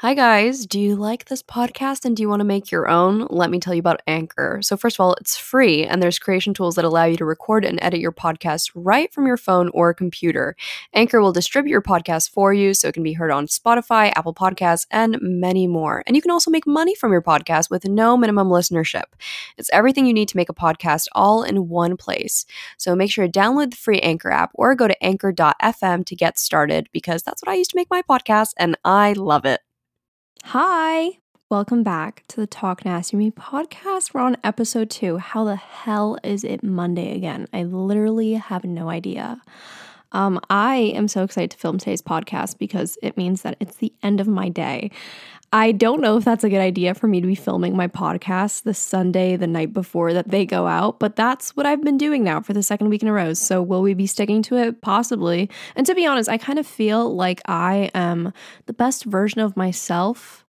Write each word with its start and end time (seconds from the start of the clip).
Hi, 0.00 0.12
guys. 0.12 0.66
Do 0.66 0.78
you 0.78 0.94
like 0.94 1.24
this 1.24 1.42
podcast 1.42 2.04
and 2.04 2.14
do 2.14 2.22
you 2.22 2.28
want 2.28 2.40
to 2.40 2.44
make 2.44 2.70
your 2.70 2.86
own? 2.86 3.26
Let 3.30 3.48
me 3.48 3.58
tell 3.58 3.72
you 3.72 3.80
about 3.80 4.02
Anchor. 4.06 4.58
So, 4.60 4.76
first 4.76 4.96
of 4.96 5.00
all, 5.00 5.14
it's 5.14 5.38
free 5.38 5.84
and 5.84 6.02
there's 6.02 6.18
creation 6.18 6.52
tools 6.52 6.74
that 6.74 6.84
allow 6.84 7.06
you 7.06 7.16
to 7.16 7.24
record 7.24 7.64
and 7.64 7.78
edit 7.80 7.98
your 7.98 8.12
podcast 8.12 8.70
right 8.74 9.10
from 9.10 9.26
your 9.26 9.38
phone 9.38 9.70
or 9.70 9.94
computer. 9.94 10.54
Anchor 10.92 11.22
will 11.22 11.32
distribute 11.32 11.70
your 11.70 11.80
podcast 11.80 12.28
for 12.28 12.52
you 12.52 12.74
so 12.74 12.88
it 12.88 12.92
can 12.92 13.04
be 13.04 13.14
heard 13.14 13.30
on 13.30 13.46
Spotify, 13.46 14.12
Apple 14.14 14.34
Podcasts, 14.34 14.86
and 14.90 15.16
many 15.22 15.66
more. 15.66 16.02
And 16.06 16.14
you 16.14 16.20
can 16.20 16.30
also 16.30 16.50
make 16.50 16.66
money 16.66 16.94
from 16.94 17.10
your 17.10 17.22
podcast 17.22 17.70
with 17.70 17.86
no 17.86 18.18
minimum 18.18 18.50
listenership. 18.50 19.04
It's 19.56 19.70
everything 19.72 20.04
you 20.04 20.12
need 20.12 20.28
to 20.28 20.36
make 20.36 20.50
a 20.50 20.54
podcast 20.54 21.06
all 21.12 21.42
in 21.42 21.70
one 21.70 21.96
place. 21.96 22.44
So, 22.76 22.94
make 22.94 23.10
sure 23.10 23.26
to 23.26 23.32
download 23.32 23.70
the 23.70 23.78
free 23.78 24.00
Anchor 24.00 24.30
app 24.30 24.50
or 24.52 24.74
go 24.74 24.88
to 24.88 25.02
anchor.fm 25.02 26.04
to 26.04 26.14
get 26.14 26.38
started 26.38 26.90
because 26.92 27.22
that's 27.22 27.40
what 27.42 27.50
I 27.50 27.54
used 27.54 27.70
to 27.70 27.76
make 27.76 27.88
my 27.88 28.02
podcast 28.02 28.50
and 28.58 28.76
I 28.84 29.14
love 29.14 29.46
it. 29.46 29.60
Hi, 30.50 31.18
welcome 31.50 31.82
back 31.82 32.22
to 32.28 32.36
the 32.36 32.46
Talk 32.46 32.84
Nasty 32.84 33.16
Me 33.16 33.32
podcast. 33.32 34.14
We're 34.14 34.20
on 34.20 34.36
episode 34.44 34.90
two. 34.90 35.18
How 35.18 35.42
the 35.42 35.56
hell 35.56 36.18
is 36.22 36.44
it 36.44 36.62
Monday 36.62 37.16
again? 37.16 37.48
I 37.52 37.64
literally 37.64 38.34
have 38.34 38.62
no 38.62 38.88
idea. 38.88 39.42
Um, 40.12 40.40
I 40.50 40.76
am 40.94 41.08
so 41.08 41.22
excited 41.22 41.50
to 41.52 41.58
film 41.58 41.78
today's 41.78 42.02
podcast 42.02 42.58
because 42.58 42.98
it 43.02 43.16
means 43.16 43.42
that 43.42 43.56
it's 43.60 43.76
the 43.76 43.92
end 44.02 44.20
of 44.20 44.28
my 44.28 44.48
day. 44.48 44.90
I 45.52 45.72
don't 45.72 46.00
know 46.00 46.16
if 46.16 46.24
that's 46.24 46.44
a 46.44 46.48
good 46.48 46.60
idea 46.60 46.94
for 46.94 47.06
me 47.06 47.20
to 47.20 47.26
be 47.26 47.34
filming 47.34 47.76
my 47.76 47.86
podcast 47.86 48.64
the 48.64 48.74
Sunday, 48.74 49.36
the 49.36 49.46
night 49.46 49.72
before 49.72 50.12
that 50.12 50.28
they 50.28 50.44
go 50.44 50.66
out, 50.66 50.98
but 50.98 51.14
that's 51.14 51.56
what 51.56 51.66
I've 51.66 51.84
been 51.84 51.98
doing 51.98 52.24
now 52.24 52.40
for 52.40 52.52
the 52.52 52.62
second 52.62 52.88
week 52.88 53.02
in 53.02 53.08
a 53.08 53.12
row. 53.12 53.32
So, 53.32 53.62
will 53.62 53.80
we 53.82 53.94
be 53.94 54.06
sticking 54.06 54.42
to 54.42 54.56
it? 54.56 54.80
Possibly. 54.80 55.48
And 55.76 55.86
to 55.86 55.94
be 55.94 56.04
honest, 56.04 56.28
I 56.28 56.36
kind 56.36 56.58
of 56.58 56.66
feel 56.66 57.14
like 57.14 57.40
I 57.46 57.90
am 57.94 58.32
the 58.66 58.72
best 58.72 59.04
version 59.04 59.40
of 59.40 59.56
myself 59.56 60.44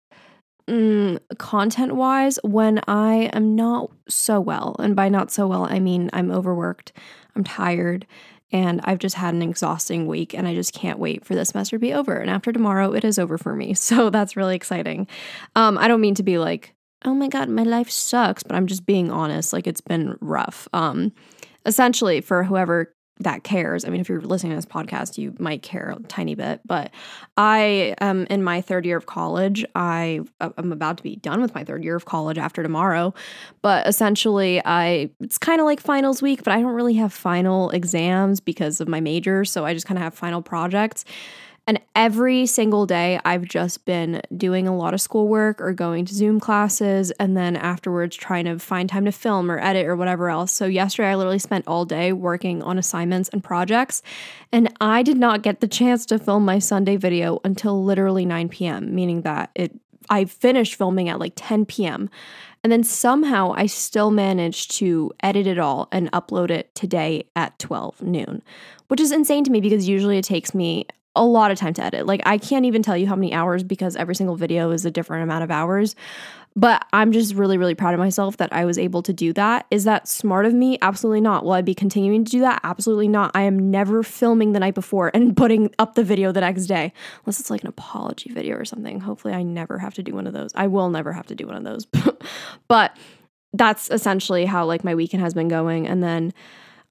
mm, 0.67 1.19
content 1.37 1.95
wise 1.95 2.39
when 2.43 2.79
I 2.87 3.29
am 3.33 3.55
not 3.55 3.91
so 4.07 4.39
well. 4.39 4.75
And 4.79 4.95
by 4.95 5.09
not 5.09 5.31
so 5.31 5.47
well, 5.47 5.65
I 5.65 5.79
mean 5.79 6.09
I'm 6.13 6.31
overworked, 6.31 6.93
I'm 7.35 7.43
tired, 7.43 8.05
and 8.51 8.81
I've 8.83 8.99
just 8.99 9.15
had 9.15 9.33
an 9.33 9.41
exhausting 9.41 10.07
week 10.07 10.33
and 10.33 10.47
I 10.47 10.53
just 10.53 10.73
can't 10.73 10.99
wait 10.99 11.25
for 11.25 11.35
this 11.35 11.49
semester 11.49 11.75
to 11.75 11.79
be 11.79 11.93
over. 11.93 12.15
And 12.15 12.29
after 12.29 12.51
tomorrow, 12.51 12.93
it 12.93 13.03
is 13.03 13.19
over 13.19 13.37
for 13.37 13.55
me. 13.55 13.73
So 13.85 14.09
that's 14.09 14.35
really 14.35 14.55
exciting. 14.55 15.07
Um, 15.55 15.77
I 15.77 15.87
don't 15.87 16.01
mean 16.01 16.15
to 16.15 16.23
be 16.23 16.37
like, 16.37 16.73
oh 17.03 17.13
my 17.13 17.27
God, 17.27 17.49
my 17.49 17.63
life 17.63 17.89
sucks, 17.89 18.41
but 18.41 18.55
I'm 18.55 18.65
just 18.65 18.85
being 18.85 19.11
honest. 19.11 19.53
Like 19.53 19.67
it's 19.67 19.81
been 19.81 20.17
rough. 20.21 20.67
Um, 20.73 21.11
essentially, 21.65 22.21
for 22.21 22.43
whoever 22.43 22.94
that 23.19 23.43
cares. 23.43 23.85
I 23.85 23.89
mean, 23.89 24.01
if 24.01 24.09
you're 24.09 24.19
listening 24.21 24.51
to 24.51 24.57
this 24.57 24.65
podcast, 24.65 25.17
you 25.17 25.33
might 25.39 25.61
care 25.61 25.95
a 25.97 26.03
tiny 26.03 26.35
bit, 26.35 26.59
but 26.65 26.91
I 27.37 27.95
am 28.01 28.25
in 28.29 28.43
my 28.43 28.59
third 28.59 28.85
year 28.85 28.97
of 28.97 29.05
college. 29.05 29.65
I 29.73 30.21
uh, 30.41 30.49
am 30.57 30.73
about 30.73 30.97
to 30.97 31.03
be 31.03 31.15
done 31.15 31.41
with 31.41 31.55
my 31.55 31.63
third 31.63 31.83
year 31.83 31.95
of 31.95 32.05
college 32.05 32.37
after 32.37 32.61
tomorrow, 32.61 33.13
but 33.61 33.87
essentially, 33.87 34.61
I 34.65 35.09
it's 35.21 35.37
kind 35.37 35.61
of 35.61 35.65
like 35.65 35.79
finals 35.79 36.21
week, 36.21 36.43
but 36.43 36.53
I 36.53 36.61
don't 36.61 36.73
really 36.73 36.95
have 36.95 37.13
final 37.13 37.69
exams 37.69 38.41
because 38.41 38.81
of 38.81 38.89
my 38.89 38.99
major, 38.99 39.45
so 39.45 39.65
I 39.65 39.73
just 39.73 39.85
kind 39.85 39.97
of 39.97 40.03
have 40.03 40.13
final 40.13 40.41
projects. 40.41 41.05
And 41.67 41.79
every 41.95 42.45
single 42.45 42.85
day, 42.85 43.19
I've 43.25 43.45
just 43.45 43.85
been 43.85 44.21
doing 44.37 44.67
a 44.67 44.75
lot 44.75 44.93
of 44.93 45.01
schoolwork 45.01 45.59
or 45.59 45.73
going 45.73 46.05
to 46.05 46.13
Zoom 46.13 46.39
classes, 46.39 47.09
and 47.11 47.35
then 47.35 47.55
afterwards 47.55 48.15
trying 48.15 48.45
to 48.45 48.59
find 48.59 48.87
time 48.87 49.05
to 49.05 49.11
film 49.11 49.49
or 49.49 49.59
edit 49.59 49.87
or 49.87 49.95
whatever 49.95 50.29
else. 50.29 50.51
So, 50.51 50.65
yesterday, 50.67 51.09
I 51.09 51.15
literally 51.15 51.39
spent 51.39 51.67
all 51.67 51.83
day 51.85 52.13
working 52.13 52.61
on 52.61 52.77
assignments 52.77 53.29
and 53.29 53.43
projects, 53.43 54.03
and 54.51 54.71
I 54.79 55.01
did 55.01 55.17
not 55.17 55.41
get 55.41 55.59
the 55.59 55.67
chance 55.67 56.05
to 56.07 56.19
film 56.19 56.45
my 56.45 56.59
Sunday 56.59 56.97
video 56.97 57.39
until 57.43 57.83
literally 57.83 58.25
9 58.25 58.47
p.m., 58.49 58.93
meaning 58.93 59.23
that 59.23 59.49
it 59.55 59.71
I 60.07 60.25
finished 60.25 60.75
filming 60.75 61.09
at 61.09 61.19
like 61.19 61.33
10 61.35 61.65
p.m. 61.65 62.11
And 62.63 62.71
then 62.71 62.83
somehow 62.83 63.53
I 63.55 63.65
still 63.65 64.11
managed 64.11 64.71
to 64.77 65.11
edit 65.21 65.47
it 65.47 65.59
all 65.59 65.87
and 65.91 66.11
upload 66.11 66.49
it 66.49 66.73
today 66.75 67.25
at 67.35 67.57
12 67.59 68.01
noon, 68.01 68.41
which 68.87 68.99
is 68.99 69.11
insane 69.11 69.43
to 69.45 69.51
me 69.51 69.61
because 69.61 69.87
usually 69.87 70.17
it 70.17 70.25
takes 70.25 70.53
me 70.53 70.85
a 71.15 71.25
lot 71.25 71.51
of 71.51 71.57
time 71.57 71.73
to 71.75 71.83
edit. 71.83 72.05
Like 72.05 72.21
I 72.25 72.37
can't 72.37 72.65
even 72.65 72.83
tell 72.83 72.97
you 72.97 73.07
how 73.07 73.15
many 73.15 73.33
hours 73.33 73.63
because 73.63 73.95
every 73.95 74.15
single 74.15 74.35
video 74.35 74.71
is 74.71 74.85
a 74.85 74.91
different 74.91 75.23
amount 75.23 75.43
of 75.43 75.51
hours. 75.51 75.95
But 76.57 76.85
I'm 76.93 77.11
just 77.11 77.35
really, 77.35 77.57
really 77.57 77.75
proud 77.75 77.93
of 77.93 77.99
myself 77.99 78.37
that 78.37 78.53
I 78.53 78.63
was 78.63 78.77
able 78.77 79.01
to 79.03 79.11
do 79.11 79.33
that. 79.33 79.65
Is 79.71 79.83
that 79.83 80.07
smart 80.07 80.45
of 80.45 80.53
me? 80.53 80.77
Absolutely 80.81 81.19
not. 81.19 81.43
Will 81.43 81.51
I 81.51 81.61
be 81.61 81.75
continuing 81.75 82.23
to 82.23 82.31
do 82.31 82.39
that? 82.39 82.61
Absolutely 82.63 83.09
not. 83.09 83.31
I 83.35 83.41
am 83.41 83.71
never 83.71 84.03
filming 84.03 84.53
the 84.53 84.61
night 84.61 84.73
before 84.73 85.11
and 85.13 85.35
putting 85.37 85.75
up 85.79 85.95
the 85.95 86.03
video 86.03 86.31
the 86.31 86.39
next 86.39 86.67
day, 86.67 86.93
unless 87.25 87.41
it's 87.41 87.49
like 87.49 87.61
an 87.61 87.67
apology 87.67 88.31
video 88.31 88.55
or 88.55 88.63
something. 88.63 89.01
Hopefully, 89.01 89.33
I 89.33 89.43
never 89.43 89.77
have 89.77 89.95
to 89.95 90.03
do 90.03 90.13
one 90.13 90.27
of 90.27 90.33
those. 90.33 90.51
I 90.55 90.67
will 90.67 90.89
never 90.89 91.11
have 91.11 91.27
to 91.27 91.35
do 91.35 91.45
one 91.45 91.57
of 91.57 91.65
those. 91.65 91.85
but 92.69 92.95
that's 93.51 93.89
essentially 93.91 94.45
how 94.45 94.65
like 94.65 94.85
my 94.85 94.95
weekend 94.95 95.23
has 95.23 95.33
been 95.33 95.49
going. 95.49 95.87
And 95.87 96.01
then 96.01 96.33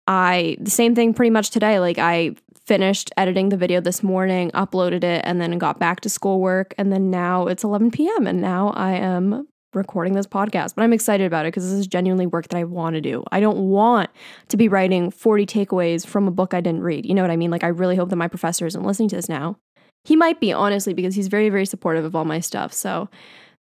I, 0.06 0.58
the 0.60 0.70
same 0.70 0.94
thing 0.94 1.14
pretty 1.14 1.30
much 1.30 1.50
today. 1.50 1.80
Like 1.80 1.98
I 1.98 2.36
finished 2.66 3.10
editing 3.16 3.50
the 3.50 3.56
video 3.56 3.80
this 3.80 4.02
morning, 4.02 4.50
uploaded 4.52 5.04
it, 5.04 5.22
and 5.24 5.40
then 5.40 5.56
got 5.58 5.78
back 5.78 6.00
to 6.00 6.08
schoolwork. 6.08 6.74
And 6.78 6.92
then 6.92 7.10
now 7.10 7.46
it's 7.46 7.64
11 7.64 7.90
p.m. 7.90 8.26
and 8.26 8.40
now 8.40 8.70
I 8.70 8.92
am 8.92 9.46
recording 9.74 10.14
this 10.14 10.26
podcast. 10.26 10.74
But 10.74 10.82
I'm 10.82 10.92
excited 10.92 11.26
about 11.26 11.46
it 11.46 11.48
because 11.48 11.64
this 11.64 11.78
is 11.78 11.86
genuinely 11.86 12.26
work 12.26 12.48
that 12.48 12.56
I 12.56 12.64
want 12.64 12.94
to 12.94 13.00
do. 13.00 13.24
I 13.32 13.40
don't 13.40 13.68
want 13.68 14.10
to 14.48 14.56
be 14.56 14.68
writing 14.68 15.10
40 15.10 15.46
takeaways 15.46 16.06
from 16.06 16.28
a 16.28 16.30
book 16.30 16.54
I 16.54 16.60
didn't 16.60 16.82
read. 16.82 17.06
You 17.06 17.14
know 17.14 17.22
what 17.22 17.30
I 17.30 17.36
mean? 17.36 17.50
Like, 17.50 17.64
I 17.64 17.68
really 17.68 17.96
hope 17.96 18.10
that 18.10 18.16
my 18.16 18.28
professor 18.28 18.66
isn't 18.66 18.84
listening 18.84 19.08
to 19.10 19.16
this 19.16 19.28
now. 19.28 19.58
He 20.04 20.16
might 20.16 20.40
be, 20.40 20.52
honestly, 20.52 20.94
because 20.94 21.14
he's 21.14 21.28
very, 21.28 21.48
very 21.48 21.66
supportive 21.66 22.04
of 22.04 22.14
all 22.14 22.24
my 22.24 22.40
stuff. 22.40 22.72
So, 22.72 23.08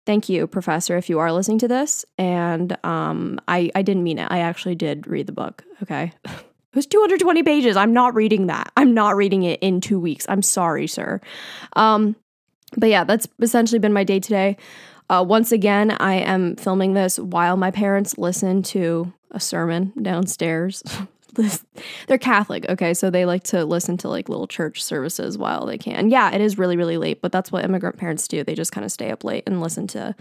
thank 0.07 0.29
you, 0.29 0.47
professor, 0.47 0.97
if 0.97 1.11
you 1.11 1.19
are 1.19 1.33
listening 1.33 1.59
to 1.59 1.69
this. 1.69 2.05
And 2.17 2.77
um, 2.85 3.39
I, 3.47 3.71
I 3.75 3.83
didn't 3.83 4.03
mean 4.03 4.19
it. 4.19 4.29
I 4.31 4.41
actually 4.41 4.75
did 4.75 5.07
read 5.07 5.27
the 5.27 5.33
book. 5.33 5.65
Okay. 5.83 6.13
It 6.73 6.77
was 6.77 6.87
220 6.87 7.43
pages. 7.43 7.77
I'm 7.77 7.93
not 7.93 8.15
reading 8.15 8.47
that. 8.47 8.71
I'm 8.77 8.95
not 8.95 9.17
reading 9.17 9.43
it 9.43 9.59
in 9.61 9.81
two 9.81 9.99
weeks. 9.99 10.25
I'm 10.29 10.43
sorry, 10.43 10.87
sir. 10.87 11.21
Um, 11.75 12.15
but 12.77 12.89
yeah, 12.89 13.03
that's 13.03 13.27
essentially 13.41 13.81
been 13.81 13.93
my 13.93 14.05
day 14.05 14.21
today. 14.21 14.57
Uh, 15.09 15.25
once 15.27 15.51
again, 15.51 15.91
I 15.99 16.15
am 16.15 16.55
filming 16.55 16.95
this 16.95 17.19
while 17.19 17.57
my 17.57 17.73
parents 17.73 18.17
listen 18.17 18.63
to 18.65 19.13
a 19.33 19.41
sermon 19.41 19.93
downstairs. 20.01 20.85
They're 22.07 22.19
Catholic, 22.19 22.69
okay, 22.69 22.95
so 22.95 23.11
they 23.11 23.25
like 23.25 23.45
to 23.45 23.65
listen 23.65 23.97
to 23.99 24.09
like 24.09 24.29
little 24.29 24.47
church 24.47 24.83
services 24.83 25.37
while 25.37 25.67
they 25.67 25.79
can. 25.79 26.11
Yeah, 26.11 26.33
it 26.33 26.41
is 26.41 26.59
really, 26.59 26.77
really 26.77 26.99
late, 26.99 27.21
but 27.23 27.33
that's 27.33 27.51
what 27.51 27.65
immigrant 27.65 27.97
parents 27.97 28.29
do. 28.29 28.45
They 28.45 28.55
just 28.55 28.73
kind 28.73 28.85
of 28.85 28.93
stay 28.93 29.11
up 29.11 29.25
late 29.25 29.45
and 29.47 29.61
listen 29.61 29.87
to 29.89 30.15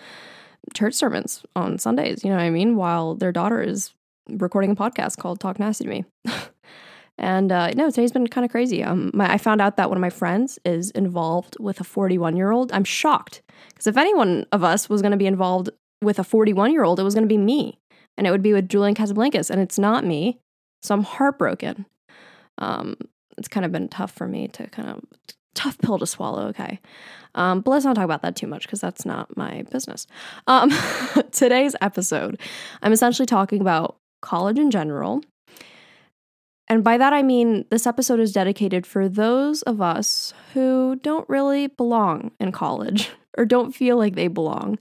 church 0.74 0.94
sermons 0.96 1.44
on 1.56 1.78
Sundays, 1.78 2.24
you 2.24 2.30
know 2.30 2.38
what 2.38 2.44
I 2.44 2.50
mean? 2.50 2.76
While 2.76 3.16
their 3.16 3.32
daughter 3.32 3.62
is 3.62 3.94
recording 4.38 4.72
a 4.72 4.76
podcast 4.76 5.18
called 5.18 5.40
Talk 5.40 5.60
Nasty 5.60 5.86
to 5.86 5.90
Me. 5.90 6.06
and 7.18 7.52
uh, 7.52 7.72
no, 7.72 7.90
today's 7.90 8.12
been 8.12 8.28
kind 8.28 8.46
of 8.46 8.52
crazy. 8.52 8.84
Um, 8.84 9.12
my, 9.14 9.34
I 9.34 9.38
found 9.38 9.62
out 9.62 9.78
that 9.78 9.90
one 9.90 9.98
of 9.98 10.02
my 10.02 10.10
friends 10.10 10.60
is 10.66 10.92
involved 10.92 11.58
with 11.60 11.80
a 11.80 11.84
41 11.84 12.38
year 12.38 12.52
old. 12.52 12.72
I'm 12.72 12.84
shocked 12.84 13.42
because 13.70 13.88
if 13.88 13.98
anyone 13.98 14.46
of 14.52 14.64
us 14.64 14.90
was 14.90 15.02
going 15.02 15.12
to 15.12 15.18
be 15.18 15.28
involved 15.28 15.70
with 16.02 16.20
a 16.20 16.24
41 16.24 16.72
year 16.72 16.84
old, 16.84 17.00
it 17.00 17.04
was 17.04 17.14
going 17.14 17.28
to 17.28 17.34
be 17.34 17.38
me, 17.38 17.80
and 18.18 18.28
it 18.28 18.32
would 18.32 18.44
be 18.44 18.54
with 18.54 18.70
Julian 18.70 18.96
Casablancas, 18.96 19.50
and 19.50 19.60
it's 19.60 19.80
not 19.80 20.06
me. 20.06 20.40
So 20.82 20.96
I'm 20.96 21.04
heartbroken. 21.04 21.86
Um, 22.58 22.96
it's 23.38 23.48
kind 23.48 23.66
of 23.66 23.72
been 23.72 23.90
tough 23.90 24.12
for 24.12 24.28
me 24.28 24.48
to 24.50 24.68
kind 24.68 24.90
of 24.90 25.04
tough 25.56 25.78
pill 25.80 26.00
to 26.00 26.08
swallow. 26.08 26.48
Okay. 26.48 26.80
Um, 27.36 27.62
but 27.62 27.72
let's 27.72 27.86
not 27.86 27.96
talk 27.96 28.06
about 28.06 28.22
that 28.22 28.36
too 28.36 28.48
much 28.48 28.64
because 28.64 28.82
that's 28.82 29.06
not 29.06 29.36
my 29.38 29.64
business. 29.72 30.08
Um, 30.48 30.72
today's 31.32 31.76
episode, 31.82 32.40
I'm 32.82 32.92
essentially 32.92 33.26
talking 33.26 33.62
about 33.62 33.98
college 34.22 34.58
in 34.60 34.72
general. 34.72 35.22
And 36.68 36.84
by 36.84 36.98
that 36.98 37.14
I 37.14 37.24
mean 37.24 37.66
this 37.72 37.88
episode 37.88 38.20
is 38.20 38.32
dedicated 38.32 38.86
for 38.86 39.10
those 39.10 39.64
of 39.64 39.82
us 39.82 40.34
who 40.54 41.00
don't 41.02 41.28
really 41.28 41.68
belong 41.68 42.32
in 42.40 42.52
college 42.52 43.10
or 43.38 43.46
don't 43.46 43.74
feel 43.74 43.98
like 43.98 44.16
they 44.16 44.28
belong. 44.28 44.78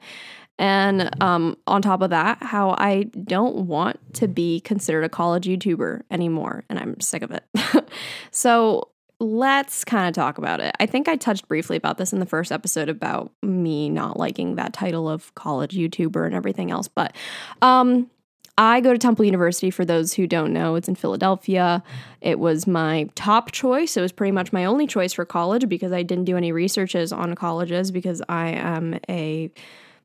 And 0.59 1.11
um, 1.23 1.57
on 1.69 1.83
top 1.83 2.03
of 2.03 2.11
that, 2.11 2.43
how 2.43 2.75
I 2.79 3.05
don't 3.25 3.67
want 3.67 4.15
to 4.15 4.27
be 4.27 4.61
considered 4.61 5.05
a 5.05 5.09
college 5.09 5.47
YouTuber 5.47 6.03
anymore. 6.11 6.65
And 6.69 6.79
I'm 6.79 7.01
sick 7.01 7.23
of 7.23 7.31
it. 7.31 7.45
so 8.33 8.91
let's 9.21 9.85
kind 9.85 10.09
of 10.09 10.15
talk 10.15 10.39
about 10.39 10.61
it. 10.61 10.75
I 10.81 10.87
think 10.87 11.09
I 11.09 11.17
touched 11.17 11.49
briefly 11.49 11.77
about 11.77 11.99
this 11.99 12.13
in 12.13 12.19
the 12.19 12.27
first 12.27 12.53
episode 12.53 12.89
about 12.89 13.33
me 13.43 13.89
not 13.89 14.17
liking 14.17 14.57
that 14.57 14.73
title 14.73 15.09
of 15.09 15.35
college 15.35 15.77
YouTuber 15.77 16.27
and 16.27 16.35
everything 16.35 16.71
else. 16.71 16.89
But 16.89 17.15
um, 17.63 18.11
I 18.59 18.81
go 18.81 18.93
to 18.93 18.99
Temple 18.99 19.25
University 19.25 19.71
for 19.71 19.85
those 19.85 20.13
who 20.13 20.27
don't 20.27 20.53
know. 20.53 20.75
It's 20.75 20.89
in 20.89 20.97
Philadelphia. 20.97 21.81
It 22.21 22.41
was 22.41 22.67
my 22.67 23.09
top 23.15 23.53
choice. 23.53 23.97
It 23.97 24.01
was 24.01 24.11
pretty 24.11 24.33
much 24.33 24.53
my 24.53 24.65
only 24.65 24.89
choice 24.89 25.13
for 25.13 25.25
college 25.25 25.69
because 25.69 25.93
I 25.93 26.03
didn't 26.03 26.25
do 26.25 26.37
any 26.37 26.51
researches 26.51 27.13
on 27.13 27.37
colleges 27.37 27.93
because 27.93 28.21
I 28.29 28.49
am 28.49 28.99
a 29.09 29.53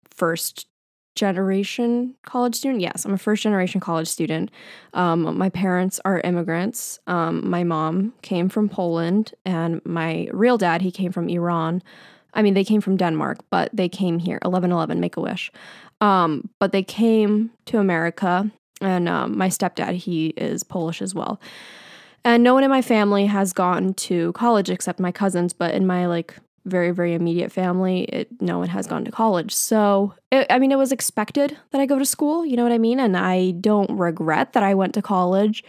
first 0.08 0.68
generation 1.16 2.14
college 2.26 2.56
student. 2.56 2.82
Yes, 2.82 3.06
I'm 3.06 3.14
a 3.14 3.18
first 3.18 3.42
generation 3.42 3.82
college 3.82 4.08
student. 4.08 4.52
Um, 4.94 5.36
my 5.36 5.50
parents 5.50 6.00
are 6.06 6.20
immigrants. 6.20 7.00
Um, 7.08 7.50
my 7.50 7.64
mom 7.64 8.14
came 8.22 8.50
from 8.50 8.70
Poland, 8.70 9.34
and 9.46 9.82
my 9.84 10.28
real 10.32 10.60
dad, 10.60 10.82
he 10.82 10.92
came 10.92 11.12
from 11.12 11.28
Iran. 11.28 11.82
I 12.36 12.42
mean, 12.42 12.56
they 12.56 12.64
came 12.64 12.82
from 12.82 12.98
Denmark, 12.98 13.40
but 13.52 13.70
they 13.74 13.90
came 13.90 14.20
here, 14.20 14.40
1111, 14.42 15.00
Make 15.00 15.18
a 15.18 15.22
Wish. 15.22 15.52
Um, 16.04 16.50
but 16.60 16.74
they 16.74 16.84
came 16.84 17.52
to 17.68 17.80
America, 17.80 18.52
and 18.82 19.08
um, 19.08 19.38
my 19.38 19.48
stepdad, 19.48 19.94
he 19.94 20.28
is 20.36 20.62
Polish 20.62 21.02
as 21.02 21.16
well. 21.16 21.40
And 22.26 22.44
no 22.44 22.54
one 22.54 22.66
in 22.66 22.70
my 22.70 22.82
family 22.82 23.26
has 23.26 23.54
gone 23.54 23.94
to 23.94 24.34
college 24.34 24.70
except 24.70 25.00
my 25.00 25.14
cousins, 25.14 25.54
but 25.54 25.74
in 25.74 25.88
my 25.88 26.08
like 26.08 26.36
very, 26.66 26.92
very 26.92 27.14
immediate 27.14 27.54
family, 27.54 28.04
it, 28.04 28.28
no 28.42 28.60
one 28.60 28.68
has 28.68 28.86
gone 28.86 29.06
to 29.06 29.12
college. 29.12 29.54
So, 29.54 30.14
it, 30.30 30.46
I 30.50 30.60
mean, 30.60 30.74
it 30.74 30.78
was 30.78 30.92
expected 30.92 31.58
that 31.72 31.80
I 31.80 31.86
go 31.86 31.98
to 31.98 32.06
school, 32.06 32.46
you 32.46 32.58
know 32.58 32.64
what 32.64 32.74
I 32.74 32.78
mean? 32.78 33.00
And 33.00 33.16
I 33.16 33.52
don't 33.52 33.98
regret 33.98 34.52
that 34.54 34.64
I 34.64 34.74
went 34.74 34.94
to 34.96 35.02
college, 35.02 35.64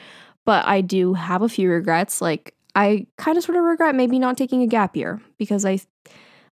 but 0.44 0.66
I 0.66 0.80
do 0.80 1.14
have 1.14 1.42
a 1.42 1.48
few 1.48 1.70
regrets. 1.70 2.20
Like, 2.20 2.54
I 2.74 3.06
kind 3.18 3.38
of 3.38 3.44
sort 3.44 3.56
of 3.56 3.62
regret 3.62 3.94
maybe 3.94 4.18
not 4.18 4.36
taking 4.36 4.62
a 4.62 4.66
gap 4.66 4.96
year 4.96 5.20
because 5.38 5.64
I, 5.64 5.78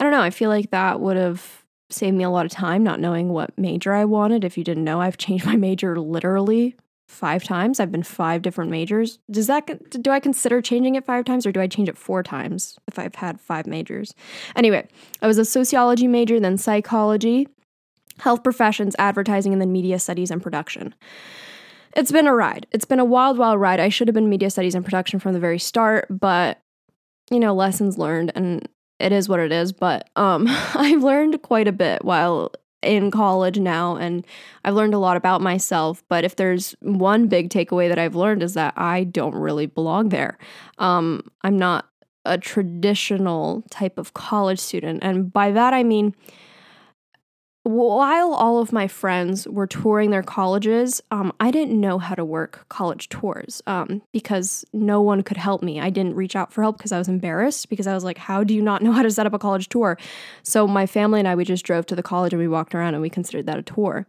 I 0.01 0.05
don't 0.05 0.13
know, 0.13 0.23
I 0.23 0.31
feel 0.31 0.49
like 0.49 0.71
that 0.71 1.01
would 1.01 1.19
have 1.19 1.66
saved 1.91 2.17
me 2.17 2.25
a 2.25 2.31
lot 2.31 2.47
of 2.47 2.53
time 2.53 2.83
not 2.83 3.01
knowing 3.01 3.29
what 3.29 3.57
major 3.59 3.95
I 3.95 4.05
wanted. 4.05 4.45
If 4.45 4.59
you 4.59 4.65
didn't 4.65 4.85
know, 4.85 5.01
I've 5.01 5.19
changed 5.19 5.47
my 5.47 5.57
major 5.57 5.99
literally 5.99 6.77
five 7.09 7.45
times. 7.45 7.79
I've 7.79 7.93
been 7.93 8.03
five 8.03 8.43
different 8.43 8.71
majors. 8.71 9.19
Does 9.31 9.47
that 9.47 10.03
do 10.03 10.11
I 10.11 10.21
consider 10.21 10.61
changing 10.61 10.97
it 10.97 11.07
five 11.07 11.25
times 11.25 11.47
or 11.47 11.53
do 11.53 11.61
I 11.61 11.67
change 11.67 11.89
it 11.89 11.97
four 11.97 12.23
times 12.23 12.79
if 12.89 12.99
I've 12.99 13.15
had 13.15 13.41
five 13.41 13.67
majors? 13.67 14.15
Anyway, 14.57 14.89
I 15.23 15.27
was 15.27 15.39
a 15.39 15.45
sociology 15.45 16.09
major, 16.09 16.41
then 16.41 16.59
psychology, 16.59 17.49
health 18.19 18.43
professions, 18.43 18.97
advertising, 18.99 19.53
and 19.53 19.61
then 19.61 19.73
media 19.73 19.99
studies 19.99 20.31
and 20.31 20.43
production. 20.43 20.95
It's 21.95 22.13
been 22.13 22.27
a 22.27 22.35
ride. 22.35 22.67
It's 22.73 22.85
been 22.85 23.01
a 23.01 23.05
wild, 23.05 23.39
wild 23.39 23.61
ride. 23.61 23.81
I 23.81 23.89
should 23.89 24.09
have 24.09 24.15
been 24.15 24.29
media 24.29 24.51
studies 24.51 24.75
and 24.75 24.85
production 24.85 25.19
from 25.19 25.33
the 25.33 25.41
very 25.41 25.59
start, 25.59 26.07
but 26.11 26.61
you 27.31 27.41
know, 27.41 27.55
lessons 27.55 27.99
learned 27.99 28.33
and 28.35 28.69
it 28.99 29.13
is 29.13 29.29
what 29.29 29.41
it 29.41 29.53
is. 29.53 29.73
But 29.73 30.09
um, 30.17 30.47
I've 30.75 31.03
learned 31.03 31.41
quite 31.43 31.69
a 31.69 31.73
bit 31.73 32.05
while 32.05 32.53
in 32.83 33.11
college 33.11 33.59
now 33.59 33.97
and 33.97 34.25
I've 34.65 34.75
learned 34.75 34.95
a 34.95 34.99
lot 34.99 35.17
about 35.17 35.41
myself. 35.41 36.03
But 36.09 36.25
if 36.25 36.37
there's 36.37 36.75
one 36.81 37.27
big 37.27 37.51
takeaway 37.51 37.89
that 37.89 37.99
I've 37.99 38.15
learned 38.15 38.43
is 38.43 38.55
that 38.55 38.75
I 38.77 39.05
don't 39.05 39.35
really 39.35 39.67
belong 39.67 40.11
there. 40.11 40.39
Um, 40.79 41.23
I'm 41.43 41.59
not 41.59 41.87
a 42.25 42.39
traditional 42.39 43.63
type 43.71 43.99
of 43.99 44.15
college 44.15 44.59
student. 44.59 45.03
And 45.03 45.33
by 45.33 45.53
that 45.53 45.75
I 45.75 45.83
mean, 45.83 46.15
while 47.67 48.33
all 48.33 48.59
of 48.59 48.73
my 48.73 48.87
friends 48.87 49.49
were 49.49 49.67
touring 49.67 50.11
their 50.11 50.23
colleges, 50.23 51.03
um, 51.11 51.33
I 51.41 51.51
didn't 51.51 51.81
know 51.81 51.99
how 51.99 52.15
to 52.15 52.25
work 52.25 52.65
college 52.69 53.09
tours 53.09 53.61
um, 53.67 54.03
because 54.13 54.65
no 54.73 55.03
one 55.03 55.25
could 55.25 55.37
help 55.37 55.65
me. 55.65 55.81
I 55.81 55.91
didn't 55.91 56.15
reach 56.15 56.37
out 56.37 56.53
for 56.53 56.63
help 56.63 56.79
because 56.79 56.93
I 56.93 56.99
was 56.99 57.09
embarrassed 57.09 57.69
because 57.69 57.89
I 57.89 57.95
was 57.95 58.05
like, 58.05 58.19
how 58.19 58.45
do 58.45 58.55
you 58.55 58.63
not 58.63 58.83
know 58.83 58.93
how 58.93 59.03
to 59.03 59.11
set 59.11 59.27
up 59.27 59.33
a 59.33 59.39
college 59.39 59.69
tour? 59.69 59.99
So 60.45 60.69
my 60.69 60.87
family 60.87 61.19
and 61.19 61.27
I, 61.27 61.35
we 61.35 61.45
just 61.45 61.65
drove 61.65 61.87
to 61.87 61.97
the 61.97 62.05
college 62.05 62.33
and 62.33 62.41
we 62.41 62.47
walked 62.47 62.73
around 62.73 62.95
and 62.95 63.03
we 63.03 63.11
considered 63.11 63.47
that 63.47 63.59
a 63.59 63.63
tour. 63.63 64.07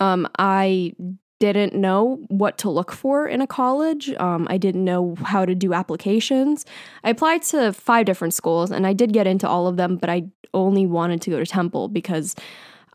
Um, 0.00 0.28
I 0.40 0.92
didn't 1.38 1.74
know 1.74 2.24
what 2.26 2.58
to 2.58 2.70
look 2.70 2.90
for 2.90 3.28
in 3.28 3.40
a 3.40 3.46
college. 3.46 4.12
Um, 4.14 4.48
I 4.50 4.58
didn't 4.58 4.84
know 4.84 5.14
how 5.22 5.44
to 5.44 5.54
do 5.54 5.74
applications. 5.74 6.66
I 7.04 7.10
applied 7.10 7.42
to 7.44 7.72
five 7.72 8.06
different 8.06 8.34
schools 8.34 8.72
and 8.72 8.84
I 8.84 8.94
did 8.94 9.12
get 9.12 9.28
into 9.28 9.48
all 9.48 9.68
of 9.68 9.76
them, 9.76 9.96
but 9.96 10.10
I 10.10 10.24
only 10.52 10.86
wanted 10.86 11.22
to 11.22 11.30
go 11.30 11.38
to 11.38 11.46
Temple 11.46 11.86
because 11.88 12.34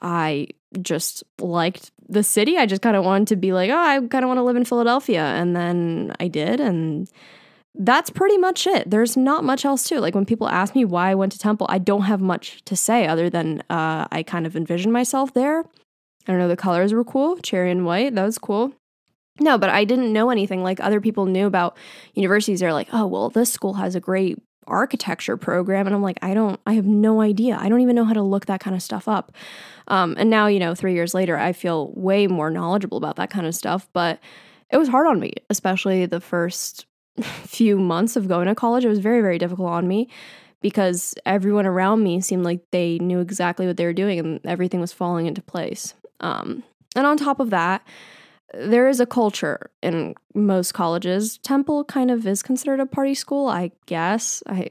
I 0.01 0.47
just 0.81 1.23
liked 1.39 1.91
the 2.07 2.23
city. 2.23 2.57
I 2.57 2.65
just 2.65 2.81
kind 2.81 2.95
of 2.95 3.03
wanted 3.03 3.29
to 3.29 3.35
be 3.35 3.53
like, 3.53 3.69
oh, 3.69 3.77
I 3.77 3.99
kind 4.07 4.23
of 4.23 4.27
want 4.27 4.37
to 4.37 4.43
live 4.43 4.55
in 4.55 4.65
Philadelphia. 4.65 5.23
And 5.23 5.55
then 5.55 6.13
I 6.19 6.27
did. 6.27 6.59
And 6.59 7.09
that's 7.73 8.09
pretty 8.09 8.37
much 8.37 8.67
it. 8.67 8.89
There's 8.89 9.17
not 9.17 9.43
much 9.43 9.65
else 9.65 9.87
to. 9.89 9.99
Like 9.99 10.15
when 10.15 10.25
people 10.25 10.47
ask 10.47 10.75
me 10.75 10.85
why 10.85 11.11
I 11.11 11.15
went 11.15 11.31
to 11.33 11.39
Temple, 11.39 11.67
I 11.69 11.77
don't 11.77 12.03
have 12.03 12.21
much 12.21 12.63
to 12.65 12.75
say 12.75 13.07
other 13.07 13.29
than 13.29 13.61
uh, 13.69 14.07
I 14.11 14.23
kind 14.23 14.45
of 14.45 14.55
envisioned 14.55 14.93
myself 14.93 15.33
there. 15.33 15.59
I 16.27 16.31
don't 16.31 16.39
know, 16.39 16.47
the 16.47 16.57
colors 16.57 16.93
were 16.93 17.03
cool, 17.03 17.37
cherry 17.37 17.71
and 17.71 17.85
white. 17.85 18.15
That 18.15 18.23
was 18.23 18.37
cool. 18.37 18.73
No, 19.39 19.57
but 19.57 19.69
I 19.69 19.83
didn't 19.83 20.13
know 20.13 20.29
anything 20.29 20.63
like 20.63 20.79
other 20.79 21.01
people 21.01 21.25
knew 21.25 21.45
about 21.45 21.75
universities. 22.13 22.61
They're 22.61 22.73
like, 22.73 22.87
oh, 22.93 23.05
well, 23.05 23.29
this 23.29 23.51
school 23.51 23.73
has 23.73 23.95
a 23.95 23.99
great 23.99 24.41
architecture 24.67 25.37
program. 25.37 25.87
And 25.87 25.95
I'm 25.95 26.01
like, 26.01 26.19
I 26.21 26.33
don't, 26.33 26.59
I 26.65 26.73
have 26.73 26.85
no 26.85 27.21
idea. 27.21 27.57
I 27.59 27.69
don't 27.69 27.81
even 27.81 27.95
know 27.95 28.05
how 28.05 28.13
to 28.13 28.21
look 28.21 28.45
that 28.47 28.59
kind 28.59 28.75
of 28.75 28.81
stuff 28.81 29.07
up. 29.07 29.31
Um, 29.87 30.15
and 30.17 30.29
now, 30.29 30.47
you 30.47 30.59
know, 30.59 30.75
three 30.75 30.93
years 30.93 31.13
later, 31.13 31.37
I 31.37 31.53
feel 31.53 31.91
way 31.95 32.27
more 32.27 32.49
knowledgeable 32.49 32.97
about 32.97 33.15
that 33.17 33.29
kind 33.29 33.45
of 33.45 33.55
stuff. 33.55 33.87
But 33.93 34.19
it 34.71 34.77
was 34.77 34.87
hard 34.87 35.07
on 35.07 35.19
me, 35.19 35.33
especially 35.49 36.05
the 36.05 36.19
first 36.21 36.85
few 37.21 37.77
months 37.77 38.15
of 38.15 38.27
going 38.27 38.47
to 38.47 38.55
college. 38.55 38.85
It 38.85 38.89
was 38.89 38.99
very, 38.99 39.21
very 39.21 39.37
difficult 39.37 39.69
on 39.69 39.87
me 39.87 40.09
because 40.61 41.13
everyone 41.25 41.65
around 41.65 42.03
me 42.03 42.19
seemed 42.21 42.43
like 42.43 42.61
they 42.71 42.97
knew 42.99 43.19
exactly 43.19 43.67
what 43.67 43.77
they 43.77 43.85
were 43.85 43.93
doing 43.93 44.19
and 44.19 44.39
everything 44.45 44.79
was 44.81 44.91
falling 44.91 45.27
into 45.27 45.41
place. 45.41 45.93
Um, 46.21 46.63
and 46.95 47.05
on 47.05 47.17
top 47.17 47.39
of 47.39 47.51
that, 47.51 47.85
there 48.53 48.87
is 48.87 48.99
a 48.99 49.05
culture 49.05 49.71
in 49.81 50.15
most 50.33 50.73
colleges. 50.73 51.37
Temple 51.39 51.83
kind 51.85 52.11
of 52.11 52.25
is 52.27 52.43
considered 52.43 52.79
a 52.79 52.85
party 52.85 53.15
school, 53.15 53.47
I 53.47 53.71
guess. 53.85 54.43
I 54.47 54.69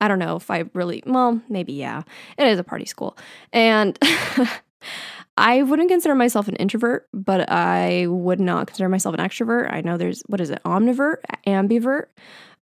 I 0.00 0.08
don't 0.08 0.18
know 0.18 0.36
if 0.36 0.50
I 0.50 0.64
really 0.74 1.02
well, 1.06 1.40
maybe 1.48 1.72
yeah. 1.72 2.02
It 2.36 2.46
is 2.46 2.58
a 2.58 2.64
party 2.64 2.84
school. 2.84 3.16
And 3.52 3.98
I 5.36 5.62
wouldn't 5.62 5.88
consider 5.88 6.14
myself 6.14 6.46
an 6.46 6.56
introvert, 6.56 7.08
but 7.12 7.50
I 7.50 8.06
would 8.06 8.40
not 8.40 8.66
consider 8.66 8.88
myself 8.88 9.14
an 9.14 9.20
extrovert. 9.20 9.72
I 9.72 9.80
know 9.80 9.96
there's 9.96 10.22
what 10.26 10.40
is 10.40 10.50
it, 10.50 10.62
omnivert, 10.64 11.16
ambivert. 11.46 12.06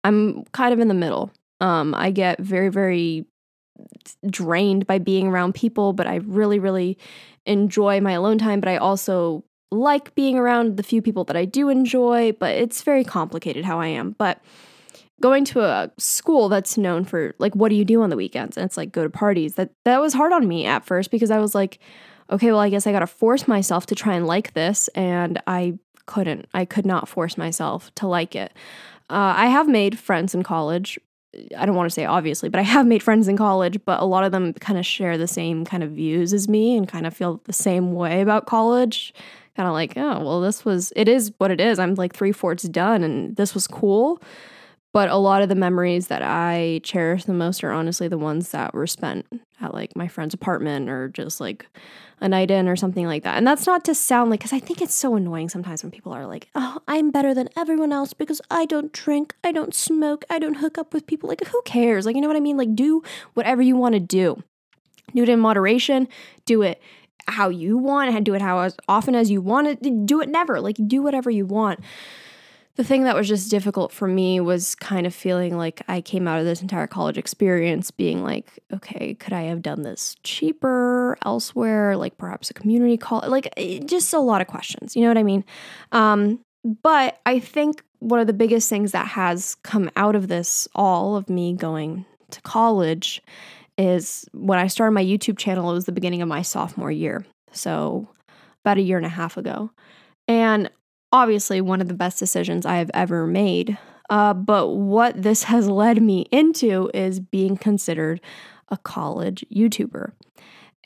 I'm 0.05 0.45
kind 0.53 0.73
of 0.73 0.81
in 0.81 0.89
the 0.89 0.95
middle. 0.95 1.31
Um, 1.61 1.95
I 1.95 2.11
get 2.11 2.39
very, 2.41 2.69
very 2.69 3.27
drained 4.29 4.87
by 4.87 4.99
being 4.99 5.29
around 5.29 5.55
people, 5.55 5.93
but 5.93 6.07
I 6.07 6.17
really, 6.17 6.59
really 6.59 6.99
enjoy 7.47 8.01
my 8.01 8.13
alone 8.13 8.39
time. 8.39 8.61
But 8.61 8.69
I 8.69 8.77
also 8.77 9.45
like 9.71 10.15
being 10.15 10.37
around 10.39 10.77
the 10.77 10.83
few 10.83 11.01
people 11.01 11.25
that 11.25 11.37
I 11.37 11.45
do 11.45 11.69
enjoy, 11.69 12.33
but 12.33 12.57
it's 12.57 12.83
very 12.83 13.05
complicated 13.05 13.65
how 13.65 13.81
I 13.81 13.87
am. 13.89 14.17
But 14.19 14.41
going 15.21 15.45
to 15.45 15.61
a 15.61 15.91
school 15.99 16.49
that's 16.49 16.79
known 16.79 17.05
for 17.05 17.35
like 17.39 17.55
what 17.55 17.69
do 17.69 17.75
you 17.75 17.85
do 17.85 18.03
on 18.03 18.11
the 18.11 18.17
weekends 18.17 18.57
and 18.57 18.65
it's 18.65 18.77
like 18.77 18.91
go 18.91 19.03
to 19.03 19.11
parties 19.11 19.55
that 19.55 19.71
that 19.85 20.01
was 20.01 20.15
hard 20.15 20.33
on 20.33 20.49
me 20.49 20.65
at 20.65 20.85
first 20.85 21.11
because 21.11 21.31
I 21.31 21.39
was 21.39 21.55
like 21.55 21.79
okay 22.31 22.51
well 22.51 22.61
I 22.61 22.71
guess 22.71 22.87
I 22.87 22.93
got 22.93 23.01
to 23.01 23.07
force 23.07 23.47
myself 23.47 23.87
to 23.87 23.95
try 23.95 24.15
and 24.15 24.27
like 24.27 24.55
this 24.55 24.89
and 24.89 25.41
I 25.47 25.79
couldn't 26.07 26.49
I 26.55 26.65
could 26.65 26.87
not 26.87 27.09
force 27.09 27.37
myself 27.37 27.95
to 27.97 28.07
like 28.07 28.35
it. 28.35 28.53
Uh, 29.11 29.35
I 29.37 29.47
have 29.47 29.69
made 29.69 29.99
friends 29.99 30.35
in 30.35 30.43
college. 30.43 30.99
I 31.57 31.67
don't 31.67 31.77
want 31.77 31.89
to 31.89 31.95
say 31.95 32.05
obviously, 32.05 32.49
but 32.49 32.59
I 32.59 32.63
have 32.65 32.87
made 32.87 33.03
friends 33.03 33.29
in 33.29 33.37
college, 33.37 33.79
but 33.85 34.01
a 34.01 34.05
lot 34.05 34.25
of 34.25 34.33
them 34.33 34.53
kind 34.55 34.79
of 34.79 34.87
share 34.87 35.19
the 35.19 35.29
same 35.29 35.65
kind 35.65 35.83
of 35.83 35.91
views 35.91 36.33
as 36.33 36.49
me 36.49 36.77
and 36.77 36.89
kind 36.89 37.07
of 37.07 37.15
feel 37.15 37.41
the 37.45 37.53
same 37.53 37.93
way 37.93 38.21
about 38.21 38.47
college 38.47 39.13
kind 39.61 39.69
of 39.69 39.75
like, 39.75 39.93
oh, 39.97 40.25
well, 40.25 40.41
this 40.41 40.65
was, 40.65 40.91
it 40.97 41.07
is 41.07 41.33
what 41.37 41.51
it 41.51 41.61
is. 41.61 41.79
I'm 41.79 41.95
like 41.97 42.15
three 42.15 42.33
fourths 42.33 42.63
done 42.63 43.05
and 43.05 43.37
this 43.37 43.53
was 43.53 43.67
cool. 43.67 44.23
But 44.95 45.11
a 45.11 45.17
lot 45.19 45.43
of 45.43 45.51
the 45.51 45.55
memories 45.55 46.07
that 46.07 46.23
I 46.23 46.81
cherish 46.83 47.25
the 47.25 47.35
most 47.35 47.63
are 47.63 47.71
honestly 47.71 48.09
the 48.09 48.17
ones 48.17 48.53
that 48.53 48.73
were 48.73 48.87
spent 48.87 49.27
at 49.61 49.75
like 49.75 49.95
my 49.95 50.09
friend's 50.09 50.33
apartment 50.33 50.89
or 50.89 51.11
just 51.11 51.43
like 51.43 51.67
a 52.23 52.29
night 52.29 52.51
in 52.51 52.69
or 52.69 52.75
something 52.75 53.07
like 53.07 53.23
that. 53.25 53.37
And 53.37 53.47
that's 53.47 53.67
not 53.67 53.85
to 53.85 53.95
sound 53.95 54.31
like, 54.31 54.41
because 54.41 54.55
I 54.55 54.61
think 54.61 54.81
it's 54.81 54.95
so 54.95 55.15
annoying 55.15 55.51
sometimes 55.51 55.83
when 55.83 55.93
people 55.93 56.13
are 56.15 56.27
like, 56.27 56.49
oh, 56.55 56.79
I'm 56.89 57.11
better 57.11 57.35
than 57.35 57.51
everyone 57.55 57.93
else 57.93 58.15
because 58.15 58.41
I 58.51 58.65
don't 58.65 58.91
drink, 58.95 59.35
I 59.45 59.53
don't 59.53 59.75
smoke, 59.75 60.25
I 60.31 60.39
don't 60.39 60.57
hook 60.57 60.79
up 60.79 60.95
with 60.95 61.07
people. 61.07 61.29
Like, 61.29 61.47
who 61.47 61.61
cares? 61.67 62.07
Like, 62.07 62.17
you 62.17 62.23
know 62.23 62.29
what 62.29 62.39
I 62.39 62.41
mean? 62.41 62.57
Like, 62.57 62.75
do 62.75 63.03
whatever 63.35 63.61
you 63.61 63.77
want 63.77 63.93
to 63.93 64.01
do. 64.01 64.43
Do 65.15 65.23
it 65.23 65.29
in 65.29 65.39
moderation, 65.39 66.09
do 66.47 66.63
it 66.63 66.81
how 67.29 67.49
you 67.49 67.77
want 67.77 68.15
and 68.15 68.25
do 68.25 68.35
it 68.35 68.43
how 68.43 68.59
as 68.61 68.77
often 68.89 69.15
as 69.15 69.31
you 69.31 69.41
want 69.41 69.67
it 69.67 70.07
do 70.07 70.21
it 70.21 70.29
never 70.29 70.61
like 70.61 70.77
do 70.87 71.03
whatever 71.03 71.31
you 71.31 71.47
want 71.47 71.81
the 72.81 72.85
thing 72.85 73.05
that 73.05 73.15
was 73.15 73.29
just 73.29 73.51
difficult 73.51 73.93
for 73.93 74.09
me 74.09 74.41
was 74.41 74.75
kind 74.75 75.07
of 75.07 75.15
feeling 75.15 75.55
like 75.55 75.83
I 75.87 76.01
came 76.01 76.27
out 76.27 76.39
of 76.39 76.47
this 76.47 76.63
entire 76.63 76.87
college 76.87 77.19
experience 77.19 77.91
being 77.91 78.23
like, 78.23 78.59
okay, 78.73 79.13
could 79.15 79.35
I 79.35 79.43
have 79.43 79.61
done 79.61 79.83
this 79.83 80.17
cheaper 80.23 81.19
elsewhere? 81.25 81.95
Like 81.97 82.17
perhaps 82.17 82.49
a 82.51 82.55
community 82.55 82.97
college, 82.97 83.29
like 83.29 83.53
eh, 83.59 83.81
just 83.85 84.15
a 84.15 84.19
lot 84.19 84.41
of 84.41 84.47
questions. 84.47 84.97
You 84.97 85.03
know 85.03 85.09
what 85.09 85.19
I 85.19 85.25
mean? 85.25 85.45
Um, 85.93 86.41
but 86.83 87.21
I 87.27 87.39
think 87.39 87.85
one 87.99 88.19
of 88.19 88.27
the 88.27 88.33
biggest 88.33 88.71
things 88.71 88.93
that 88.93 89.09
has 89.09 89.57
come 89.57 89.91
out 89.97 90.17
of 90.17 90.29
this 90.29 90.67
all 90.75 91.17
of 91.17 91.29
me 91.29 91.53
going 91.53 92.07
to 92.31 92.41
college 92.41 93.23
is 93.81 94.29
when 94.33 94.59
I 94.59 94.67
started 94.67 94.93
my 94.93 95.05
YouTube 95.05 95.39
channel, 95.39 95.71
it 95.71 95.75
was 95.75 95.87
the 95.87 95.93
beginning 95.93 96.21
of 96.21 96.29
my 96.29 96.43
sophomore 96.43 96.91
year. 96.91 97.25
So 97.51 98.09
about 98.63 98.77
a 98.77 98.83
year 98.83 98.99
and 98.99 99.07
a 99.07 99.11
half 99.11 99.39
ago. 99.39 99.71
And 100.29 100.71
obviously, 101.13 101.61
one 101.61 101.81
of 101.81 101.89
the 101.89 101.95
best 101.95 102.19
decisions 102.19 102.67
I 102.67 102.77
have 102.77 102.91
ever 102.93 103.27
made. 103.27 103.79
Uh, 104.11 104.35
but 104.35 104.69
what 104.69 105.23
this 105.23 105.45
has 105.45 105.69
led 105.69 106.03
me 106.03 106.27
into 106.31 106.91
is 106.93 107.21
being 107.21 107.57
considered 107.57 108.21
a 108.69 108.77
college 108.77 109.45
YouTuber. 109.53 110.13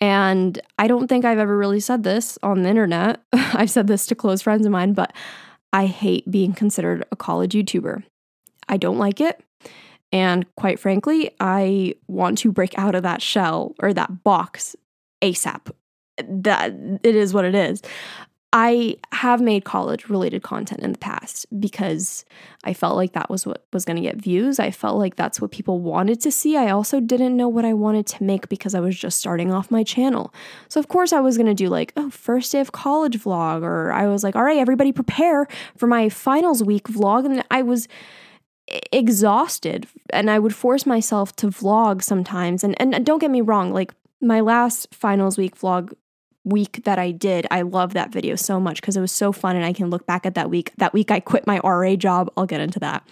And 0.00 0.60
I 0.78 0.86
don't 0.86 1.08
think 1.08 1.24
I've 1.24 1.38
ever 1.38 1.56
really 1.56 1.80
said 1.80 2.04
this 2.04 2.38
on 2.42 2.62
the 2.62 2.68
internet. 2.68 3.22
I've 3.32 3.70
said 3.70 3.86
this 3.86 4.06
to 4.06 4.14
close 4.14 4.42
friends 4.42 4.66
of 4.66 4.72
mine, 4.72 4.92
but 4.92 5.12
I 5.72 5.86
hate 5.86 6.30
being 6.30 6.52
considered 6.52 7.04
a 7.10 7.16
college 7.16 7.54
YouTuber. 7.54 8.04
I 8.68 8.76
don't 8.76 8.98
like 8.98 9.20
it. 9.20 9.42
And 10.14 10.46
quite 10.54 10.78
frankly, 10.78 11.32
I 11.40 11.96
want 12.06 12.38
to 12.38 12.52
break 12.52 12.78
out 12.78 12.94
of 12.94 13.02
that 13.02 13.20
shell 13.20 13.74
or 13.80 13.92
that 13.92 14.22
box 14.22 14.76
ASAP. 15.20 15.72
That 16.18 16.72
it 17.02 17.16
is 17.16 17.34
what 17.34 17.44
it 17.44 17.56
is. 17.56 17.82
I 18.52 18.98
have 19.10 19.40
made 19.40 19.64
college 19.64 20.08
related 20.08 20.44
content 20.44 20.82
in 20.82 20.92
the 20.92 20.98
past 20.98 21.46
because 21.58 22.24
I 22.62 22.72
felt 22.72 22.94
like 22.94 23.14
that 23.14 23.28
was 23.28 23.44
what 23.44 23.66
was 23.72 23.84
going 23.84 23.96
to 23.96 24.02
get 24.02 24.14
views. 24.14 24.60
I 24.60 24.70
felt 24.70 24.96
like 24.96 25.16
that's 25.16 25.40
what 25.40 25.50
people 25.50 25.80
wanted 25.80 26.20
to 26.20 26.30
see. 26.30 26.56
I 26.56 26.70
also 26.70 27.00
didn't 27.00 27.36
know 27.36 27.48
what 27.48 27.64
I 27.64 27.72
wanted 27.72 28.06
to 28.06 28.22
make 28.22 28.48
because 28.48 28.76
I 28.76 28.78
was 28.78 28.96
just 28.96 29.18
starting 29.18 29.52
off 29.52 29.72
my 29.72 29.82
channel. 29.82 30.32
So, 30.68 30.78
of 30.78 30.86
course, 30.86 31.12
I 31.12 31.18
was 31.18 31.36
going 31.36 31.48
to 31.48 31.54
do 31.54 31.68
like, 31.68 31.92
oh, 31.96 32.10
first 32.10 32.52
day 32.52 32.60
of 32.60 32.70
college 32.70 33.18
vlog, 33.18 33.62
or 33.62 33.90
I 33.90 34.06
was 34.06 34.22
like, 34.22 34.36
all 34.36 34.44
right, 34.44 34.58
everybody 34.58 34.92
prepare 34.92 35.48
for 35.76 35.88
my 35.88 36.08
finals 36.08 36.62
week 36.62 36.84
vlog. 36.84 37.24
And 37.24 37.44
I 37.50 37.62
was 37.62 37.88
exhausted 38.92 39.86
and 40.10 40.30
I 40.30 40.38
would 40.38 40.54
force 40.54 40.86
myself 40.86 41.34
to 41.36 41.48
vlog 41.48 42.02
sometimes. 42.02 42.64
And, 42.64 42.80
and 42.80 43.04
don't 43.04 43.18
get 43.18 43.30
me 43.30 43.40
wrong, 43.40 43.72
like, 43.72 43.92
my 44.20 44.40
last 44.40 44.88
finals 44.94 45.36
week 45.36 45.58
vlog 45.58 45.92
week 46.44 46.84
that 46.84 46.98
I 46.98 47.10
did, 47.10 47.46
I 47.50 47.62
love 47.62 47.94
that 47.94 48.12
video 48.12 48.36
so 48.36 48.60
much 48.60 48.80
because 48.80 48.96
it 48.96 49.00
was 49.00 49.12
so 49.12 49.32
fun 49.32 49.56
and 49.56 49.64
I 49.64 49.72
can 49.72 49.90
look 49.90 50.06
back 50.06 50.26
at 50.26 50.34
that 50.34 50.50
week. 50.50 50.72
That 50.76 50.92
week 50.92 51.10
I 51.10 51.20
quit 51.20 51.46
my 51.46 51.58
RA 51.64 51.96
job. 51.96 52.30
I'll 52.36 52.46
get 52.46 52.60
into 52.60 52.78
that. 52.80 53.06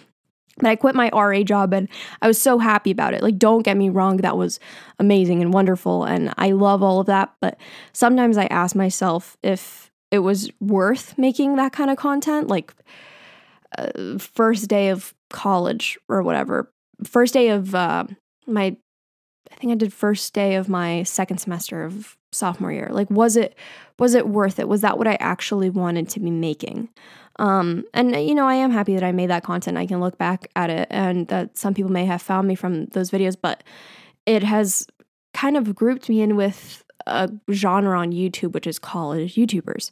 But 0.57 0.67
I 0.67 0.75
quit 0.75 0.93
my 0.93 1.09
RA 1.09 1.41
job 1.41 1.73
and 1.73 1.89
I 2.21 2.27
was 2.27 2.39
so 2.39 2.59
happy 2.59 2.91
about 2.91 3.15
it. 3.15 3.23
Like, 3.23 3.39
don't 3.39 3.63
get 3.63 3.75
me 3.75 3.89
wrong, 3.89 4.17
that 4.17 4.37
was 4.37 4.59
amazing 4.99 5.41
and 5.41 5.51
wonderful. 5.51 6.03
And 6.03 6.31
I 6.37 6.51
love 6.51 6.83
all 6.83 6.99
of 6.99 7.07
that. 7.07 7.33
But 7.41 7.57
sometimes 7.91 8.37
I 8.37 8.45
ask 8.45 8.75
myself 8.75 9.35
if 9.41 9.91
it 10.11 10.19
was 10.19 10.51
worth 10.59 11.17
making 11.17 11.55
that 11.55 11.73
kind 11.73 11.89
of 11.89 11.97
content. 11.97 12.49
Like, 12.49 12.71
uh, 13.75 14.19
first 14.19 14.67
day 14.67 14.89
of 14.89 15.15
college 15.33 15.97
or 16.07 16.23
whatever, 16.23 16.71
first 17.03 17.33
day 17.33 17.49
of 17.49 17.75
uh, 17.75 18.05
my, 18.47 18.77
I 19.51 19.55
think 19.55 19.73
I 19.73 19.75
did 19.75 19.91
first 19.91 20.33
day 20.33 20.55
of 20.55 20.69
my 20.69 21.03
second 21.03 21.39
semester 21.39 21.83
of 21.83 22.15
sophomore 22.33 22.71
year. 22.71 22.89
Like 22.91 23.09
was 23.09 23.37
it 23.37 23.55
was 23.99 24.15
it 24.15 24.27
worth 24.27 24.59
it? 24.59 24.67
Was 24.67 24.81
that 24.81 24.97
what 24.97 25.07
i 25.07 25.15
actually 25.19 25.69
wanted 25.69 26.09
to 26.09 26.19
be 26.19 26.31
making? 26.31 26.89
Um 27.39 27.85
and 27.93 28.15
you 28.15 28.35
know 28.35 28.47
i 28.47 28.55
am 28.55 28.71
happy 28.71 28.93
that 28.95 29.03
i 29.03 29.11
made 29.11 29.29
that 29.29 29.43
content. 29.43 29.77
I 29.77 29.85
can 29.85 29.99
look 29.99 30.17
back 30.17 30.47
at 30.55 30.69
it 30.69 30.87
and 30.89 31.27
that 31.27 31.57
some 31.57 31.73
people 31.73 31.91
may 31.91 32.05
have 32.05 32.21
found 32.21 32.47
me 32.47 32.55
from 32.55 32.85
those 32.87 33.11
videos 33.11 33.35
but 33.39 33.63
it 34.25 34.43
has 34.43 34.87
kind 35.33 35.57
of 35.57 35.75
grouped 35.75 36.09
me 36.09 36.21
in 36.21 36.35
with 36.35 36.83
a 37.05 37.29
genre 37.51 37.99
on 37.99 38.11
youtube 38.11 38.53
which 38.53 38.67
is 38.67 38.79
college 38.79 39.35
youtubers. 39.35 39.91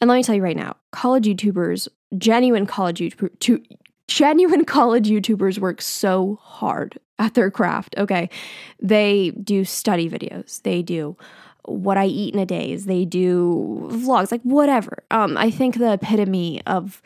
And 0.00 0.08
let 0.08 0.16
me 0.16 0.22
tell 0.22 0.34
you 0.34 0.42
right 0.42 0.56
now 0.56 0.76
college 0.92 1.26
youtubers 1.26 1.88
genuine 2.18 2.66
college 2.66 3.00
youtubers 3.00 3.76
genuine 4.08 4.64
college 4.64 5.08
YouTubers 5.08 5.58
work 5.58 5.80
so 5.80 6.38
hard 6.42 6.98
at 7.18 7.34
their 7.34 7.50
craft. 7.50 7.94
Okay. 7.98 8.28
They 8.80 9.30
do 9.30 9.64
study 9.64 10.08
videos, 10.08 10.62
they 10.62 10.82
do 10.82 11.16
what 11.64 11.96
I 11.96 12.06
eat 12.06 12.34
in 12.34 12.40
a 12.40 12.46
day. 12.46 12.74
They 12.74 13.04
do 13.04 13.88
vlogs, 13.92 14.32
like 14.32 14.42
whatever. 14.42 15.04
Um, 15.10 15.36
I 15.36 15.50
think 15.50 15.78
the 15.78 15.92
epitome 15.92 16.60
of 16.66 17.00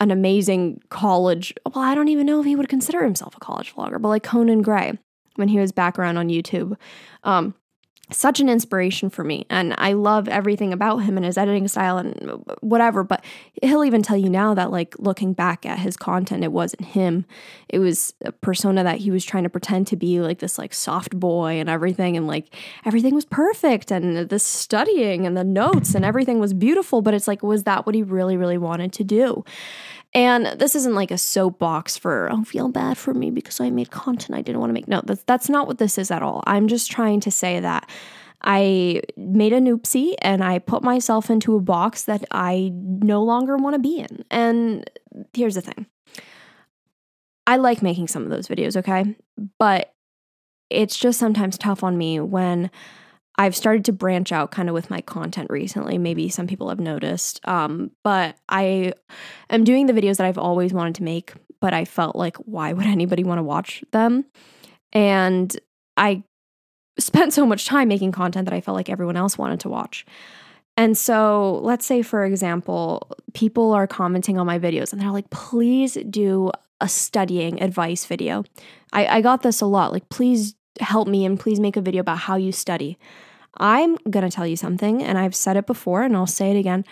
an 0.00 0.10
amazing 0.10 0.80
college. 0.88 1.52
Well, 1.66 1.84
I 1.84 1.94
don't 1.94 2.08
even 2.08 2.26
know 2.26 2.40
if 2.40 2.46
he 2.46 2.56
would 2.56 2.68
consider 2.68 3.04
himself 3.04 3.36
a 3.36 3.40
college 3.40 3.74
vlogger, 3.74 4.00
but 4.00 4.08
like 4.08 4.22
Conan 4.22 4.62
Gray 4.62 4.98
when 5.36 5.48
he 5.48 5.58
was 5.58 5.72
back 5.72 5.98
around 5.98 6.16
on 6.16 6.28
YouTube. 6.28 6.76
Um, 7.24 7.54
such 8.10 8.40
an 8.40 8.48
inspiration 8.48 9.10
for 9.10 9.22
me 9.22 9.46
and 9.50 9.74
i 9.78 9.92
love 9.92 10.28
everything 10.28 10.72
about 10.72 10.98
him 10.98 11.16
and 11.16 11.26
his 11.26 11.38
editing 11.38 11.68
style 11.68 11.98
and 11.98 12.42
whatever 12.60 13.04
but 13.04 13.24
he'll 13.62 13.84
even 13.84 14.02
tell 14.02 14.16
you 14.16 14.28
now 14.30 14.54
that 14.54 14.70
like 14.70 14.94
looking 14.98 15.32
back 15.32 15.66
at 15.66 15.78
his 15.78 15.96
content 15.96 16.44
it 16.44 16.52
wasn't 16.52 16.84
him. 16.84 17.24
It 17.68 17.78
was 17.78 18.14
a 18.24 18.32
persona 18.32 18.82
that 18.84 18.98
he 18.98 19.10
was 19.10 19.24
trying 19.24 19.44
to 19.44 19.50
pretend 19.50 19.86
to 19.88 19.96
be 19.96 20.20
like 20.20 20.38
this 20.38 20.58
like 20.58 20.74
soft 20.74 21.18
boy 21.18 21.60
and 21.60 21.68
everything 21.68 22.16
and 22.16 22.26
like 22.26 22.54
everything 22.84 23.14
was 23.14 23.24
perfect 23.24 23.90
and 23.90 24.28
the 24.28 24.38
studying 24.38 25.26
and 25.26 25.36
the 25.36 25.44
notes 25.44 25.94
and 25.94 26.04
everything 26.04 26.38
was 26.38 26.54
beautiful 26.54 27.02
but 27.02 27.14
it's 27.14 27.28
like 27.28 27.42
was 27.42 27.64
that 27.64 27.86
what 27.86 27.94
he 27.94 28.02
really 28.02 28.36
really 28.36 28.58
wanted 28.58 28.92
to 28.92 29.04
do 29.04 29.44
and 30.14 30.46
this 30.58 30.74
isn't 30.74 30.94
like 30.94 31.10
a 31.10 31.18
soapbox 31.18 31.96
for, 31.96 32.28
oh, 32.32 32.44
feel 32.44 32.68
bad 32.68 32.96
for 32.96 33.12
me 33.12 33.30
because 33.30 33.60
I 33.60 33.70
made 33.70 33.90
content 33.90 34.38
I 34.38 34.42
didn't 34.42 34.60
want 34.60 34.70
to 34.70 34.74
make. 34.74 34.88
No, 34.88 35.02
that's, 35.04 35.22
that's 35.24 35.48
not 35.48 35.66
what 35.66 35.78
this 35.78 35.98
is 35.98 36.10
at 36.10 36.22
all. 36.22 36.42
I'm 36.46 36.68
just 36.68 36.90
trying 36.90 37.20
to 37.20 37.30
say 37.30 37.60
that 37.60 37.88
I 38.42 39.02
made 39.16 39.52
a 39.52 39.60
noopsie 39.60 40.14
and 40.22 40.42
I 40.42 40.60
put 40.60 40.82
myself 40.82 41.28
into 41.28 41.56
a 41.56 41.60
box 41.60 42.04
that 42.04 42.24
I 42.30 42.70
no 42.72 43.22
longer 43.22 43.56
want 43.56 43.74
to 43.74 43.80
be 43.80 43.98
in. 43.98 44.24
And 44.30 44.88
here's 45.34 45.56
the 45.56 45.60
thing 45.60 45.86
I 47.46 47.56
like 47.56 47.82
making 47.82 48.08
some 48.08 48.22
of 48.22 48.30
those 48.30 48.48
videos, 48.48 48.76
okay? 48.76 49.16
But 49.58 49.92
it's 50.70 50.98
just 50.98 51.18
sometimes 51.18 51.58
tough 51.58 51.82
on 51.82 51.98
me 51.98 52.20
when 52.20 52.70
I've 53.38 53.54
started 53.54 53.84
to 53.84 53.92
branch 53.92 54.32
out 54.32 54.50
kind 54.50 54.68
of 54.68 54.74
with 54.74 54.90
my 54.90 55.00
content 55.00 55.48
recently. 55.48 55.96
Maybe 55.96 56.28
some 56.28 56.48
people 56.48 56.68
have 56.68 56.80
noticed. 56.80 57.40
Um, 57.46 57.92
but 58.02 58.36
I 58.48 58.94
am 59.48 59.62
doing 59.62 59.86
the 59.86 59.92
videos 59.92 60.16
that 60.16 60.26
I've 60.26 60.38
always 60.38 60.72
wanted 60.72 60.96
to 60.96 61.04
make, 61.04 61.32
but 61.60 61.72
I 61.72 61.84
felt 61.84 62.16
like, 62.16 62.36
why 62.38 62.72
would 62.72 62.86
anybody 62.86 63.22
want 63.22 63.38
to 63.38 63.44
watch 63.44 63.84
them? 63.92 64.24
And 64.92 65.56
I 65.96 66.24
spent 66.98 67.32
so 67.32 67.46
much 67.46 67.66
time 67.66 67.86
making 67.86 68.10
content 68.10 68.46
that 68.46 68.54
I 68.54 68.60
felt 68.60 68.74
like 68.74 68.90
everyone 68.90 69.16
else 69.16 69.38
wanted 69.38 69.60
to 69.60 69.68
watch. 69.68 70.04
And 70.76 70.98
so, 70.98 71.60
let's 71.62 71.86
say, 71.86 72.02
for 72.02 72.24
example, 72.24 73.08
people 73.34 73.72
are 73.72 73.86
commenting 73.86 74.38
on 74.38 74.46
my 74.46 74.58
videos 74.58 74.92
and 74.92 75.00
they're 75.00 75.10
like, 75.10 75.30
please 75.30 75.96
do 76.08 76.50
a 76.80 76.88
studying 76.88 77.60
advice 77.62 78.04
video. 78.04 78.44
I, 78.92 79.06
I 79.06 79.20
got 79.20 79.42
this 79.42 79.60
a 79.60 79.66
lot. 79.66 79.92
Like, 79.92 80.08
please 80.08 80.54
help 80.80 81.08
me 81.08 81.24
and 81.24 81.38
please 81.38 81.58
make 81.58 81.76
a 81.76 81.80
video 81.80 82.00
about 82.00 82.18
how 82.18 82.36
you 82.36 82.52
study. 82.52 82.98
I'm 83.56 83.96
going 84.10 84.28
to 84.28 84.34
tell 84.34 84.46
you 84.46 84.56
something, 84.56 85.02
and 85.02 85.18
I've 85.18 85.34
said 85.34 85.56
it 85.56 85.66
before 85.66 86.02
and 86.02 86.16
I'll 86.16 86.26
say 86.26 86.50
it 86.50 86.58
again. 86.58 86.84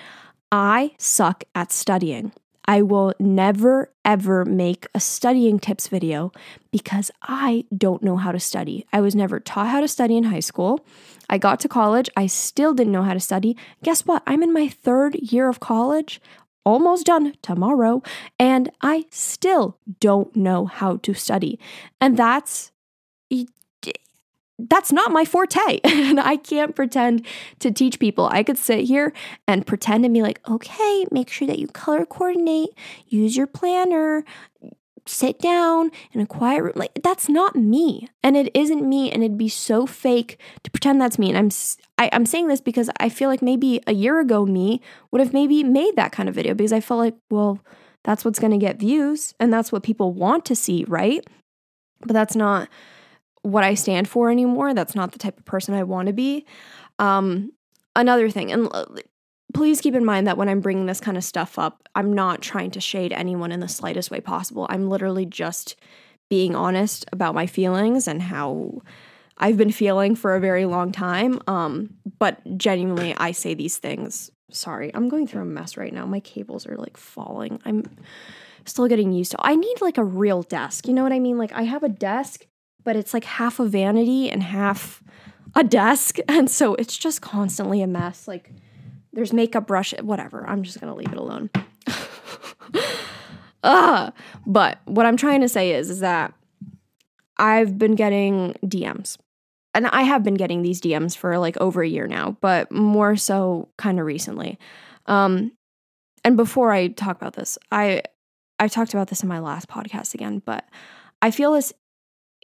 I 0.51 0.93
suck 0.99 1.45
at 1.55 1.73
studying. 1.73 2.33
I 2.67 2.83
will 2.83 3.15
never, 3.19 3.93
ever 4.05 4.45
make 4.45 4.87
a 4.95 5.01
studying 5.01 5.59
tips 5.59 5.87
video 5.89 6.33
because 6.73 7.11
I 7.23 7.65
don't 7.77 8.03
know 8.03 8.17
how 8.17 8.33
to 8.33 8.41
study. 8.41 8.85
I 8.93 9.01
was 9.01 9.15
never 9.15 9.39
taught 9.39 9.69
how 9.69 9.81
to 9.81 9.89
study 9.89 10.17
in 10.17 10.25
high 10.25 10.41
school. 10.41 10.85
I 11.31 11.39
got 11.39 11.61
to 11.61 11.69
college, 11.69 12.11
I 12.17 12.27
still 12.27 12.75
didn't 12.75 12.93
know 12.93 13.03
how 13.03 13.15
to 13.15 13.21
study. 13.21 13.57
Guess 13.83 14.07
what? 14.07 14.23
I'm 14.27 14.43
in 14.43 14.53
my 14.53 14.69
third 14.69 15.15
year 15.17 15.49
of 15.49 15.61
college, 15.61 16.21
almost 16.65 17.07
done 17.07 17.35
tomorrow, 17.43 18.03
and 18.39 18.71
I 18.81 19.05
still 19.11 19.79
don't 20.01 20.35
know 20.35 20.67
how 20.67 20.97
to 20.99 21.15
study. 21.15 21.59
And 22.01 22.17
that's 22.17 22.73
that's 24.59 24.93
not 24.93 25.13
my 25.13 25.25
forte. 25.25 25.81
and 25.85 26.21
I 26.21 26.37
can't 26.37 26.75
pretend 26.75 27.27
to 27.61 27.71
teach 27.71 27.99
people. 27.99 28.29
I 28.31 28.43
could 28.43 28.59
sit 28.59 28.81
here 28.81 29.13
and 29.47 29.67
pretend 29.67 30.05
and 30.05 30.15
be 30.15 30.23
like, 30.23 30.41
okay, 30.49 31.07
make 31.11 31.31
sure 31.31 31.47
that 31.47 31.59
you 31.59 31.67
color 31.69 32.07
coordinate, 32.07 32.71
use 33.09 33.37
your 33.37 33.47
planner, 33.47 34.25
sit 35.07 35.39
down 35.39 35.91
in 36.13 36.21
a 36.21 36.27
quiet 36.27 36.63
room. 36.63 36.73
Like, 36.75 36.99
that's 37.03 37.29
not 37.29 37.55
me. 37.55 38.09
And 38.23 38.37
it 38.37 38.51
isn't 38.55 38.89
me. 38.89 39.11
And 39.11 39.23
it'd 39.23 39.39
be 39.39 39.49
so 39.49 39.87
fake 39.87 40.41
to 40.63 40.71
pretend 40.71 41.01
that's 41.01 41.19
me. 41.19 41.29
And 41.29 41.39
I'm, 41.39 41.51
I, 41.99 42.07
am 42.07 42.11
i 42.13 42.17
am 42.17 42.27
saying 42.27 42.49
this 42.49 42.61
because 42.61 42.91
I 42.99 43.09
feel 43.09 43.29
like 43.29 43.43
maybe 43.43 43.81
a 43.87 43.95
year 43.95 44.21
ago, 44.21 44.45
me 44.47 44.81
would 45.11 45.21
have 45.21 45.33
maybe 45.33 45.63
made 45.63 45.97
that 45.97 46.13
kind 46.13 46.29
of 46.29 46.35
video 46.35 46.55
because 46.55 46.73
I 46.73 46.81
felt 46.81 46.99
like, 46.99 47.15
well, 47.31 47.61
that's 48.05 48.25
what's 48.25 48.39
going 48.39 48.53
to 48.53 48.59
get 48.59 48.79
views 48.79 49.35
and 49.41 49.53
that's 49.53 49.73
what 49.73 49.83
people 49.83 50.13
want 50.13 50.45
to 50.47 50.57
see, 50.57 50.85
right? 50.89 51.25
But 52.01 52.13
that's 52.13 52.37
not 52.37 52.69
what 53.47 53.65
I 53.65 53.75
stand 53.75 54.09
for 54.09 54.31
anymore. 54.31 54.75
That's 54.75 54.95
not 54.95 55.13
the 55.13 55.19
type 55.19 55.39
of 55.39 55.45
person 55.45 55.75
I 55.75 55.85
want 55.85 56.09
to 56.09 56.13
be. 56.13 56.45
Um, 56.99 57.53
another 57.95 58.29
thing, 58.29 58.51
and 58.51 58.69
please 59.55 59.81
keep 59.81 59.95
in 59.95 60.05
mind 60.05 60.27
that 60.27 60.37
when 60.37 60.49
I'm 60.49 60.61
bringing 60.61 60.87
this 60.87 61.01
kind 61.01 61.17
of 61.17 61.25
stuff 61.25 61.59
up, 61.59 61.89
I'm 61.95 62.13
not 62.13 62.43
trying 62.43 62.73
to 62.73 62.81
shade 62.81 63.13
anyone 63.13 63.53
in 63.53 63.61
the 63.61 63.69
slightest 63.69 64.11
way 64.11 64.21
possible. 64.21 64.67
I'm 64.69 64.89
literally 64.89 65.27
just 65.27 65.77
being 66.29 66.57
honest 66.57 67.07
about 67.13 67.35
my 67.35 67.47
feelings 67.47 68.09
and 68.09 68.21
how 68.21 68.83
I've 69.39 69.57
been 69.57 69.71
feeling 69.71 70.17
for 70.17 70.35
a 70.35 70.41
very 70.41 70.65
long 70.65 70.91
time. 70.91 71.41
Um, 71.47 71.95
but 72.19 72.59
genuinely, 72.59 73.15
I 73.17 73.31
say 73.31 73.55
these 73.55 73.79
things. 73.79 74.31
Sorry, 74.51 74.91
I'm 74.93 75.09
going 75.09 75.27
through 75.29 75.43
a 75.43 75.47
mess 75.47 75.77
right 75.77 75.93
now. 75.93 76.05
My 76.05 76.21
cables 76.21 76.67
are 76.67 76.77
like 76.77 76.97
falling. 76.97 77.61
I'm 77.65 77.85
still 78.65 78.89
getting 78.89 79.13
used 79.13 79.31
to. 79.33 79.39
I 79.41 79.55
need 79.55 79.81
like 79.81 79.99
a 79.99 80.05
real 80.05 80.43
desk. 80.43 80.89
You 80.89 80.95
know 80.95 81.05
what 81.05 81.13
I 81.13 81.21
mean? 81.21 81.39
Like 81.39 81.53
I 81.53 81.63
have 81.63 81.85
a 81.85 81.89
desk 81.89 82.47
but 82.87 82.95
it's 82.95 83.13
like 83.13 83.25
half 83.25 83.59
a 83.59 83.67
vanity 83.67 84.31
and 84.31 84.45
half 84.45 85.03
a 85.57 85.65
desk. 85.65 86.19
And 86.29 86.49
so 86.49 86.77
it's 86.77 86.97
just 86.97 87.21
constantly 87.21 87.83
a 87.83 87.87
mess. 87.87 88.27
Like 88.29 88.53
there's 89.13 89.33
makeup 89.33 89.67
brush, 89.67 89.93
whatever. 90.01 90.47
I'm 90.49 90.63
just 90.63 90.81
going 90.81 90.93
to 90.93 90.97
leave 90.97 91.13
it 91.13 91.19
alone. 91.19 91.51
uh, 93.65 94.13
but 94.47 94.79
what 94.85 95.05
I'm 95.05 95.17
trying 95.17 95.41
to 95.41 95.49
say 95.49 95.73
is, 95.73 95.91
is 95.91 96.01
that 96.01 96.33
I've 97.39 97.77
been 97.77 97.97
getting 97.97 98.55
DMs. 98.65 99.19
And 99.75 99.89
I 99.89 100.03
have 100.03 100.23
been 100.23 100.35
getting 100.35 100.63
these 100.63 100.81
DMs 100.81 101.17
for 101.17 101.39
like 101.39 101.57
over 101.59 101.83
a 101.83 101.89
year 101.89 102.07
now, 102.07 102.39
but 102.41 102.71
more 102.71 103.17
so 103.17 103.69
kind 103.77 103.99
of 103.99 104.07
recently. 104.07 104.59
Um, 105.07 105.53
and 106.25 106.37
before 106.37 106.71
I 106.73 106.89
talk 106.89 107.17
about 107.17 107.35
this, 107.35 107.59
I 107.73 108.03
I 108.59 108.69
talked 108.69 108.95
about 108.95 109.09
this 109.09 109.23
in 109.23 109.29
my 109.29 109.41
last 109.41 109.69
podcast 109.69 110.15
again, 110.15 110.41
but 110.47 110.65
I 111.21 111.31
feel 111.31 111.53
this 111.53 111.75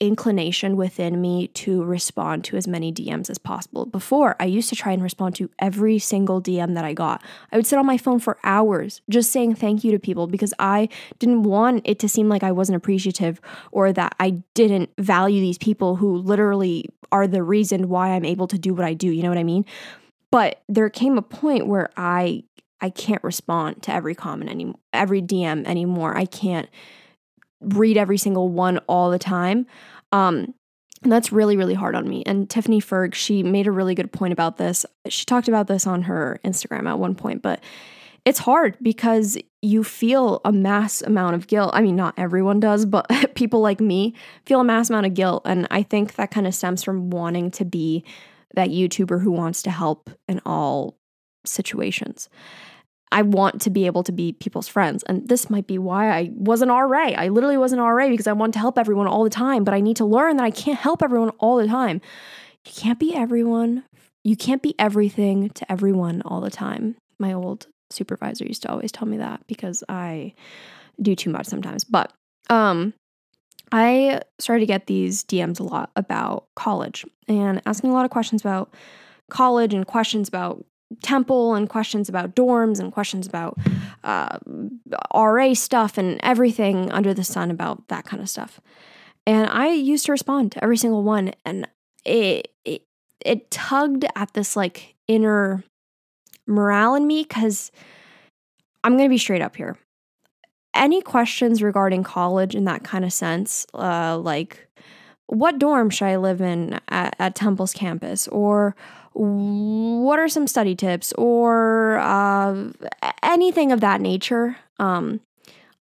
inclination 0.03 0.77
within 0.77 1.21
me 1.21 1.47
to 1.47 1.85
respond 1.85 2.43
to 2.43 2.57
as 2.57 2.67
many 2.67 2.93
DMs 2.93 3.31
as 3.31 3.39
possible. 3.39 3.87
Before, 3.87 4.35
I 4.41 4.47
used 4.47 4.69
to 4.71 4.75
try 4.75 4.91
and 4.91 5.01
respond 5.01 5.37
to 5.37 5.49
every 5.61 6.01
single 6.01 6.43
DM 6.43 6.75
that 6.75 6.85
I 6.85 6.93
got. 6.93 7.23
I 7.53 7.57
would 7.57 7.69
sit 7.69 7.79
on 7.79 7.87
my 7.87 7.97
phone 7.97 8.19
for 8.19 8.37
hours 8.43 9.01
just 9.09 9.31
saying 9.31 9.55
thank 9.55 9.85
you 9.85 9.93
to 9.93 10.01
people 10.01 10.27
because 10.27 10.53
I 10.59 10.89
didn't 11.21 11.45
want 11.45 11.83
it 11.85 12.01
to 12.01 12.09
seem 12.09 12.29
like 12.29 12.43
I 12.43 12.51
wasn't 12.51 12.77
appreciative 12.77 13.41
or 13.71 13.93
that 13.93 14.17
I 14.19 14.43
didn't 14.55 14.91
value 14.99 15.41
these 15.41 15.57
people 15.57 15.95
who 15.95 16.17
literally 16.17 16.89
are 17.13 17.29
the 17.29 17.45
reason 17.45 17.89
why 17.89 18.09
I'm 18.09 18.25
able 18.25 18.49
to 18.49 18.59
do 18.59 18.75
what 18.75 18.85
I 18.85 18.95
do. 18.95 19.09
You 19.09 19.23
know 19.23 19.29
what 19.29 19.39
I 19.39 19.45
mean? 19.45 19.65
But 20.33 20.63
there 20.69 20.91
came 20.91 21.17
a 21.17 21.23
point 21.23 21.69
where 21.69 21.91
I 21.97 22.43
I 22.81 22.91
can't 22.91 23.23
respond 23.23 23.85
to 23.85 23.93
every 23.93 24.17
comment 24.17 24.51
anymore, 24.51 24.81
every 24.93 25.23
DM 25.23 25.65
anymore. 25.65 26.17
I 26.17 26.25
can't 26.25 26.69
read 27.63 27.97
every 27.97 28.19
single 28.19 28.49
one 28.49 28.79
all 28.89 29.11
the 29.11 29.19
time. 29.19 29.67
Um, 30.13 30.55
and 31.03 31.11
that's 31.11 31.33
really, 31.33 31.57
really 31.57 31.75
hard 31.75 31.95
on 31.95 32.09
me. 32.09 32.23
And 32.27 32.49
Tiffany 32.49 32.81
Ferg, 32.81 33.15
she 33.15 33.43
made 33.43 33.67
a 33.67 33.73
really 33.73 33.95
good 33.95 34.13
point 34.13 34.33
about 34.33 34.57
this. 34.57 34.87
She 35.09 35.25
talked 35.25 35.49
about 35.49 35.67
this 35.67 35.87
on 35.87 36.03
her 36.03 36.39
Instagram 36.45 36.89
at 36.89 36.99
one 36.99 37.15
point, 37.15 37.43
but 37.43 37.61
it's 38.25 38.39
hard 38.39 38.77
because 38.81 39.37
you 39.63 39.83
feel 39.83 40.41
a 40.45 40.53
mass 40.53 41.03
amount 41.03 41.35
of 41.35 41.49
guilt. 41.49 41.73
I 41.75 41.83
mean, 41.83 41.97
not 41.97 42.15
everyone 42.17 42.61
does, 42.61 42.87
but 42.87 43.09
people 43.35 43.61
like 43.61 43.81
me 43.81 44.15
feel 44.47 44.61
a 44.61 44.65
mass 44.65 44.91
amount 44.91 45.07
of 45.07 45.15
guilt. 45.15 45.43
And 45.45 45.67
I 45.71 45.83
think 45.83 46.15
that 46.15 46.31
kind 46.31 46.47
of 46.47 46.55
stems 46.55 46.85
from 46.85 47.11
wanting 47.11 47.51
to 47.53 47.65
be 47.65 48.05
that 48.55 48.69
YouTuber 48.69 49.23
who 49.23 49.33
wants 49.33 49.63
to 49.63 49.71
help 49.71 50.11
in 50.29 50.41
all 50.47 50.99
situations. 51.45 52.29
I 53.13 53.23
want 53.23 53.61
to 53.63 53.71
be 53.71 53.87
able 53.87 54.03
to 54.05 54.13
be 54.13 54.33
people's 54.33 54.69
friends. 54.69 55.03
And 55.05 55.29
this 55.29 55.51
might 55.51 55.67
be 55.67 55.79
why 55.79 56.11
I 56.11 56.31
was 56.33 56.63
an 56.63 56.71
RA. 56.71 57.09
I 57.17 57.29
literally 57.29 57.59
was 57.59 57.73
an 57.73 57.81
RA 57.81 58.09
because 58.09 58.27
I 58.27 58.33
want 58.33 58.55
to 58.55 58.59
help 58.59 58.79
everyone 58.79 59.07
all 59.07 59.23
the 59.23 59.31
time, 59.31 59.65
but 59.65 59.75
I 59.75 59.81
need 59.81 59.97
to 59.99 60.05
learn 60.05 60.37
that 60.39 60.45
I 60.45 60.51
can't 60.51 60.79
help 60.79 61.03
everyone 61.03 61.31
all 61.39 61.57
the 61.57 61.67
time. 61.67 62.01
You 62.65 62.73
can't 62.73 62.99
be 62.99 63.15
everyone. 63.15 63.85
You 64.25 64.37
can't 64.37 64.63
be 64.63 64.75
everything 64.79 65.51
to 65.51 65.71
everyone 65.71 66.23
all 66.25 66.41
the 66.41 66.51
time. 66.51 66.97
My 67.19 67.33
old 67.33 67.67
supervisor 67.91 68.47
used 68.47 68.63
to 68.63 68.71
always 68.71 68.91
tell 68.91 69.07
me 69.07 69.19
that 69.19 69.47
because 69.47 69.85
I 69.89 70.33
do 71.01 71.15
too 71.15 71.31
much 71.31 71.47
sometimes. 71.47 71.85
But 71.85 72.13
um 72.49 72.95
I 73.73 74.21
started 74.39 74.61
to 74.61 74.67
get 74.67 74.87
these 74.87 75.25
DMs 75.25 75.59
a 75.59 75.63
lot 75.63 75.91
about 75.97 76.45
college 76.57 77.07
and 77.27 77.63
asking 77.65 77.91
a 77.91 77.95
lot 77.95 78.05
of 78.05 78.11
questions 78.11 78.43
about 78.43 78.73
college 79.31 79.73
and 79.73 79.87
questions 79.87 80.29
about 80.29 80.65
temple 81.03 81.55
and 81.55 81.69
questions 81.69 82.09
about 82.09 82.35
dorms 82.35 82.81
and 82.81 82.93
questions 82.93 83.27
about 83.27 83.59
uh, 84.05 84.39
RA 85.15 85.55
stuff 85.55 85.99
and 85.99 86.21
everything 86.23 86.91
under 86.91 87.15
the 87.15 87.25
sun 87.25 87.51
about 87.51 87.89
that 87.89 88.05
kind 88.05 88.23
of 88.23 88.29
stuff. 88.29 88.61
And 89.27 89.49
I 89.49 89.69
used 89.69 90.07
to 90.07 90.13
respond 90.13 90.53
to 90.53 90.65
every 90.65 90.77
single 90.77 91.03
one, 91.03 91.33
and 91.45 91.69
it 92.05 92.49
it, 92.65 92.83
it 93.25 93.51
tugged 93.51 94.05
at 94.17 94.35
this 94.35 94.57
like 94.57 94.95
inner 95.07 95.63
morale 96.47 96.95
in 96.95 97.07
me 97.07 97.23
because 97.23 97.71
I'm 98.83 98.97
gonna 98.97 99.09
be 99.09 99.19
straight 99.19 99.43
up 99.43 99.57
here. 99.57 99.79
Any 100.75 101.03
questions 101.03 101.63
regarding 101.63 102.03
college 102.03 102.55
in 102.55 102.65
that 102.65 102.83
kind 102.83 103.05
of 103.05 103.13
sense, 103.13 103.67
uh, 103.75 104.19
like 104.19 104.69
what 105.27 105.59
dorm 105.59 105.91
should 105.91 106.09
I 106.09 106.17
live 106.17 106.41
in 106.41 106.81
at, 106.89 107.15
at 107.19 107.35
Temple's 107.35 107.73
campus, 107.73 108.27
or 108.29 108.75
what 109.15 110.19
are 110.19 110.29
some 110.29 110.47
study 110.47 110.75
tips 110.75 111.13
or 111.15 111.99
uh, 111.99 112.71
anything 113.23 113.73
of 113.73 113.81
that 113.81 114.01
nature, 114.01 114.57
um, 114.79 115.21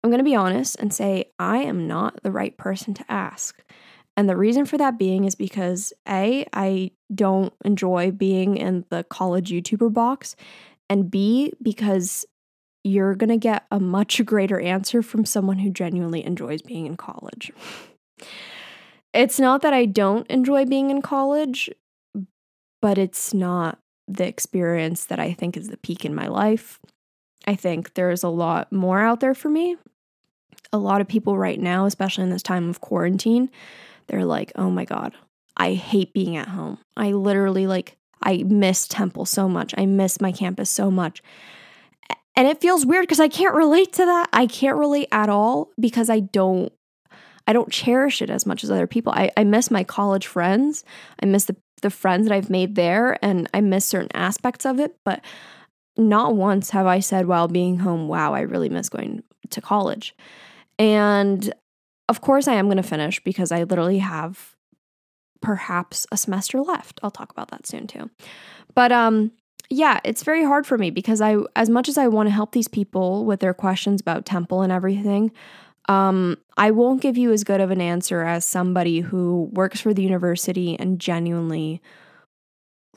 I'm 0.03 0.09
going 0.09 0.19
to 0.19 0.23
be 0.23 0.35
honest 0.35 0.77
and 0.79 0.93
say 0.93 1.31
I 1.37 1.59
am 1.59 1.87
not 1.87 2.23
the 2.23 2.31
right 2.31 2.57
person 2.57 2.93
to 2.95 3.05
ask. 3.09 3.61
And 4.15 4.27
the 4.27 4.37
reason 4.37 4.65
for 4.65 4.77
that 4.77 4.97
being 4.97 5.25
is 5.25 5.35
because 5.35 5.93
A, 6.07 6.45
I 6.53 6.91
don't 7.13 7.53
enjoy 7.63 8.11
being 8.11 8.57
in 8.57 8.85
the 8.89 9.03
college 9.05 9.49
YouTuber 9.49 9.93
box, 9.93 10.35
and 10.89 11.09
B, 11.09 11.53
because 11.61 12.25
you're 12.83 13.15
going 13.15 13.29
to 13.29 13.37
get 13.37 13.65
a 13.71 13.79
much 13.79 14.25
greater 14.25 14.59
answer 14.59 15.01
from 15.01 15.25
someone 15.25 15.59
who 15.59 15.69
genuinely 15.69 16.25
enjoys 16.25 16.61
being 16.61 16.85
in 16.85 16.97
college. 16.97 17.51
It's 19.13 19.39
not 19.39 19.61
that 19.61 19.73
I 19.73 19.85
don't 19.85 20.27
enjoy 20.27 20.65
being 20.65 20.89
in 20.89 21.01
college 21.01 21.69
but 22.81 22.97
it's 22.97 23.33
not 23.33 23.79
the 24.07 24.27
experience 24.27 25.05
that 25.05 25.19
I 25.19 25.33
think 25.33 25.55
is 25.55 25.69
the 25.69 25.77
peak 25.77 26.05
in 26.05 26.15
my 26.15 26.27
life. 26.27 26.79
I 27.45 27.55
think 27.55 27.93
there's 27.93 28.23
a 28.23 28.29
lot 28.29 28.71
more 28.71 28.99
out 28.99 29.19
there 29.19 29.35
for 29.35 29.49
me. 29.49 29.77
A 30.73 30.77
lot 30.77 31.01
of 31.01 31.07
people 31.07 31.37
right 31.37 31.59
now, 31.59 31.85
especially 31.85 32.23
in 32.23 32.29
this 32.29 32.43
time 32.43 32.69
of 32.69 32.81
quarantine, 32.81 33.49
they're 34.07 34.25
like, 34.25 34.51
oh 34.55 34.69
my 34.69 34.85
God, 34.85 35.13
I 35.57 35.73
hate 35.73 36.13
being 36.13 36.35
at 36.37 36.47
home. 36.47 36.79
I 36.97 37.11
literally 37.11 37.67
like, 37.67 37.97
I 38.21 38.43
miss 38.43 38.87
Temple 38.87 39.25
so 39.25 39.47
much. 39.47 39.73
I 39.77 39.85
miss 39.85 40.19
my 40.19 40.31
campus 40.31 40.69
so 40.69 40.91
much. 40.91 41.21
And 42.35 42.47
it 42.47 42.61
feels 42.61 42.85
weird 42.85 43.03
because 43.03 43.19
I 43.19 43.27
can't 43.27 43.55
relate 43.55 43.93
to 43.93 44.05
that. 44.05 44.29
I 44.31 44.47
can't 44.47 44.77
relate 44.77 45.07
at 45.11 45.29
all 45.29 45.71
because 45.79 46.09
I 46.09 46.21
don't 46.21 46.71
I 47.49 47.53
don't 47.53 47.71
cherish 47.71 48.21
it 48.21 48.29
as 48.29 48.45
much 48.45 48.63
as 48.63 48.69
other 48.69 48.85
people. 48.85 49.11
I, 49.11 49.31
I 49.35 49.43
miss 49.43 49.71
my 49.71 49.83
college 49.83 50.27
friends. 50.27 50.85
I 51.21 51.25
miss 51.25 51.45
the 51.45 51.55
the 51.81 51.89
friends 51.89 52.27
that 52.27 52.35
I've 52.35 52.49
made 52.49 52.75
there 52.75 53.17
and 53.23 53.49
I 53.53 53.61
miss 53.61 53.85
certain 53.85 54.11
aspects 54.13 54.65
of 54.65 54.79
it, 54.79 54.97
but 55.05 55.21
not 55.97 56.35
once 56.35 56.69
have 56.71 56.85
I 56.85 56.99
said 56.99 57.25
while 57.25 57.47
being 57.47 57.79
home, 57.79 58.07
wow, 58.07 58.33
I 58.33 58.41
really 58.41 58.69
miss 58.69 58.89
going 58.89 59.23
to 59.49 59.61
college. 59.61 60.15
And 60.77 61.53
of 62.07 62.21
course, 62.21 62.47
I 62.47 62.53
am 62.53 62.67
going 62.67 62.77
to 62.77 62.83
finish 62.83 63.23
because 63.23 63.51
I 63.51 63.63
literally 63.63 63.99
have 63.99 64.55
perhaps 65.41 66.05
a 66.11 66.17
semester 66.17 66.61
left. 66.61 66.99
I'll 67.01 67.11
talk 67.11 67.31
about 67.31 67.49
that 67.49 67.65
soon 67.65 67.87
too. 67.87 68.09
But 68.75 68.91
um 68.91 69.31
yeah, 69.71 69.99
it's 70.03 70.23
very 70.23 70.43
hard 70.43 70.65
for 70.65 70.77
me 70.77 70.89
because 70.91 71.21
I 71.21 71.37
as 71.55 71.69
much 71.69 71.89
as 71.89 71.97
I 71.97 72.07
want 72.07 72.27
to 72.27 72.31
help 72.31 72.51
these 72.51 72.67
people 72.67 73.25
with 73.25 73.39
their 73.39 73.53
questions 73.53 74.01
about 74.01 74.25
temple 74.25 74.61
and 74.61 74.71
everything, 74.71 75.31
um, 75.89 76.37
I 76.55 76.69
won't 76.69 77.01
give 77.01 77.17
you 77.17 77.31
as 77.33 77.43
good 77.43 77.59
of 77.59 77.71
an 77.71 77.81
answer 77.81 78.23
as 78.23 78.45
somebody 78.45 78.99
who 78.99 79.49
works 79.51 79.81
for 79.81 79.91
the 79.91 80.03
university 80.03 80.77
and 80.79 80.99
genuinely 80.99 81.81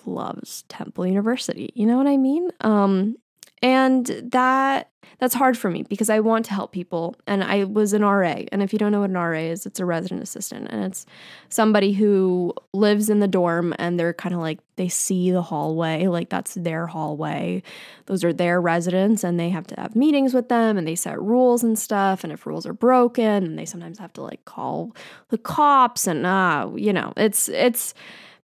loves 0.04 0.64
Temple 0.68 1.06
University. 1.06 1.70
You 1.74 1.86
know 1.86 1.96
what 1.96 2.06
I 2.06 2.18
mean? 2.18 2.50
Um, 2.60 3.16
and 3.62 4.06
that 4.32 4.88
that's 5.18 5.34
hard 5.34 5.56
for 5.56 5.70
me 5.70 5.84
because 5.84 6.10
I 6.10 6.18
want 6.18 6.46
to 6.46 6.52
help 6.52 6.72
people. 6.72 7.14
And 7.28 7.44
I 7.44 7.62
was 7.62 7.92
an 7.92 8.02
RA 8.02 8.42
and 8.50 8.60
if 8.60 8.72
you 8.72 8.78
don't 8.78 8.90
know 8.90 9.02
what 9.02 9.10
an 9.10 9.16
RA 9.16 9.38
is 9.38 9.66
it's 9.66 9.78
a 9.78 9.84
resident 9.84 10.20
assistant. 10.20 10.66
And 10.70 10.84
it's 10.84 11.06
somebody 11.48 11.92
who 11.92 12.52
lives 12.72 13.08
in 13.08 13.20
the 13.20 13.28
dorm 13.28 13.72
and 13.78 14.00
they're 14.00 14.14
kind 14.14 14.34
of 14.34 14.40
like 14.40 14.58
they 14.76 14.88
see 14.88 15.30
the 15.30 15.42
hallway 15.42 16.08
like 16.08 16.28
that's 16.28 16.54
their 16.54 16.88
hallway. 16.88 17.62
Those 18.06 18.24
are 18.24 18.32
their 18.32 18.60
residents 18.60 19.22
and 19.22 19.38
they 19.38 19.50
have 19.50 19.66
to 19.68 19.80
have 19.80 19.94
meetings 19.94 20.34
with 20.34 20.48
them 20.48 20.76
and 20.76 20.88
they 20.88 20.96
set 20.96 21.20
rules 21.20 21.62
and 21.62 21.78
stuff. 21.78 22.24
And 22.24 22.32
if 22.32 22.44
rules 22.44 22.66
are 22.66 22.74
broken 22.74 23.44
and 23.44 23.56
they 23.56 23.66
sometimes 23.66 24.00
have 24.00 24.12
to 24.14 24.22
like 24.22 24.44
call 24.44 24.96
the 25.28 25.38
cops 25.38 26.08
and 26.08 26.26
uh 26.26 26.68
you 26.74 26.92
know 26.92 27.12
it's 27.16 27.48
it's 27.48 27.94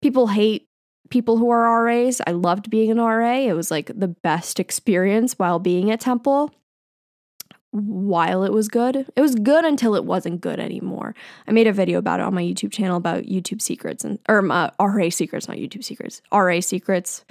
people 0.01 0.27
hate 0.27 0.66
people 1.09 1.37
who 1.37 1.49
are 1.49 1.83
RAs. 1.83 2.21
I 2.25 2.31
loved 2.31 2.69
being 2.69 2.91
an 2.91 2.99
RA. 2.99 3.35
It 3.35 3.53
was 3.53 3.71
like 3.71 3.91
the 3.93 4.07
best 4.07 4.59
experience 4.59 5.33
while 5.33 5.59
being 5.59 5.91
at 5.91 6.01
Temple. 6.01 6.51
While 7.71 8.43
it 8.43 8.53
was 8.53 8.69
good, 8.69 8.95
it 8.95 9.21
was 9.21 9.35
good 9.35 9.65
until 9.65 9.93
it 9.93 10.05
wasn't 10.05 10.41
good 10.41 10.59
anymore. 10.59 11.13
I 11.47 11.51
made 11.51 11.67
a 11.67 11.73
video 11.73 11.99
about 11.99 12.19
it 12.19 12.25
on 12.25 12.33
my 12.33 12.41
YouTube 12.41 12.71
channel 12.71 12.97
about 12.97 13.25
YouTube 13.25 13.61
secrets 13.61 14.03
and 14.03 14.19
or 14.27 14.49
uh, 14.51 14.71
RA 14.79 15.09
secrets, 15.09 15.47
not 15.47 15.57
YouTube 15.57 15.83
secrets, 15.83 16.21
RA 16.31 16.59
secrets, 16.61 17.25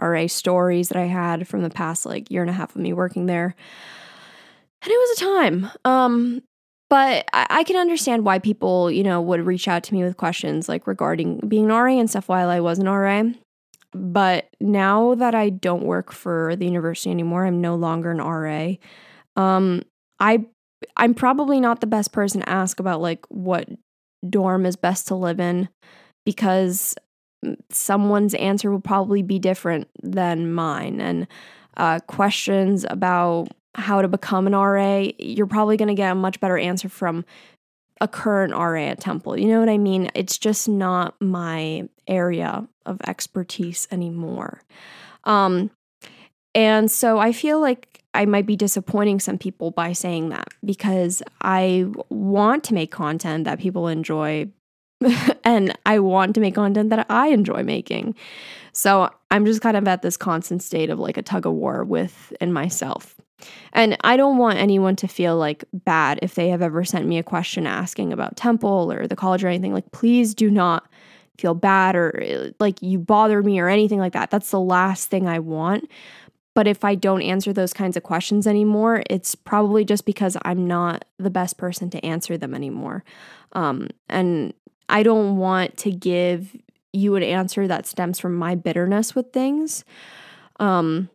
RA 0.00 0.26
stories 0.26 0.88
that 0.88 0.98
I 0.98 1.06
had 1.06 1.48
from 1.48 1.62
the 1.62 1.70
past 1.70 2.06
like 2.06 2.30
year 2.30 2.42
and 2.42 2.50
a 2.50 2.54
half 2.54 2.76
of 2.76 2.82
me 2.82 2.92
working 2.92 3.26
there. 3.26 3.54
And 4.82 4.92
it 4.92 4.96
was 4.96 5.18
a 5.18 5.24
time. 5.24 5.70
Um, 5.84 6.42
but 6.90 7.26
I, 7.32 7.46
I, 7.50 7.64
can 7.64 7.76
understand 7.76 8.24
why 8.24 8.38
people, 8.38 8.90
you 8.90 9.02
know, 9.02 9.20
would 9.20 9.44
reach 9.44 9.68
out 9.68 9.82
to 9.84 9.94
me 9.94 10.02
with 10.02 10.16
questions 10.16 10.68
like 10.68 10.86
regarding 10.86 11.40
being 11.48 11.66
an 11.66 11.72
RA 11.72 11.92
and 11.92 12.08
stuff 12.08 12.28
while 12.28 12.48
I 12.48 12.60
was 12.60 12.78
an 12.78 12.88
RA. 12.88 13.24
But 13.92 14.48
now 14.60 15.14
that 15.14 15.34
I 15.34 15.48
don't 15.50 15.84
work 15.84 16.12
for 16.12 16.54
the 16.56 16.66
university 16.66 17.10
anymore, 17.10 17.46
I'm 17.46 17.60
no 17.60 17.74
longer 17.74 18.10
an 18.10 18.18
RA. 18.18 18.74
Um, 19.36 19.82
I 20.20 20.44
I'm 20.96 21.14
probably 21.14 21.60
not 21.60 21.80
the 21.80 21.86
best 21.86 22.12
person 22.12 22.40
to 22.40 22.48
ask 22.48 22.78
about 22.80 23.00
like 23.00 23.24
what 23.28 23.68
dorm 24.28 24.66
is 24.66 24.76
best 24.76 25.08
to 25.08 25.14
live 25.14 25.40
in 25.40 25.68
because 26.24 26.94
someone's 27.70 28.34
answer 28.34 28.70
will 28.70 28.80
probably 28.80 29.22
be 29.22 29.38
different 29.38 29.88
than 30.02 30.52
mine 30.52 31.00
and 31.00 31.26
uh, 31.76 32.00
questions 32.00 32.84
about 32.90 33.48
how 33.78 34.02
to 34.02 34.08
become 34.08 34.46
an 34.46 34.54
RA, 34.54 35.08
you're 35.18 35.46
probably 35.46 35.76
going 35.76 35.88
to 35.88 35.94
get 35.94 36.10
a 36.10 36.14
much 36.14 36.40
better 36.40 36.58
answer 36.58 36.88
from 36.88 37.24
a 38.00 38.08
current 38.08 38.52
RA 38.52 38.82
at 38.82 39.00
Temple. 39.00 39.38
You 39.38 39.48
know 39.48 39.60
what 39.60 39.68
I 39.68 39.78
mean? 39.78 40.10
It's 40.14 40.38
just 40.38 40.68
not 40.68 41.20
my 41.20 41.88
area 42.06 42.66
of 42.86 43.00
expertise 43.06 43.88
anymore. 43.90 44.62
Um, 45.24 45.70
and 46.54 46.90
so 46.90 47.18
I 47.18 47.32
feel 47.32 47.60
like 47.60 48.02
I 48.14 48.24
might 48.24 48.46
be 48.46 48.56
disappointing 48.56 49.20
some 49.20 49.38
people 49.38 49.70
by 49.70 49.92
saying 49.92 50.30
that 50.30 50.48
because 50.64 51.22
I 51.42 51.86
want 52.08 52.64
to 52.64 52.74
make 52.74 52.90
content 52.90 53.44
that 53.44 53.58
people 53.58 53.88
enjoy 53.88 54.48
and 55.44 55.76
I 55.86 55.98
want 56.00 56.34
to 56.34 56.40
make 56.40 56.54
content 56.54 56.90
that 56.90 57.06
I 57.08 57.28
enjoy 57.28 57.62
making. 57.62 58.16
So 58.72 59.10
I'm 59.30 59.44
just 59.44 59.60
kind 59.60 59.76
of 59.76 59.86
at 59.86 60.02
this 60.02 60.16
constant 60.16 60.62
state 60.62 60.90
of 60.90 60.98
like 60.98 61.16
a 61.16 61.22
tug 61.22 61.46
of 61.46 61.52
war 61.52 61.84
within 61.84 62.52
myself. 62.52 63.17
And 63.72 63.96
I 64.02 64.16
don't 64.16 64.38
want 64.38 64.58
anyone 64.58 64.96
to 64.96 65.08
feel 65.08 65.36
like 65.36 65.64
bad 65.72 66.18
if 66.22 66.34
they 66.34 66.48
have 66.48 66.62
ever 66.62 66.84
sent 66.84 67.06
me 67.06 67.18
a 67.18 67.22
question 67.22 67.66
asking 67.66 68.12
about 68.12 68.36
Temple 68.36 68.92
or 68.92 69.06
the 69.06 69.16
college 69.16 69.44
or 69.44 69.48
anything. 69.48 69.72
Like, 69.72 69.90
please 69.92 70.34
do 70.34 70.50
not 70.50 70.88
feel 71.38 71.54
bad 71.54 71.94
or 71.94 72.52
like 72.58 72.82
you 72.82 72.98
bothered 72.98 73.44
me 73.44 73.60
or 73.60 73.68
anything 73.68 74.00
like 74.00 74.12
that. 74.12 74.30
That's 74.30 74.50
the 74.50 74.60
last 74.60 75.08
thing 75.08 75.28
I 75.28 75.38
want. 75.38 75.88
But 76.54 76.66
if 76.66 76.84
I 76.84 76.96
don't 76.96 77.22
answer 77.22 77.52
those 77.52 77.72
kinds 77.72 77.96
of 77.96 78.02
questions 78.02 78.44
anymore, 78.44 79.04
it's 79.08 79.36
probably 79.36 79.84
just 79.84 80.04
because 80.04 80.36
I'm 80.42 80.66
not 80.66 81.04
the 81.18 81.30
best 81.30 81.56
person 81.56 81.88
to 81.90 82.04
answer 82.04 82.36
them 82.36 82.52
anymore. 82.52 83.04
Um, 83.52 83.88
and 84.08 84.52
I 84.88 85.04
don't 85.04 85.36
want 85.36 85.76
to 85.78 85.92
give 85.92 86.56
you 86.92 87.14
an 87.14 87.22
answer 87.22 87.68
that 87.68 87.86
stems 87.86 88.18
from 88.18 88.34
my 88.34 88.56
bitterness 88.56 89.14
with 89.14 89.32
things. 89.32 89.84
Um, 90.58 91.10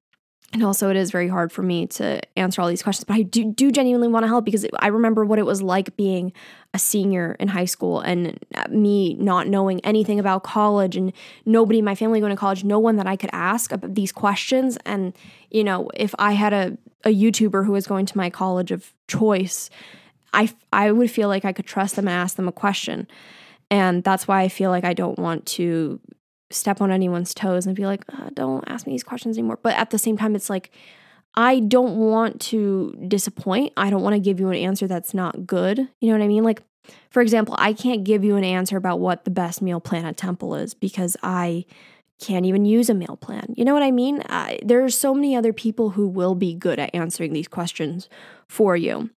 and 0.54 0.64
also 0.64 0.90
it 0.90 0.96
is 0.96 1.10
very 1.12 1.28
hard 1.28 1.52
for 1.52 1.64
me 1.64 1.88
to 1.88 2.22
answer 2.38 2.62
all 2.62 2.68
these 2.68 2.84
questions 2.84 3.04
but 3.04 3.16
i 3.16 3.22
do, 3.24 3.52
do 3.52 3.72
genuinely 3.72 4.08
want 4.08 4.24
to 4.24 4.28
help 4.28 4.46
because 4.46 4.66
i 4.80 4.88
remember 4.88 5.26
what 5.26 5.40
it 5.40 5.46
was 5.46 5.62
like 5.62 5.96
being 5.98 6.32
a 6.74 6.80
senior 6.80 7.36
in 7.40 7.48
high 7.48 7.66
school 7.66 8.00
and 8.00 8.40
uh, 8.56 8.66
me 8.70 9.16
not 9.16 9.48
knowing 9.48 9.80
anything 9.82 10.20
about 10.20 10.44
college 10.44 10.96
and 10.96 11.12
nobody 11.46 11.80
in 11.80 11.86
my 11.86 11.96
family 11.96 12.20
going 12.20 12.30
to 12.30 12.38
college 12.38 12.64
no 12.64 12.80
one 12.80 12.96
that 12.96 13.08
i 13.08 13.16
could 13.16 13.30
ask 13.34 13.72
about 13.72 13.96
these 13.96 14.12
questions. 14.12 14.78
And 14.86 15.14
you 15.50 15.64
know 15.64 15.90
if 15.96 16.14
i 16.20 16.34
had 16.34 16.54
a, 16.54 16.78
a 17.04 17.10
youtuber 17.10 17.66
who 17.66 17.72
was 17.72 17.88
going 17.88 18.06
to 18.06 18.18
my 18.18 18.30
college 18.30 18.72
of 18.72 18.94
choice 19.08 19.70
i 20.34 20.52
i 20.72 20.92
would 20.92 21.12
feel 21.12 21.28
like 21.28 21.46
i 21.46 21.52
could 21.52 21.66
trust 21.66 21.96
them 21.96 22.08
and 22.08 22.16
ask 22.16 22.36
them 22.36 22.48
a 22.48 22.54
question. 22.54 23.08
And 23.72 24.04
that's 24.04 24.28
why 24.28 24.42
i 24.42 24.50
feel 24.50 24.70
like 24.70 24.84
i 24.84 24.94
don't 24.94 25.18
want 25.18 25.46
to 25.48 26.00
step 26.54 26.82
on 26.82 26.92
anyone's 26.92 27.34
toes 27.34 27.66
and 27.66 27.76
be 27.76 27.86
like, 27.86 28.04
don't 28.34 28.64
ask 28.68 28.86
me 28.86 28.94
these 28.94 29.04
questions 29.04 29.38
anymore. 29.38 29.60
But 29.62 29.76
at 29.76 29.90
the 29.90 30.00
same 30.00 30.18
time, 30.18 30.36
it's 30.36 30.50
like, 30.50 30.72
I 31.36 31.60
don't 31.62 31.98
want 31.98 32.40
to 32.42 32.96
disappoint. 33.08 33.74
I 33.76 33.90
don't 33.90 34.04
want 34.04 34.14
to 34.14 34.20
give 34.20 34.40
you 34.40 34.50
an 34.50 34.56
answer 34.56 34.88
that's 34.88 35.14
not 35.14 35.48
good. 35.48 35.80
You 36.00 36.10
know 36.10 36.18
what 36.18 36.24
I 36.24 36.28
mean? 36.28 36.44
Like, 36.44 36.62
for 37.10 37.22
example, 37.22 37.56
I 37.58 37.74
can't 37.74 38.04
give 38.04 38.24
you 38.24 38.36
an 38.36 38.44
answer 38.44 38.78
about 38.78 39.00
what 39.00 39.26
the 39.26 39.32
best 39.32 39.62
meal 39.62 39.80
plan 39.80 40.06
at 40.06 40.18
Temple 40.18 40.56
is 40.56 40.74
because 40.74 41.18
I 41.24 41.66
can't 42.20 42.46
even 42.46 42.66
use 42.66 42.90
a 42.90 42.94
meal 42.94 43.18
plan. 43.20 43.54
You 43.58 43.66
know 43.66 43.74
what 43.74 43.84
I 43.84 43.92
mean? 43.92 44.22
I, 44.30 44.60
there 44.64 44.84
are 44.84 44.90
so 44.90 45.14
many 45.14 45.36
other 45.36 45.54
people 45.54 45.92
who 45.92 46.08
will 46.08 46.36
be 46.36 46.54
good 46.54 46.80
at 46.80 46.94
answering 46.94 47.34
these 47.34 47.48
questions 47.48 48.10
for 48.48 48.78
you. 48.78 49.10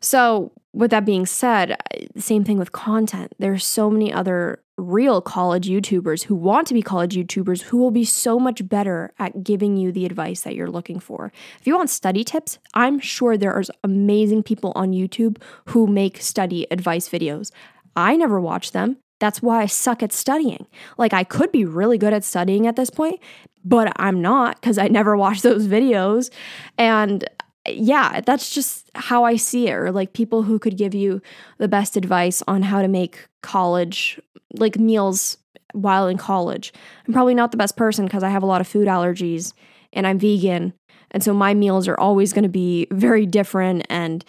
So, 0.00 0.52
with 0.76 0.90
that 0.90 1.06
being 1.06 1.24
said, 1.24 1.74
same 2.18 2.44
thing 2.44 2.58
with 2.58 2.70
content. 2.70 3.32
There's 3.38 3.64
so 3.64 3.90
many 3.90 4.12
other 4.12 4.62
real 4.76 5.22
college 5.22 5.66
YouTubers 5.66 6.24
who 6.24 6.34
want 6.34 6.66
to 6.66 6.74
be 6.74 6.82
college 6.82 7.16
YouTubers 7.16 7.62
who 7.62 7.78
will 7.78 7.90
be 7.90 8.04
so 8.04 8.38
much 8.38 8.68
better 8.68 9.10
at 9.18 9.42
giving 9.42 9.78
you 9.78 9.90
the 9.90 10.04
advice 10.04 10.42
that 10.42 10.54
you're 10.54 10.70
looking 10.70 11.00
for. 11.00 11.32
If 11.58 11.66
you 11.66 11.74
want 11.74 11.88
study 11.88 12.24
tips, 12.24 12.58
I'm 12.74 13.00
sure 13.00 13.38
there 13.38 13.54
are 13.54 13.62
amazing 13.84 14.42
people 14.42 14.72
on 14.76 14.92
YouTube 14.92 15.40
who 15.64 15.86
make 15.86 16.20
study 16.20 16.66
advice 16.70 17.08
videos. 17.08 17.52
I 17.96 18.14
never 18.14 18.38
watch 18.38 18.72
them. 18.72 18.98
That's 19.18 19.40
why 19.40 19.62
I 19.62 19.66
suck 19.66 20.02
at 20.02 20.12
studying. 20.12 20.66
Like, 20.98 21.14
I 21.14 21.24
could 21.24 21.50
be 21.52 21.64
really 21.64 21.96
good 21.96 22.12
at 22.12 22.22
studying 22.22 22.66
at 22.66 22.76
this 22.76 22.90
point, 22.90 23.18
but 23.64 23.90
I'm 23.96 24.20
not 24.20 24.60
because 24.60 24.76
I 24.76 24.88
never 24.88 25.16
watch 25.16 25.40
those 25.40 25.66
videos. 25.76 26.30
And 26.76 27.24
yeah, 27.68 28.20
that's 28.20 28.50
just 28.54 28.90
how 28.94 29.24
I 29.24 29.36
see 29.36 29.68
it. 29.68 29.72
Or 29.72 29.92
like 29.92 30.12
people 30.12 30.42
who 30.42 30.58
could 30.58 30.76
give 30.76 30.94
you 30.94 31.20
the 31.58 31.68
best 31.68 31.96
advice 31.96 32.42
on 32.46 32.62
how 32.62 32.82
to 32.82 32.88
make 32.88 33.26
college, 33.42 34.20
like 34.54 34.78
meals 34.78 35.38
while 35.72 36.08
in 36.08 36.16
college. 36.16 36.72
I'm 37.06 37.12
probably 37.12 37.34
not 37.34 37.50
the 37.50 37.56
best 37.56 37.76
person 37.76 38.06
because 38.06 38.22
I 38.22 38.30
have 38.30 38.42
a 38.42 38.46
lot 38.46 38.60
of 38.60 38.68
food 38.68 38.88
allergies 38.88 39.52
and 39.92 40.06
I'm 40.06 40.18
vegan. 40.18 40.72
And 41.10 41.22
so 41.22 41.32
my 41.32 41.54
meals 41.54 41.88
are 41.88 41.98
always 41.98 42.32
going 42.32 42.42
to 42.42 42.48
be 42.48 42.86
very 42.90 43.26
different. 43.26 43.86
And, 43.88 44.24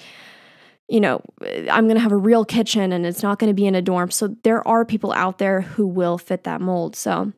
you 0.87 0.99
know, 0.99 1.21
I'm 1.41 1.85
going 1.85 1.95
to 1.95 2.01
have 2.01 2.11
a 2.11 2.17
real 2.17 2.45
kitchen 2.45 2.91
and 2.91 3.05
it's 3.05 3.23
not 3.23 3.39
going 3.39 3.49
to 3.49 3.55
be 3.55 3.65
in 3.65 3.75
a 3.75 3.81
dorm. 3.81 4.11
So 4.11 4.35
there 4.43 4.65
are 4.67 4.85
people 4.85 5.11
out 5.13 5.37
there 5.37 5.61
who 5.61 5.87
will 5.87 6.17
fit 6.17 6.43
that 6.43 6.61
mold. 6.61 6.95
So 6.95 7.33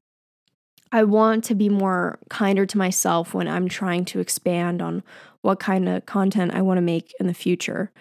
I 0.91 1.03
want 1.03 1.43
to 1.45 1.55
be 1.55 1.69
more 1.69 2.19
kinder 2.29 2.65
to 2.65 2.77
myself 2.77 3.33
when 3.33 3.47
I'm 3.47 3.67
trying 3.67 4.05
to 4.05 4.19
expand 4.19 4.81
on 4.81 5.03
what 5.41 5.59
kind 5.59 5.87
of 5.87 6.05
content 6.05 6.53
I 6.53 6.61
want 6.61 6.77
to 6.77 6.81
make 6.81 7.13
in 7.19 7.27
the 7.27 7.33
future. 7.33 7.91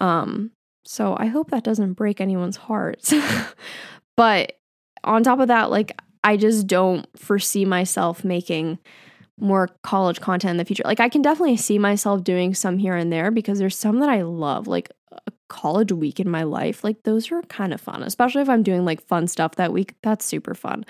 Um, 0.00 0.50
so 0.84 1.16
I 1.18 1.26
hope 1.26 1.50
that 1.50 1.64
doesn't 1.64 1.94
break 1.94 2.20
anyone's 2.20 2.56
hearts. 2.56 3.14
but 4.16 4.58
on 5.02 5.22
top 5.22 5.40
of 5.40 5.48
that, 5.48 5.70
like, 5.70 5.98
I 6.22 6.36
just 6.36 6.66
don't 6.66 7.06
foresee 7.18 7.64
myself 7.64 8.24
making 8.24 8.78
more 9.38 9.68
college 9.82 10.20
content 10.20 10.52
in 10.52 10.56
the 10.56 10.64
future. 10.64 10.84
Like, 10.84 11.00
I 11.00 11.08
can 11.08 11.22
definitely 11.22 11.56
see 11.56 11.78
myself 11.78 12.22
doing 12.24 12.54
some 12.54 12.78
here 12.78 12.94
and 12.94 13.12
there 13.12 13.30
because 13.30 13.58
there's 13.58 13.76
some 13.76 14.00
that 14.00 14.08
I 14.08 14.22
love. 14.22 14.66
Like, 14.66 14.90
a 15.26 15.32
college 15.48 15.92
week 15.92 16.20
in 16.20 16.28
my 16.28 16.42
life, 16.42 16.84
like 16.84 17.02
those 17.04 17.30
are 17.30 17.42
kind 17.42 17.72
of 17.72 17.80
fun, 17.80 18.02
especially 18.02 18.42
if 18.42 18.48
I'm 18.48 18.62
doing 18.62 18.84
like 18.84 19.06
fun 19.06 19.26
stuff 19.28 19.56
that 19.56 19.72
week. 19.72 19.94
That's 20.02 20.24
super 20.24 20.54
fun. 20.54 20.84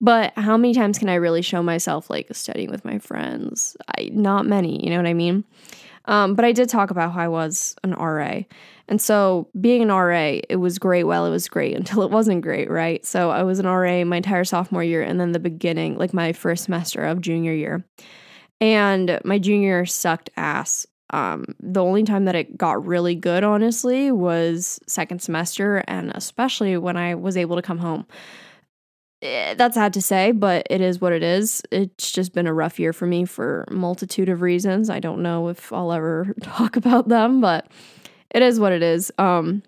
But 0.00 0.32
how 0.36 0.56
many 0.56 0.74
times 0.74 0.98
can 0.98 1.08
I 1.08 1.14
really 1.14 1.42
show 1.42 1.62
myself 1.62 2.10
like 2.10 2.28
studying 2.32 2.70
with 2.70 2.84
my 2.84 2.98
friends? 2.98 3.76
I 3.96 4.10
not 4.12 4.46
many, 4.46 4.82
you 4.84 4.90
know 4.90 4.98
what 4.98 5.06
I 5.06 5.14
mean? 5.14 5.44
Um, 6.06 6.34
but 6.34 6.44
I 6.44 6.52
did 6.52 6.68
talk 6.68 6.90
about 6.90 7.12
how 7.12 7.20
I 7.20 7.28
was 7.28 7.74
an 7.82 7.92
RA. 7.92 8.40
And 8.88 9.00
so 9.00 9.48
being 9.60 9.82
an 9.82 9.88
RA, 9.88 10.40
it 10.48 10.60
was 10.60 10.78
great 10.78 11.04
while 11.04 11.26
it 11.26 11.30
was 11.30 11.48
great 11.48 11.76
until 11.76 12.02
it 12.02 12.10
wasn't 12.10 12.42
great, 12.42 12.70
right? 12.70 13.04
So 13.04 13.30
I 13.30 13.42
was 13.42 13.58
an 13.58 13.66
RA 13.66 14.04
my 14.04 14.18
entire 14.18 14.44
sophomore 14.44 14.84
year 14.84 15.02
and 15.02 15.20
then 15.20 15.32
the 15.32 15.38
beginning, 15.38 15.96
like 15.96 16.14
my 16.14 16.32
first 16.32 16.64
semester 16.64 17.04
of 17.04 17.20
junior 17.20 17.52
year. 17.52 17.84
And 18.60 19.20
my 19.24 19.38
junior 19.38 19.84
sucked 19.84 20.30
ass. 20.36 20.86
Um, 21.10 21.54
the 21.60 21.84
only 21.84 22.02
time 22.02 22.24
that 22.24 22.34
it 22.34 22.56
got 22.56 22.84
really 22.84 23.14
good, 23.14 23.44
honestly, 23.44 24.10
was 24.10 24.80
second 24.88 25.22
semester, 25.22 25.84
and 25.86 26.10
especially 26.14 26.76
when 26.76 26.96
I 26.96 27.14
was 27.14 27.36
able 27.36 27.56
to 27.56 27.62
come 27.62 27.78
home. 27.78 28.06
Eh, 29.22 29.54
that's 29.54 29.76
sad 29.76 29.94
to 29.94 30.02
say, 30.02 30.32
but 30.32 30.66
it 30.68 30.80
is 30.80 31.00
what 31.00 31.12
it 31.12 31.22
is. 31.22 31.62
It's 31.70 32.12
just 32.12 32.34
been 32.34 32.46
a 32.46 32.52
rough 32.52 32.78
year 32.78 32.92
for 32.92 33.06
me 33.06 33.24
for 33.24 33.66
multitude 33.70 34.28
of 34.28 34.42
reasons. 34.42 34.90
I 34.90 35.00
don't 35.00 35.22
know 35.22 35.48
if 35.48 35.72
I'll 35.72 35.92
ever 35.92 36.34
talk 36.42 36.76
about 36.76 37.08
them, 37.08 37.40
but 37.40 37.70
it 38.30 38.42
is 38.42 38.60
what 38.60 38.72
it 38.72 38.82
is. 38.82 39.10
Um, 39.18 39.62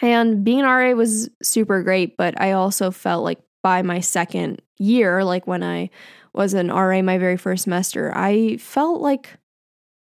and 0.00 0.44
being 0.44 0.60
an 0.60 0.66
RA 0.66 0.92
was 0.92 1.30
super 1.42 1.82
great, 1.82 2.16
but 2.16 2.40
I 2.40 2.52
also 2.52 2.90
felt 2.90 3.22
like 3.22 3.38
by 3.62 3.82
my 3.82 4.00
second 4.00 4.60
year, 4.78 5.22
like 5.22 5.46
when 5.46 5.62
I 5.62 5.90
was 6.34 6.54
an 6.54 6.68
RA 6.68 7.02
my 7.02 7.18
very 7.18 7.36
first 7.36 7.64
semester, 7.64 8.12
I 8.16 8.56
felt 8.56 9.00
like 9.00 9.28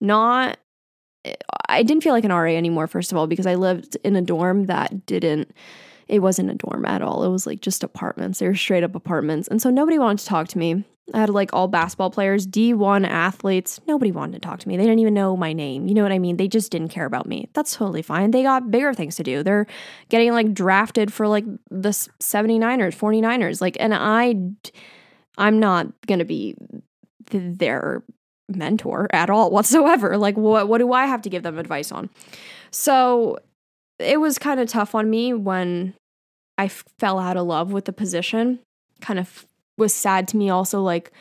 not 0.00 0.58
eh, 1.24 1.34
I 1.68 1.82
didn't 1.82 2.04
feel 2.04 2.12
like 2.12 2.24
an 2.24 2.32
RA 2.32 2.52
anymore 2.52 2.86
first 2.86 3.10
of 3.10 3.18
all 3.18 3.26
because 3.26 3.46
I 3.46 3.56
lived 3.56 3.96
in 4.04 4.14
a 4.14 4.22
dorm 4.22 4.66
that 4.66 5.04
didn't 5.06 5.52
it 6.08 6.20
wasn't 6.20 6.50
a 6.50 6.54
dorm 6.54 6.84
at 6.86 7.02
all. 7.02 7.24
It 7.24 7.28
was 7.28 7.46
like 7.46 7.60
just 7.60 7.84
apartments. 7.84 8.38
They 8.38 8.48
were 8.48 8.54
straight 8.54 8.82
up 8.82 8.94
apartments. 8.94 9.48
And 9.48 9.60
so 9.60 9.70
nobody 9.70 9.98
wanted 9.98 10.20
to 10.20 10.26
talk 10.26 10.48
to 10.48 10.58
me. 10.58 10.84
I 11.14 11.20
had 11.20 11.30
like 11.30 11.50
all 11.52 11.68
basketball 11.68 12.10
players, 12.10 12.46
D1 12.46 13.06
athletes. 13.06 13.80
Nobody 13.86 14.12
wanted 14.12 14.34
to 14.34 14.46
talk 14.46 14.58
to 14.60 14.68
me. 14.68 14.76
They 14.76 14.84
didn't 14.84 14.98
even 14.98 15.14
know 15.14 15.36
my 15.36 15.52
name. 15.52 15.86
You 15.86 15.94
know 15.94 16.02
what 16.02 16.12
I 16.12 16.18
mean? 16.18 16.36
They 16.36 16.48
just 16.48 16.70
didn't 16.70 16.88
care 16.88 17.06
about 17.06 17.26
me. 17.26 17.48
That's 17.54 17.74
totally 17.74 18.02
fine. 18.02 18.30
They 18.30 18.42
got 18.42 18.70
bigger 18.70 18.92
things 18.92 19.16
to 19.16 19.22
do. 19.22 19.42
They're 19.42 19.66
getting 20.10 20.32
like 20.32 20.52
drafted 20.52 21.12
for 21.12 21.26
like 21.26 21.44
the 21.70 21.90
79ers, 21.90 22.94
49ers. 22.94 23.60
Like, 23.60 23.76
and 23.80 23.94
I, 23.94 24.34
I'm 25.38 25.58
not 25.58 25.86
going 26.06 26.18
to 26.18 26.26
be 26.26 26.56
their 27.30 28.02
mentor 28.48 29.08
at 29.12 29.30
all 29.30 29.50
whatsoever. 29.50 30.16
Like 30.16 30.36
what 30.36 30.68
what 30.68 30.78
do 30.78 30.92
I 30.92 31.06
have 31.06 31.22
to 31.22 31.30
give 31.30 31.42
them 31.42 31.58
advice 31.58 31.92
on? 31.92 32.10
So 32.70 33.38
it 33.98 34.20
was 34.20 34.38
kind 34.38 34.60
of 34.60 34.68
tough 34.68 34.94
on 34.94 35.10
me 35.10 35.32
when 35.32 35.94
I 36.56 36.68
fell 36.68 37.18
out 37.18 37.36
of 37.36 37.46
love 37.46 37.72
with 37.72 37.84
the 37.84 37.92
position. 37.92 38.60
Kind 39.00 39.18
of 39.18 39.46
was 39.76 39.94
sad 39.94 40.26
to 40.28 40.36
me 40.36 40.50
also 40.50 40.82
like 40.82 41.12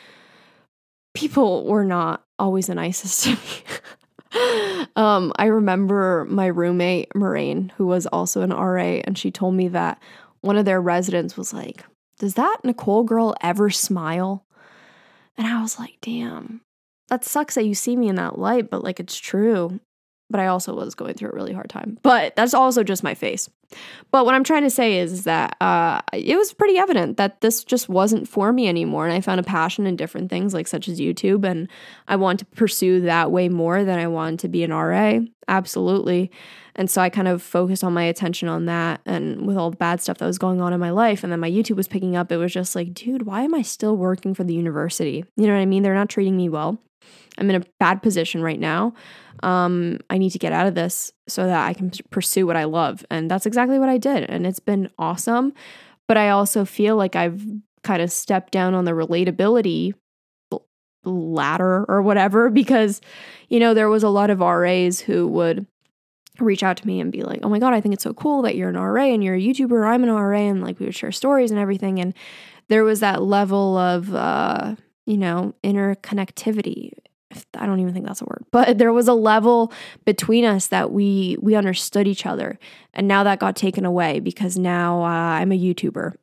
people 1.13 1.65
were 1.65 1.85
not 1.85 2.23
always 2.39 2.67
the 2.67 2.75
nicest 2.75 3.23
to 3.23 3.31
me. 3.31 4.85
um, 4.95 5.31
I 5.37 5.45
remember 5.45 6.25
my 6.29 6.47
roommate, 6.47 7.15
Moraine, 7.15 7.71
who 7.77 7.87
was 7.87 8.05
also 8.07 8.41
an 8.41 8.51
RA, 8.51 9.01
and 9.03 9.17
she 9.17 9.31
told 9.31 9.55
me 9.55 9.67
that 9.69 10.01
one 10.41 10.57
of 10.57 10.65
their 10.65 10.81
residents 10.81 11.37
was 11.37 11.53
like, 11.53 11.83
Does 12.19 12.35
that 12.35 12.57
Nicole 12.63 13.03
girl 13.03 13.35
ever 13.41 13.69
smile? 13.69 14.45
And 15.37 15.47
I 15.47 15.61
was 15.61 15.79
like, 15.79 15.97
Damn, 16.01 16.61
that 17.09 17.23
sucks 17.23 17.55
that 17.55 17.65
you 17.65 17.73
see 17.73 17.95
me 17.95 18.09
in 18.09 18.15
that 18.15 18.37
light, 18.37 18.69
but 18.69 18.83
like 18.83 18.99
it's 18.99 19.17
true. 19.17 19.79
But 20.29 20.39
I 20.39 20.47
also 20.47 20.75
was 20.75 20.95
going 20.95 21.13
through 21.13 21.29
a 21.29 21.35
really 21.35 21.53
hard 21.53 21.69
time. 21.69 21.97
But 22.03 22.35
that's 22.35 22.53
also 22.53 22.83
just 22.83 23.03
my 23.03 23.13
face. 23.13 23.49
But 24.11 24.25
what 24.25 24.33
I'm 24.33 24.43
trying 24.43 24.63
to 24.63 24.69
say 24.69 24.99
is, 24.99 25.11
is 25.11 25.23
that 25.25 25.57
uh, 25.61 26.01
it 26.13 26.37
was 26.37 26.53
pretty 26.53 26.77
evident 26.77 27.17
that 27.17 27.41
this 27.41 27.63
just 27.63 27.89
wasn't 27.89 28.27
for 28.27 28.53
me 28.53 28.67
anymore. 28.67 29.05
And 29.05 29.13
I 29.13 29.21
found 29.21 29.39
a 29.39 29.43
passion 29.43 29.85
in 29.85 29.95
different 29.95 30.29
things, 30.29 30.53
like 30.53 30.67
such 30.67 30.87
as 30.87 30.99
YouTube. 30.99 31.45
And 31.45 31.67
I 32.07 32.15
want 32.15 32.39
to 32.39 32.45
pursue 32.45 33.01
that 33.01 33.31
way 33.31 33.49
more 33.49 33.83
than 33.83 33.99
I 33.99 34.07
want 34.07 34.39
to 34.41 34.47
be 34.47 34.63
an 34.63 34.73
RA. 34.73 35.19
Absolutely. 35.47 36.31
And 36.75 36.89
so 36.89 37.01
I 37.01 37.09
kind 37.09 37.27
of 37.27 37.41
focused 37.41 37.83
on 37.83 37.93
my 37.93 38.03
attention 38.03 38.47
on 38.47 38.65
that. 38.65 39.01
And 39.05 39.45
with 39.45 39.57
all 39.57 39.71
the 39.71 39.77
bad 39.77 39.99
stuff 40.01 40.19
that 40.19 40.25
was 40.25 40.37
going 40.37 40.61
on 40.61 40.73
in 40.73 40.79
my 40.79 40.91
life, 40.91 41.23
and 41.23 41.31
then 41.31 41.39
my 41.39 41.51
YouTube 41.51 41.75
was 41.75 41.87
picking 41.87 42.15
up, 42.15 42.31
it 42.31 42.37
was 42.37 42.53
just 42.53 42.75
like, 42.75 42.93
dude, 42.93 43.23
why 43.23 43.41
am 43.41 43.55
I 43.55 43.63
still 43.63 43.97
working 43.97 44.33
for 44.33 44.43
the 44.43 44.53
university? 44.53 45.25
You 45.35 45.47
know 45.47 45.53
what 45.53 45.59
I 45.59 45.65
mean? 45.65 45.83
They're 45.83 45.93
not 45.93 46.09
treating 46.09 46.37
me 46.37 46.49
well. 46.49 46.77
I'm 47.37 47.49
in 47.49 47.55
a 47.55 47.65
bad 47.79 48.01
position 48.01 48.41
right 48.41 48.59
now. 48.59 48.93
Um, 49.43 49.99
I 50.09 50.17
need 50.17 50.31
to 50.31 50.39
get 50.39 50.53
out 50.53 50.67
of 50.67 50.75
this 50.75 51.11
so 51.27 51.45
that 51.45 51.67
I 51.67 51.73
can 51.73 51.91
pursue 52.09 52.45
what 52.45 52.57
I 52.57 52.65
love. 52.65 53.05
And 53.09 53.29
that's 53.29 53.45
exactly 53.45 53.79
what 53.79 53.89
I 53.89 53.97
did. 53.97 54.29
And 54.29 54.45
it's 54.45 54.59
been 54.59 54.89
awesome. 54.97 55.53
But 56.07 56.17
I 56.17 56.29
also 56.29 56.65
feel 56.65 56.95
like 56.95 57.15
I've 57.15 57.43
kind 57.83 58.01
of 58.01 58.11
stepped 58.11 58.51
down 58.51 58.73
on 58.73 58.85
the 58.85 58.91
relatability 58.91 59.93
ladder 61.03 61.85
or 61.87 62.01
whatever 62.01 62.49
because, 62.51 63.01
you 63.49 63.59
know, 63.59 63.73
there 63.73 63.89
was 63.89 64.03
a 64.03 64.09
lot 64.09 64.29
of 64.29 64.39
RAs 64.39 64.99
who 64.99 65.27
would 65.27 65.65
reach 66.39 66.63
out 66.63 66.77
to 66.77 66.87
me 66.87 66.99
and 66.99 67.11
be 67.11 67.23
like, 67.23 67.39
oh 67.43 67.49
my 67.49 67.59
God, 67.59 67.73
I 67.73 67.81
think 67.81 67.93
it's 67.93 68.03
so 68.03 68.13
cool 68.13 68.43
that 68.43 68.55
you're 68.55 68.69
an 68.69 68.77
RA 68.77 69.05
and 69.05 69.23
you're 69.23 69.35
a 69.35 69.41
YouTuber, 69.41 69.87
I'm 69.87 70.03
an 70.03 70.11
RA. 70.11 70.37
And 70.37 70.63
like 70.63 70.79
we 70.79 70.85
would 70.85 70.95
share 70.95 71.11
stories 71.11 71.51
and 71.51 71.59
everything. 71.59 71.99
And 71.99 72.13
there 72.67 72.83
was 72.83 72.99
that 72.99 73.23
level 73.23 73.77
of, 73.77 74.13
uh, 74.13 74.75
you 75.05 75.17
know, 75.17 75.55
interconnectivity 75.63 76.91
I 77.55 77.65
don't 77.65 77.79
even 77.79 77.93
think 77.93 78.05
that's 78.05 78.21
a 78.21 78.25
word, 78.25 78.45
but 78.51 78.77
there 78.77 78.93
was 78.93 79.07
a 79.07 79.13
level 79.13 79.71
between 80.05 80.45
us 80.45 80.67
that 80.67 80.91
we 80.91 81.37
we 81.41 81.55
understood 81.55 82.07
each 82.07 82.25
other, 82.25 82.59
and 82.93 83.07
now 83.07 83.23
that 83.23 83.39
got 83.39 83.55
taken 83.55 83.85
away 83.85 84.19
because 84.19 84.57
now 84.57 85.03
uh, 85.03 85.07
I'm 85.07 85.51
a 85.51 85.59
YouTuber, 85.59 86.15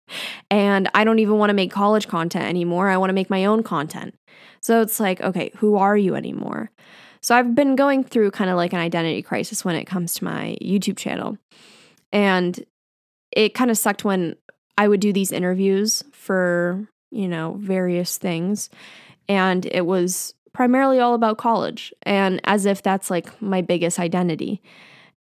and 0.50 0.88
I 0.94 1.04
don't 1.04 1.18
even 1.18 1.38
want 1.38 1.50
to 1.50 1.54
make 1.54 1.70
college 1.70 2.08
content 2.08 2.46
anymore. 2.46 2.88
I 2.88 2.96
want 2.96 3.10
to 3.10 3.14
make 3.14 3.30
my 3.30 3.44
own 3.44 3.62
content. 3.62 4.14
So 4.60 4.80
it's 4.80 4.98
like, 4.98 5.20
okay, 5.20 5.50
who 5.56 5.76
are 5.76 5.96
you 5.96 6.14
anymore? 6.14 6.70
So 7.20 7.34
I've 7.34 7.54
been 7.54 7.76
going 7.76 8.04
through 8.04 8.30
kind 8.32 8.50
of 8.50 8.56
like 8.56 8.72
an 8.72 8.80
identity 8.80 9.22
crisis 9.22 9.64
when 9.64 9.76
it 9.76 9.84
comes 9.84 10.14
to 10.14 10.24
my 10.24 10.56
YouTube 10.62 10.96
channel, 10.96 11.38
and 12.12 12.64
it 13.32 13.54
kind 13.54 13.70
of 13.70 13.78
sucked 13.78 14.04
when 14.04 14.36
I 14.78 14.88
would 14.88 15.00
do 15.00 15.12
these 15.12 15.32
interviews 15.32 16.02
for 16.12 16.88
you 17.10 17.28
know 17.28 17.56
various 17.58 18.18
things 18.18 18.68
and 19.28 19.66
it 19.66 19.86
was 19.86 20.34
primarily 20.56 20.98
all 20.98 21.12
about 21.12 21.36
college 21.36 21.92
and 22.04 22.40
as 22.44 22.64
if 22.64 22.82
that's 22.82 23.10
like 23.10 23.42
my 23.42 23.60
biggest 23.60 24.00
identity. 24.00 24.62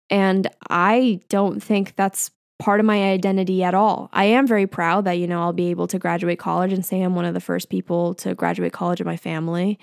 And 0.09 0.47
I 0.69 1.19
don't 1.27 1.61
think 1.61 1.93
that's 1.97 2.31
part 2.57 2.79
of 2.79 2.85
my 2.85 3.11
identity 3.11 3.61
at 3.61 3.73
all. 3.73 4.09
I 4.13 4.23
am 4.23 4.47
very 4.47 4.65
proud 4.65 5.03
that, 5.03 5.17
you 5.17 5.27
know, 5.27 5.41
I'll 5.41 5.51
be 5.51 5.71
able 5.71 5.87
to 5.87 5.99
graduate 5.99 6.39
college 6.39 6.71
and 6.71 6.85
say 6.85 7.01
I'm 7.01 7.15
one 7.15 7.25
of 7.25 7.33
the 7.33 7.41
first 7.41 7.69
people 7.69 8.13
to 8.15 8.33
graduate 8.33 8.71
college 8.71 9.01
in 9.01 9.05
my 9.05 9.17
family. 9.17 9.77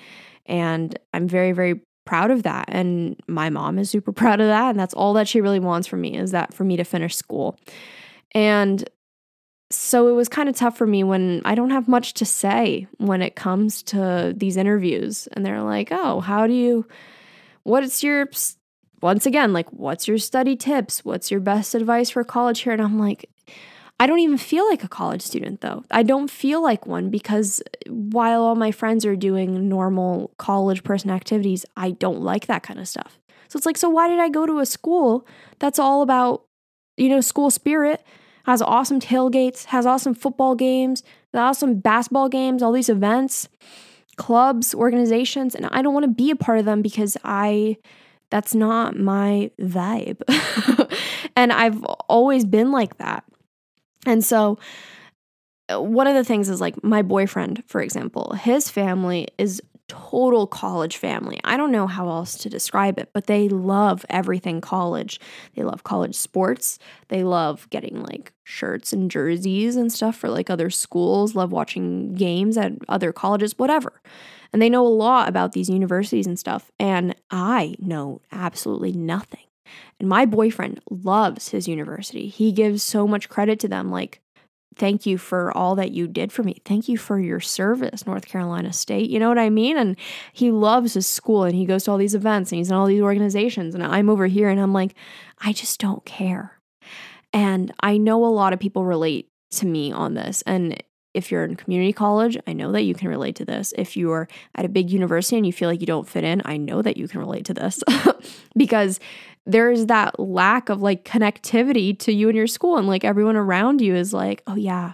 And 0.46 0.98
I'm 1.12 1.28
very, 1.28 1.52
very 1.52 1.82
proud 2.06 2.30
of 2.30 2.44
that. 2.44 2.64
And 2.68 3.20
my 3.28 3.50
mom 3.50 3.78
is 3.78 3.90
super 3.90 4.12
proud 4.22 4.40
of 4.40 4.46
that. 4.46 4.70
And 4.70 4.80
that's 4.80 4.94
all 4.94 5.12
that 5.12 5.28
she 5.28 5.42
really 5.42 5.60
wants 5.60 5.86
from 5.86 6.00
me 6.00 6.16
is 6.16 6.30
that 6.30 6.54
for 6.54 6.64
me 6.64 6.78
to 6.78 6.84
finish 6.84 7.14
school. 7.14 7.58
And 8.34 8.88
so 9.72 10.08
it 10.08 10.12
was 10.12 10.28
kind 10.28 10.48
of 10.48 10.56
tough 10.56 10.76
for 10.76 10.87
me 10.87 11.04
when 11.04 11.42
I 11.44 11.54
don't 11.54 11.70
have 11.70 11.88
much 11.88 12.14
to 12.14 12.24
say 12.24 12.87
when 12.98 13.22
it 13.22 13.37
comes 13.37 13.82
to 13.85 14.35
these 14.37 14.56
interviews. 14.56 15.28
And 15.32 15.44
they're 15.44 15.62
like, 15.62 15.88
oh, 15.90 16.20
how 16.20 16.46
do 16.46 16.52
you, 16.52 16.87
what's 17.62 18.02
your, 18.02 18.28
once 19.00 19.26
again, 19.26 19.52
like, 19.52 19.70
what's 19.72 20.06
your 20.06 20.18
study 20.18 20.56
tips? 20.56 21.04
What's 21.04 21.30
your 21.30 21.40
best 21.40 21.74
advice 21.74 22.11
for 22.11 22.24
college 22.24 22.61
here? 22.61 22.72
And 22.72 22.82
I'm 22.82 22.98
like, 22.98 23.28
I 24.00 24.06
don't 24.06 24.18
even 24.18 24.38
feel 24.38 24.68
like 24.68 24.82
a 24.82 24.88
college 24.88 25.22
student 25.22 25.61
though. 25.61 25.85
I 25.90 26.02
don't 26.02 26.30
feel 26.30 26.61
like 26.61 26.87
one 26.87 27.08
because 27.08 27.62
while 27.88 28.42
all 28.42 28.56
my 28.56 28.72
friends 28.72 29.06
are 29.06 29.14
doing 29.14 29.68
normal 29.68 30.32
college 30.38 30.82
person 30.82 31.11
activities, 31.11 31.64
I 31.76 31.92
don't 31.92 32.20
like 32.20 32.46
that 32.46 32.64
kind 32.64 32.80
of 32.80 32.88
stuff. 32.88 33.20
So 33.48 33.56
it's 33.56 33.66
like, 33.66 33.76
so 33.76 33.88
why 33.88 34.08
did 34.08 34.18
I 34.18 34.28
go 34.28 34.46
to 34.46 34.58
a 34.58 34.66
school 34.66 35.26
that's 35.61 35.78
all 35.78 36.02
about, 36.02 36.44
you 36.96 37.08
know, 37.08 37.20
school 37.20 37.50
spirit? 37.50 38.04
Has 38.44 38.62
awesome 38.62 39.00
tailgates, 39.00 39.66
has 39.66 39.87
awesome 39.87 40.14
football 40.14 40.55
games, 40.55 41.02
awesome 41.35 41.78
basketball 41.78 42.28
games, 42.28 42.62
all 42.62 42.72
these 42.72 42.88
events, 42.88 43.48
clubs, 44.16 44.74
organizations, 44.74 45.55
and 45.55 45.66
I 45.66 45.83
don't 45.83 45.94
want 45.94 46.05
to 46.05 46.11
be 46.11 46.31
a 46.31 46.37
part 46.37 46.59
of 46.59 46.64
them 46.64 46.83
because 46.83 47.16
I 47.24 47.76
that's 48.31 48.55
not 48.55 48.98
my 48.98 49.50
vibe. 49.61 50.22
and 51.37 51.52
I've 51.52 51.85
always 52.09 52.46
been 52.46 52.72
like 52.72 52.96
that. 52.96 53.24
And 54.07 54.24
so 54.24 54.59
uh, 55.68 55.81
one 55.81 56.07
of 56.07 56.14
the 56.14 56.24
things 56.24 56.48
is 56.48 56.61
like 56.61 56.83
my 56.83 57.02
boyfriend, 57.02 57.62
for 57.66 57.83
example, 57.83 58.33
his 58.33 58.70
family 58.70 59.28
is 59.37 59.61
total 59.88 60.47
college 60.47 60.97
family. 60.97 61.40
I 61.45 61.57
don't 61.57 61.73
know 61.73 61.87
how 61.87 62.09
else 62.09 62.37
to 62.38 62.49
describe 62.49 62.99
it, 62.99 63.11
but 63.12 63.27
they 63.27 63.49
love 63.49 64.07
everything 64.09 64.61
college. 64.61 65.21
They 65.55 65.62
love 65.62 65.85
college 65.85 66.14
sports. 66.14 66.79
They 67.09 67.25
love 67.25 67.68
getting 67.71 68.03
like 68.03 68.33
shirts 68.45 68.92
and 68.92 69.11
jerseys 69.11 69.77
and 69.77 69.92
stuff 69.92 70.16
for 70.16 70.29
like 70.29 70.49
other 70.51 70.71
schools, 70.71 71.35
love 71.35 71.53
watching 71.53 72.14
games 72.14 72.57
at 72.57 72.73
other 72.88 73.12
colleges, 73.12 73.59
whatever. 73.59 74.01
And 74.53 74.61
they 74.61 74.71
know 74.71 74.87
a 74.87 74.88
lot 74.88 75.29
about 75.29 75.53
these 75.53 75.71
universities 75.71 76.27
and 76.27 76.38
stuff. 76.38 76.71
And 76.79 77.14
I 77.31 77.75
know 77.79 78.21
absolutely 78.31 78.92
nothing. 78.92 79.47
And 79.99 80.09
my 80.09 80.27
boyfriend 80.27 80.81
loves 80.90 81.49
his 81.49 81.68
university. 81.68 82.29
He 82.29 82.53
gives 82.53 82.83
so 82.83 83.07
much 83.07 83.29
credit 83.29 83.61
to 83.61 83.68
them. 83.68 83.90
Like, 83.90 84.21
thank 84.76 85.06
you 85.06 85.18
for 85.18 85.56
all 85.56 85.74
that 85.76 85.92
you 85.92 86.06
did 86.06 86.32
for 86.32 86.42
me. 86.42 86.61
Thank 86.64 86.88
you 86.88 86.96
for 86.96 87.18
your 87.18 87.40
service, 87.40 88.06
North 88.06 88.26
Carolina 88.26 88.72
State. 88.72 89.11
You 89.11 89.18
know 89.18 89.28
what 89.28 89.38
I 89.38 89.50
mean? 89.50 89.76
And 89.76 89.96
he 90.32 90.50
loves 90.50 90.94
his 90.94 91.06
school 91.06 91.44
and 91.44 91.54
he 91.54 91.66
goes 91.66 91.85
to 91.85 91.90
all 91.90 91.98
these 91.98 92.14
events 92.14 92.52
and 92.52 92.58
he's 92.58 92.70
in 92.70 92.76
all 92.76 92.87
these 92.87 93.02
organizations. 93.02 93.74
And 93.74 93.85
I'm 93.85 94.08
over 94.08 94.26
here 94.26 94.48
and 94.48 94.61
I'm 94.61 94.72
like, 94.72 94.94
I 95.40 95.52
just 95.52 95.80
don't 95.80 96.04
care. 96.04 96.58
And 97.32 97.72
I 97.80 97.96
know 97.96 98.24
a 98.24 98.26
lot 98.26 98.52
of 98.52 98.61
people 98.61 98.85
relate 98.85 99.28
to 99.52 99.66
me 99.66 99.92
on 99.92 100.14
this. 100.14 100.42
And 100.42 100.82
if 101.14 101.31
you're 101.31 101.44
in 101.44 101.57
community 101.57 101.92
college, 101.92 102.37
I 102.46 102.53
know 102.53 102.72
that 102.72 102.83
you 102.83 102.94
can 102.94 103.09
relate 103.09 103.37
to 103.37 103.44
this. 103.44 103.72
If 103.77 103.96
you're 103.96 104.29
at 104.55 104.64
a 104.64 104.68
big 104.68 104.90
university 104.90 105.37
and 105.37 105.46
you 105.46 105.53
feel 105.53 105.68
like 105.68 105.81
you 105.81 105.87
don't 105.87 106.09
fit 106.09 106.25
in, 106.25 106.42
I 106.44 106.57
know 106.57 106.83
that 106.83 106.96
you 106.96 107.09
can 107.09 107.20
relate 107.20 107.44
to 107.46 107.55
this 107.55 107.83
because 108.57 108.98
there's 109.44 109.87
that 109.87 110.18
lack 110.18 110.68
of 110.68 110.81
like 110.81 111.05
connectivity 111.05 111.98
to 111.98 112.12
you 112.12 112.29
and 112.29 112.37
your 112.37 112.46
school 112.46 112.77
and 112.77 112.87
like 112.87 113.05
everyone 113.05 113.37
around 113.37 113.81
you 113.81 113.94
is 113.96 114.12
like 114.12 114.40
oh 114.46 114.55
yeah 114.55 114.92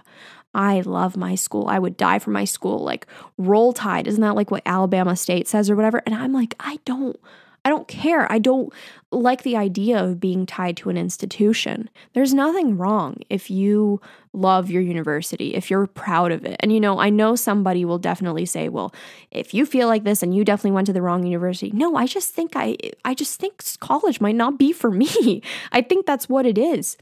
I 0.53 0.81
love 0.81 1.15
my 1.15 1.35
school. 1.35 1.67
I 1.67 1.77
would 1.77 1.95
die 1.95 2.17
for 2.19 2.31
my 2.31 2.43
school. 2.43 2.79
Like 2.79 3.05
roll 3.37 3.71
tide. 3.71 4.07
Isn't 4.07 4.21
that 4.21 4.35
like 4.35 4.49
what 4.49 4.63
Alabama 4.65 5.15
State 5.15 5.47
says 5.47 5.69
or 5.69 5.75
whatever? 5.75 6.01
And 6.05 6.15
I'm 6.15 6.33
like, 6.33 6.55
I 6.59 6.79
don't 6.85 7.19
I 7.65 7.69
don't 7.69 7.87
care. 7.87 8.31
I 8.31 8.39
don't 8.39 8.71
like 9.11 9.43
the 9.43 9.57
idea 9.57 10.03
of 10.03 10.19
being 10.19 10.45
tied 10.45 10.77
to 10.77 10.89
an 10.89 10.97
institution. 10.97 11.89
There's 12.13 12.33
nothing 12.33 12.77
wrong 12.77 13.17
if 13.29 13.49
you 13.49 14.01
love 14.33 14.69
your 14.69 14.81
university, 14.81 15.55
if 15.55 15.69
you're 15.69 15.87
proud 15.87 16.31
of 16.31 16.45
it. 16.45 16.55
And 16.59 16.71
you 16.71 16.79
know, 16.79 16.99
I 16.99 17.09
know 17.09 17.35
somebody 17.35 17.85
will 17.85 17.97
definitely 17.97 18.45
say, 18.45 18.69
"Well, 18.69 18.93
if 19.31 19.53
you 19.53 19.65
feel 19.65 19.87
like 19.87 20.03
this 20.03 20.23
and 20.23 20.35
you 20.35 20.45
definitely 20.45 20.71
went 20.71 20.87
to 20.87 20.93
the 20.93 21.01
wrong 21.01 21.25
university." 21.25 21.71
No, 21.71 21.95
I 21.95 22.05
just 22.05 22.33
think 22.33 22.53
I 22.55 22.77
I 23.03 23.13
just 23.13 23.39
think 23.39 23.63
college 23.79 24.21
might 24.21 24.35
not 24.35 24.57
be 24.57 24.71
for 24.71 24.91
me. 24.91 25.41
I 25.71 25.81
think 25.81 26.05
that's 26.05 26.29
what 26.29 26.45
it 26.45 26.57
is. 26.57 26.97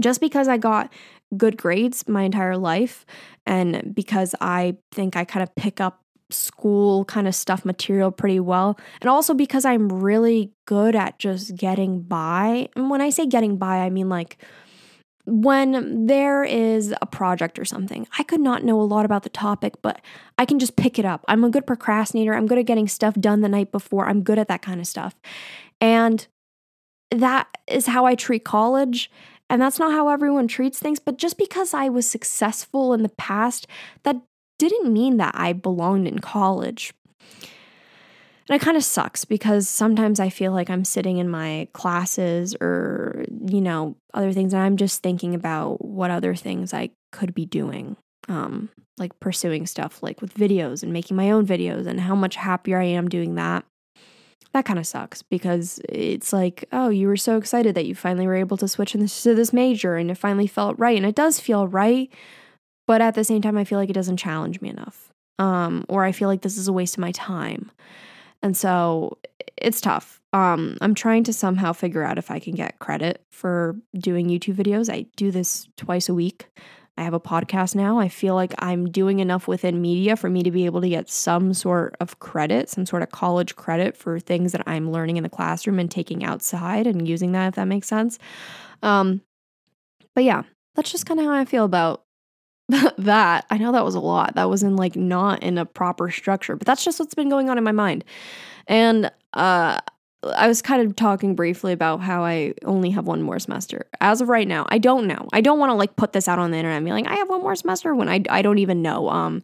Just 0.00 0.20
because 0.20 0.48
I 0.48 0.58
got 0.58 0.92
good 1.36 1.56
grades 1.56 2.06
my 2.08 2.22
entire 2.22 2.56
life 2.56 3.04
and 3.44 3.94
because 3.94 4.34
I 4.40 4.76
think 4.92 5.16
I 5.16 5.24
kind 5.24 5.42
of 5.42 5.54
pick 5.56 5.80
up 5.80 6.02
school 6.30 7.04
kind 7.04 7.26
of 7.26 7.34
stuff 7.34 7.64
material 7.64 8.10
pretty 8.10 8.40
well. 8.40 8.78
And 9.00 9.08
also 9.08 9.34
because 9.34 9.64
I'm 9.64 9.88
really 9.88 10.52
good 10.66 10.94
at 10.94 11.18
just 11.18 11.56
getting 11.56 12.02
by. 12.02 12.68
And 12.76 12.90
when 12.90 13.00
I 13.00 13.10
say 13.10 13.26
getting 13.26 13.56
by, 13.56 13.78
I 13.78 13.90
mean 13.90 14.08
like 14.08 14.38
when 15.24 16.06
there 16.06 16.42
is 16.42 16.94
a 17.02 17.06
project 17.06 17.58
or 17.58 17.64
something, 17.64 18.06
I 18.18 18.22
could 18.22 18.40
not 18.40 18.64
know 18.64 18.80
a 18.80 18.82
lot 18.82 19.04
about 19.04 19.24
the 19.24 19.28
topic, 19.28 19.74
but 19.82 20.00
I 20.38 20.46
can 20.46 20.58
just 20.58 20.76
pick 20.76 20.98
it 20.98 21.04
up. 21.04 21.24
I'm 21.28 21.44
a 21.44 21.50
good 21.50 21.66
procrastinator. 21.66 22.34
I'm 22.34 22.46
good 22.46 22.58
at 22.58 22.66
getting 22.66 22.88
stuff 22.88 23.14
done 23.14 23.42
the 23.42 23.48
night 23.48 23.70
before. 23.70 24.08
I'm 24.08 24.22
good 24.22 24.38
at 24.38 24.48
that 24.48 24.62
kind 24.62 24.80
of 24.80 24.86
stuff. 24.86 25.14
And 25.82 26.26
that 27.10 27.46
is 27.66 27.86
how 27.86 28.06
I 28.06 28.14
treat 28.14 28.44
college. 28.44 29.10
And 29.50 29.60
that's 29.60 29.78
not 29.78 29.92
how 29.92 30.08
everyone 30.08 30.48
treats 30.48 30.78
things. 30.78 30.98
But 30.98 31.18
just 31.18 31.36
because 31.36 31.74
I 31.74 31.88
was 31.90 32.08
successful 32.08 32.94
in 32.94 33.02
the 33.02 33.08
past, 33.10 33.66
that 34.04 34.16
didn't 34.58 34.92
mean 34.92 35.16
that 35.16 35.34
I 35.36 35.52
belonged 35.52 36.06
in 36.06 36.18
college. 36.18 36.92
And 38.48 38.60
it 38.60 38.64
kind 38.64 38.76
of 38.76 38.84
sucks 38.84 39.24
because 39.24 39.68
sometimes 39.68 40.20
I 40.20 40.30
feel 40.30 40.52
like 40.52 40.70
I'm 40.70 40.84
sitting 40.84 41.18
in 41.18 41.28
my 41.28 41.68
classes 41.74 42.56
or, 42.60 43.24
you 43.46 43.60
know, 43.60 43.96
other 44.14 44.32
things, 44.32 44.54
and 44.54 44.62
I'm 44.62 44.78
just 44.78 45.02
thinking 45.02 45.34
about 45.34 45.84
what 45.84 46.10
other 46.10 46.34
things 46.34 46.72
I 46.72 46.90
could 47.12 47.34
be 47.34 47.44
doing. 47.44 47.96
Um, 48.28 48.70
like 48.98 49.18
pursuing 49.20 49.66
stuff 49.66 50.02
like 50.02 50.20
with 50.20 50.34
videos 50.34 50.82
and 50.82 50.92
making 50.92 51.16
my 51.16 51.30
own 51.30 51.46
videos 51.46 51.86
and 51.86 52.00
how 52.00 52.14
much 52.14 52.36
happier 52.36 52.78
I 52.80 52.84
am 52.84 53.08
doing 53.08 53.36
that. 53.36 53.64
that 54.52 54.64
kind 54.64 54.78
of 54.78 54.86
sucks 54.86 55.22
because 55.22 55.80
it's 55.88 56.32
like, 56.32 56.64
oh, 56.72 56.88
you 56.88 57.06
were 57.06 57.16
so 57.16 57.36
excited 57.36 57.74
that 57.74 57.86
you 57.86 57.94
finally 57.94 58.26
were 58.26 58.34
able 58.34 58.56
to 58.56 58.68
switch 58.68 58.94
into 58.94 59.34
this 59.34 59.52
major 59.52 59.96
and 59.96 60.10
it 60.10 60.16
finally 60.16 60.46
felt 60.46 60.78
right. 60.78 60.96
And 60.96 61.06
it 61.06 61.14
does 61.14 61.38
feel 61.38 61.68
right. 61.68 62.10
But 62.88 63.02
at 63.02 63.14
the 63.14 63.22
same 63.22 63.42
time, 63.42 63.58
I 63.58 63.64
feel 63.64 63.78
like 63.78 63.90
it 63.90 63.92
doesn't 63.92 64.16
challenge 64.16 64.62
me 64.62 64.70
enough. 64.70 65.12
Um, 65.38 65.84
or 65.88 66.04
I 66.04 66.10
feel 66.10 66.26
like 66.26 66.40
this 66.40 66.56
is 66.56 66.66
a 66.66 66.72
waste 66.72 66.96
of 66.96 67.00
my 67.00 67.12
time. 67.12 67.70
And 68.42 68.56
so 68.56 69.18
it's 69.56 69.80
tough. 69.80 70.20
Um, 70.32 70.78
I'm 70.80 70.94
trying 70.94 71.22
to 71.24 71.32
somehow 71.32 71.74
figure 71.74 72.02
out 72.02 72.16
if 72.18 72.30
I 72.30 72.38
can 72.38 72.54
get 72.54 72.78
credit 72.78 73.22
for 73.30 73.76
doing 73.94 74.28
YouTube 74.28 74.54
videos. 74.54 74.92
I 74.92 75.06
do 75.16 75.30
this 75.30 75.68
twice 75.76 76.08
a 76.08 76.14
week. 76.14 76.48
I 76.96 77.02
have 77.02 77.14
a 77.14 77.20
podcast 77.20 77.74
now. 77.74 77.98
I 77.98 78.08
feel 78.08 78.34
like 78.34 78.54
I'm 78.58 78.90
doing 78.90 79.20
enough 79.20 79.46
within 79.46 79.82
media 79.82 80.16
for 80.16 80.30
me 80.30 80.42
to 80.42 80.50
be 80.50 80.64
able 80.64 80.80
to 80.80 80.88
get 80.88 81.10
some 81.10 81.52
sort 81.52 81.94
of 82.00 82.18
credit, 82.20 82.70
some 82.70 82.86
sort 82.86 83.02
of 83.02 83.10
college 83.10 83.54
credit 83.54 83.96
for 83.96 84.18
things 84.18 84.52
that 84.52 84.62
I'm 84.66 84.90
learning 84.90 85.18
in 85.18 85.22
the 85.22 85.28
classroom 85.28 85.78
and 85.78 85.90
taking 85.90 86.24
outside 86.24 86.86
and 86.86 87.06
using 87.06 87.32
that, 87.32 87.48
if 87.48 87.54
that 87.56 87.66
makes 87.66 87.86
sense. 87.86 88.18
Um, 88.82 89.20
but 90.14 90.24
yeah, 90.24 90.42
that's 90.74 90.90
just 90.90 91.06
kind 91.06 91.20
of 91.20 91.26
how 91.26 91.32
I 91.32 91.44
feel 91.44 91.64
about 91.64 92.04
that. 92.98 93.46
I 93.50 93.58
know 93.58 93.72
that 93.72 93.84
was 93.84 93.94
a 93.94 94.00
lot. 94.00 94.34
That 94.34 94.50
was 94.50 94.62
in 94.62 94.76
like 94.76 94.96
not 94.96 95.42
in 95.42 95.58
a 95.58 95.64
proper 95.64 96.10
structure, 96.10 96.56
but 96.56 96.66
that's 96.66 96.84
just 96.84 97.00
what's 97.00 97.14
been 97.14 97.28
going 97.28 97.48
on 97.48 97.58
in 97.58 97.64
my 97.64 97.72
mind. 97.72 98.04
And 98.66 99.10
uh 99.34 99.80
I 100.22 100.48
was 100.48 100.62
kind 100.62 100.82
of 100.84 100.96
talking 100.96 101.36
briefly 101.36 101.72
about 101.72 102.00
how 102.00 102.24
I 102.24 102.54
only 102.64 102.90
have 102.90 103.06
one 103.06 103.22
more 103.22 103.38
semester. 103.38 103.86
As 104.00 104.20
of 104.20 104.28
right 104.28 104.48
now, 104.48 104.66
I 104.68 104.78
don't 104.78 105.06
know. 105.06 105.28
I 105.32 105.40
don't 105.40 105.60
want 105.60 105.70
to 105.70 105.74
like 105.74 105.94
put 105.94 106.12
this 106.12 106.26
out 106.26 106.40
on 106.40 106.50
the 106.50 106.56
internet 106.56 106.78
and 106.78 106.84
be 106.84 106.92
like, 106.92 107.06
I 107.06 107.14
have 107.14 107.28
one 107.28 107.40
more 107.40 107.54
semester 107.54 107.94
when 107.94 108.08
I, 108.08 108.22
I 108.28 108.42
don't 108.42 108.58
even 108.58 108.82
know. 108.82 109.08
Um, 109.08 109.42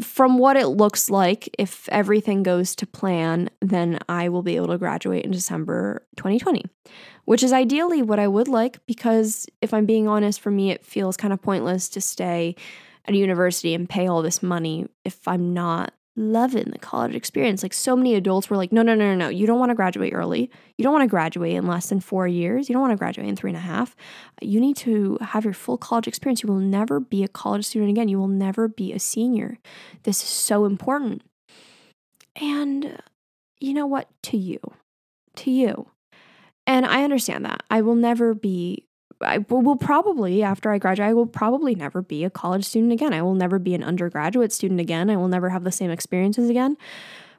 from 0.00 0.38
what 0.38 0.56
it 0.56 0.68
looks 0.68 1.10
like, 1.10 1.54
if 1.58 1.88
everything 1.90 2.42
goes 2.42 2.74
to 2.76 2.86
plan, 2.86 3.50
then 3.60 3.98
I 4.08 4.28
will 4.28 4.42
be 4.42 4.56
able 4.56 4.68
to 4.68 4.78
graduate 4.78 5.24
in 5.24 5.30
December 5.30 6.06
2020, 6.16 6.64
which 7.24 7.42
is 7.42 7.52
ideally 7.52 8.02
what 8.02 8.18
I 8.18 8.28
would 8.28 8.48
like 8.48 8.84
because 8.86 9.46
if 9.60 9.74
I'm 9.74 9.86
being 9.86 10.08
honest, 10.08 10.40
for 10.40 10.50
me, 10.50 10.70
it 10.70 10.84
feels 10.84 11.16
kind 11.16 11.32
of 11.32 11.42
pointless 11.42 11.88
to 11.90 12.00
stay 12.00 12.56
at 13.04 13.14
a 13.14 13.18
university 13.18 13.74
and 13.74 13.88
pay 13.88 14.06
all 14.06 14.22
this 14.22 14.42
money 14.42 14.86
if 15.04 15.26
I'm 15.26 15.52
not 15.52 15.92
loving 16.18 16.70
the 16.70 16.78
college 16.78 17.14
experience. 17.14 17.62
Like 17.62 17.72
so 17.72 17.96
many 17.96 18.14
adults 18.14 18.50
were 18.50 18.56
like, 18.56 18.72
no, 18.72 18.82
no, 18.82 18.94
no, 18.94 19.06
no, 19.06 19.14
no. 19.14 19.28
You 19.28 19.46
don't 19.46 19.58
want 19.58 19.70
to 19.70 19.74
graduate 19.74 20.12
early. 20.12 20.50
You 20.76 20.82
don't 20.82 20.92
want 20.92 21.04
to 21.04 21.08
graduate 21.08 21.54
in 21.54 21.66
less 21.66 21.88
than 21.88 22.00
four 22.00 22.26
years. 22.26 22.68
You 22.68 22.72
don't 22.74 22.82
want 22.82 22.92
to 22.92 22.98
graduate 22.98 23.28
in 23.28 23.36
three 23.36 23.50
and 23.50 23.56
a 23.56 23.60
half. 23.60 23.94
You 24.42 24.60
need 24.60 24.76
to 24.78 25.18
have 25.20 25.44
your 25.44 25.54
full 25.54 25.78
college 25.78 26.08
experience. 26.08 26.42
You 26.42 26.48
will 26.48 26.58
never 26.58 26.98
be 26.98 27.22
a 27.22 27.28
college 27.28 27.64
student 27.64 27.90
again. 27.90 28.08
You 28.08 28.18
will 28.18 28.28
never 28.28 28.66
be 28.68 28.92
a 28.92 28.98
senior. 28.98 29.58
This 30.02 30.22
is 30.22 30.28
so 30.28 30.64
important. 30.64 31.22
And 32.40 33.00
you 33.60 33.72
know 33.72 33.86
what? 33.86 34.08
To 34.24 34.36
you, 34.36 34.58
to 35.36 35.50
you. 35.50 35.90
And 36.66 36.84
I 36.84 37.04
understand 37.04 37.44
that. 37.44 37.62
I 37.70 37.80
will 37.80 37.94
never 37.94 38.34
be 38.34 38.87
I 39.20 39.38
will 39.38 39.76
probably, 39.76 40.42
after 40.42 40.70
I 40.70 40.78
graduate, 40.78 41.08
I 41.08 41.14
will 41.14 41.26
probably 41.26 41.74
never 41.74 42.02
be 42.02 42.24
a 42.24 42.30
college 42.30 42.64
student 42.64 42.92
again. 42.92 43.12
I 43.12 43.22
will 43.22 43.34
never 43.34 43.58
be 43.58 43.74
an 43.74 43.82
undergraduate 43.82 44.52
student 44.52 44.80
again. 44.80 45.10
I 45.10 45.16
will 45.16 45.28
never 45.28 45.48
have 45.50 45.64
the 45.64 45.72
same 45.72 45.90
experiences 45.90 46.48
again. 46.48 46.76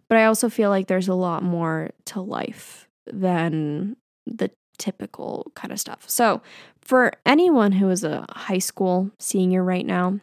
But 0.08 0.18
I 0.18 0.26
also 0.26 0.50
feel 0.50 0.70
like 0.70 0.88
there's 0.88 1.08
a 1.08 1.13
lot 1.13 1.44
more 1.44 1.92
to 2.06 2.22
life 2.22 2.88
than 3.06 3.96
the 4.26 4.52
typical 4.78 5.52
kind 5.56 5.72
of 5.72 5.80
stuff. 5.80 6.10
So, 6.10 6.42
for 6.82 7.13
anyone 7.26 7.74
who 7.74 7.89
is 7.89 8.04
a 8.04 8.26
high 8.32 8.58
school 8.58 9.12
senior 9.20 9.63
right 9.63 9.86
now, 9.86 10.20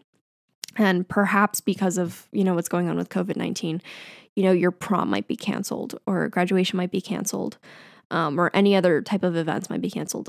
and 0.77 1.09
perhaps 1.09 1.61
because 1.61 1.97
of, 1.97 2.29
you 2.33 2.45
know, 2.45 2.55
what's 2.55 2.69
going 2.69 2.89
on 2.89 2.97
with 2.97 3.09
COVID-19, 3.09 3.81
you 4.35 4.43
know, 4.43 4.53
your 4.53 4.73
prom 4.73 5.09
might 5.09 5.29
be 5.29 5.37
canceled 5.37 5.99
or 6.07 6.29
graduation 6.29 6.77
might 6.77 6.91
be 6.91 7.01
canceled. 7.01 7.57
Um, 8.11 8.39
or 8.39 8.51
any 8.55 8.77
other 8.77 9.03
type 9.03 9.25
of 9.25 9.35
events 9.35 9.69
might 9.69 9.81
be 9.81 9.91
canceled 9.91 10.29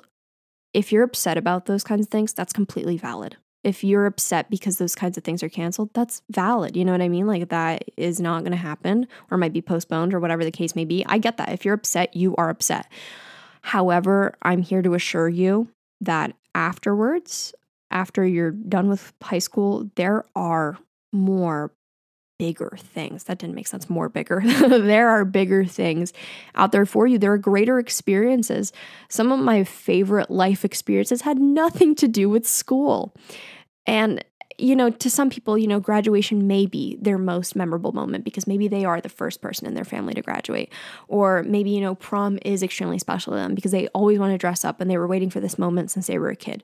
if 0.78 0.92
you're 0.92 1.04
upset 1.04 1.40
about 1.40 1.66
those 1.66 1.84
kinds 1.84 2.06
of 2.06 2.12
things, 2.12 2.34
that's 2.34 2.54
completely 2.54 2.98
valid. 2.98 3.36
If 3.64 3.84
you're 3.84 4.06
upset 4.06 4.48
because 4.52 4.78
those 4.78 4.94
kinds 4.94 5.18
of 5.18 5.24
things 5.24 5.42
are 5.42 5.50
canceled, 5.50 5.90
that's 5.96 6.22
valid. 6.30 6.78
You 6.78 6.86
know 6.86 6.92
what 6.92 7.02
I 7.02 7.10
mean? 7.10 7.26
Like 7.26 7.50
that 7.50 7.84
is 7.98 8.20
not 8.20 8.42
going 8.42 8.52
to 8.52 8.58
happen 8.58 9.08
or 9.32 9.40
might 9.40 9.54
be 9.54 9.62
postponed 9.64 10.14
or 10.14 10.20
whatever 10.20 10.46
the 10.46 10.52
case 10.52 10.76
may 10.76 10.86
be. 10.86 11.04
I 11.08 11.18
get 11.18 11.38
that. 11.38 11.52
If 11.52 11.66
you're 11.66 11.74
upset, 11.74 12.16
you 12.16 12.36
are 12.36 12.52
upset. 12.52 12.92
However, 13.64 14.36
I'm 14.44 14.62
here 14.62 14.84
to 14.84 14.94
assure 14.94 15.28
you 15.28 15.68
that 16.02 16.36
afterwards, 16.54 17.56
after 17.90 18.24
you're 18.24 18.52
done 18.52 18.88
with 18.88 19.14
high 19.24 19.40
school, 19.40 19.90
there 19.96 20.26
are 20.36 20.78
more 21.12 21.72
bigger 22.38 22.78
things. 22.78 23.24
That 23.26 23.40
didn't 23.40 23.56
make 23.56 23.68
sense. 23.68 23.90
More 23.90 24.10
bigger. 24.10 24.42
there 24.46 25.10
are 25.10 25.26
bigger 25.26 25.66
things 25.66 26.14
out 26.56 26.72
there 26.72 26.86
for 26.86 27.08
you. 27.08 27.18
There 27.18 27.34
are 27.34 27.38
greater 27.38 27.80
experiences. 27.80 28.72
Some 29.10 29.32
of 29.32 29.40
my 29.40 29.64
favorite 29.64 30.30
life 30.30 30.64
experiences 30.64 31.22
had 31.22 31.40
nothing 31.40 31.96
to 31.96 32.08
do 32.08 32.30
with 32.30 32.48
school. 32.48 33.16
And 33.86 34.24
you 34.60 34.76
know, 34.76 34.90
to 34.90 35.10
some 35.10 35.30
people, 35.30 35.58
you 35.58 35.68
know, 35.68 35.80
graduation 35.80 36.48
may 36.48 36.66
be 36.66 36.98
their 37.00 37.20
most 37.20 37.56
memorable 37.56 37.92
moment 37.92 38.24
because 38.24 38.48
maybe 38.48 38.68
they 38.68 38.86
are 38.86 39.00
the 39.00 39.10
first 39.10 39.40
person 39.40 39.68
in 39.68 39.76
their 39.76 39.86
family 39.86 40.16
to 40.16 40.22
graduate. 40.22 40.74
Or 41.08 41.44
maybe, 41.44 41.70
you 41.70 41.82
know, 41.82 41.94
prom 41.94 42.40
is 42.44 42.64
extremely 42.64 42.98
special 42.98 43.34
to 43.34 43.38
them 43.38 43.54
because 43.54 43.72
they 43.72 43.88
always 43.90 44.18
want 44.18 44.34
to 44.34 44.38
dress 44.38 44.66
up 44.66 44.82
and 44.82 44.90
they 44.90 44.98
were 44.98 45.08
waiting 45.08 45.30
for 45.30 45.40
this 45.40 45.60
moment 45.60 45.92
since 45.92 46.08
they 46.08 46.18
were 46.18 46.30
a 46.30 46.36
kid. 46.36 46.64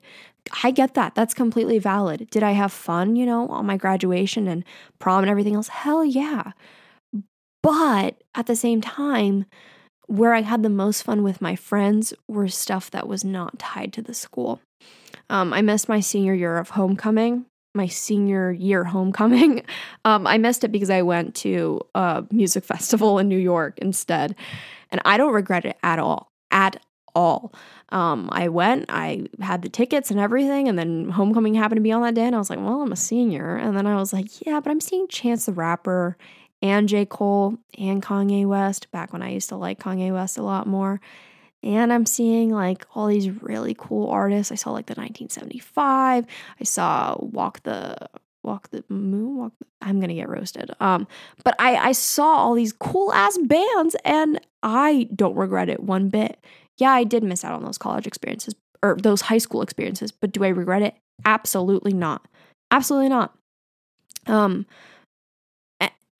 I 0.64 0.72
get 0.72 0.94
that. 0.94 1.14
That's 1.14 1.34
completely 1.34 1.78
valid. 1.78 2.28
Did 2.30 2.42
I 2.42 2.52
have 2.52 2.72
fun, 2.72 3.14
you 3.14 3.26
know, 3.26 3.46
on 3.48 3.66
my 3.66 3.76
graduation 3.76 4.48
and 4.48 4.64
prom 4.98 5.22
and 5.22 5.30
everything 5.30 5.54
else? 5.54 5.68
Hell 5.68 6.04
yeah. 6.04 6.52
But 7.62 8.22
at 8.34 8.46
the 8.46 8.56
same 8.56 8.80
time, 8.80 9.46
where 10.06 10.34
I 10.34 10.42
had 10.42 10.62
the 10.62 10.68
most 10.68 11.02
fun 11.02 11.22
with 11.22 11.40
my 11.40 11.56
friends 11.56 12.12
were 12.28 12.48
stuff 12.48 12.90
that 12.90 13.08
was 13.08 13.24
not 13.24 13.58
tied 13.58 13.92
to 13.94 14.02
the 14.02 14.12
school. 14.12 14.60
Um, 15.30 15.52
I 15.54 15.62
missed 15.62 15.88
my 15.88 16.00
senior 16.00 16.34
year 16.34 16.58
of 16.58 16.70
homecoming 16.70 17.46
my 17.74 17.86
senior 17.86 18.52
year 18.52 18.84
homecoming. 18.84 19.62
Um, 20.06 20.26
I 20.26 20.36
missed 20.36 20.64
it 20.64 20.70
because 20.70 20.90
I 20.90 21.00
went 21.00 21.34
to 21.36 21.80
a 21.94 22.24
music 22.30 22.62
festival 22.62 23.18
in 23.18 23.26
New 23.26 23.38
York 23.38 23.78
instead. 23.78 24.36
And 24.90 25.00
I 25.06 25.16
don't 25.16 25.32
regret 25.32 25.64
it 25.64 25.78
at 25.82 25.98
all. 25.98 26.30
At 26.50 26.76
all. 27.14 27.54
Um, 27.88 28.28
I 28.30 28.48
went, 28.48 28.84
I 28.90 29.28
had 29.40 29.62
the 29.62 29.70
tickets 29.70 30.10
and 30.10 30.20
everything, 30.20 30.68
and 30.68 30.78
then 30.78 31.08
homecoming 31.08 31.54
happened 31.54 31.78
to 31.78 31.82
be 31.82 31.90
on 31.90 32.02
that 32.02 32.14
day. 32.14 32.26
And 32.26 32.34
I 32.34 32.38
was 32.38 32.50
like, 32.50 32.58
well, 32.58 32.82
I'm 32.82 32.92
a 32.92 32.96
senior. 32.96 33.56
And 33.56 33.74
then 33.74 33.86
I 33.86 33.96
was 33.96 34.12
like, 34.12 34.44
yeah, 34.46 34.60
but 34.60 34.70
I'm 34.70 34.80
seeing 34.80 35.08
Chance 35.08 35.46
the 35.46 35.54
Rapper 35.54 36.18
and 36.60 36.86
J. 36.86 37.06
Cole 37.06 37.56
and 37.78 38.02
Kanye 38.02 38.46
West 38.46 38.90
back 38.90 39.12
when 39.12 39.22
I 39.22 39.30
used 39.30 39.48
to 39.48 39.56
like 39.56 39.80
Kanye 39.80 40.12
West 40.12 40.36
a 40.36 40.42
lot 40.42 40.66
more. 40.66 41.00
And 41.64 41.92
I'm 41.92 42.04
seeing 42.04 42.50
like 42.50 42.86
all 42.94 43.06
these 43.06 43.30
really 43.42 43.74
cool 43.76 44.08
artists. 44.10 44.52
I 44.52 44.54
saw 44.54 44.70
like 44.70 44.86
the 44.86 44.92
1975. 44.92 46.26
I 46.60 46.64
saw 46.64 47.16
Walk 47.18 47.62
the 47.62 47.96
Walk 48.42 48.68
the 48.70 48.84
Moon. 48.90 49.38
Walk. 49.38 49.52
The, 49.58 49.66
I'm 49.80 49.98
gonna 49.98 50.14
get 50.14 50.28
roasted. 50.28 50.70
Um, 50.78 51.08
but 51.42 51.56
I 51.58 51.76
I 51.76 51.92
saw 51.92 52.36
all 52.36 52.54
these 52.54 52.74
cool 52.74 53.12
ass 53.14 53.38
bands, 53.38 53.96
and 54.04 54.38
I 54.62 55.08
don't 55.14 55.36
regret 55.36 55.70
it 55.70 55.82
one 55.82 56.10
bit. 56.10 56.38
Yeah, 56.76 56.92
I 56.92 57.04
did 57.04 57.24
miss 57.24 57.44
out 57.44 57.52
on 57.54 57.64
those 57.64 57.78
college 57.78 58.06
experiences 58.06 58.54
or 58.82 58.96
those 59.00 59.22
high 59.22 59.38
school 59.38 59.62
experiences, 59.62 60.12
but 60.12 60.32
do 60.32 60.44
I 60.44 60.48
regret 60.48 60.82
it? 60.82 60.94
Absolutely 61.24 61.94
not. 61.94 62.26
Absolutely 62.70 63.08
not. 63.08 63.34
Um, 64.26 64.66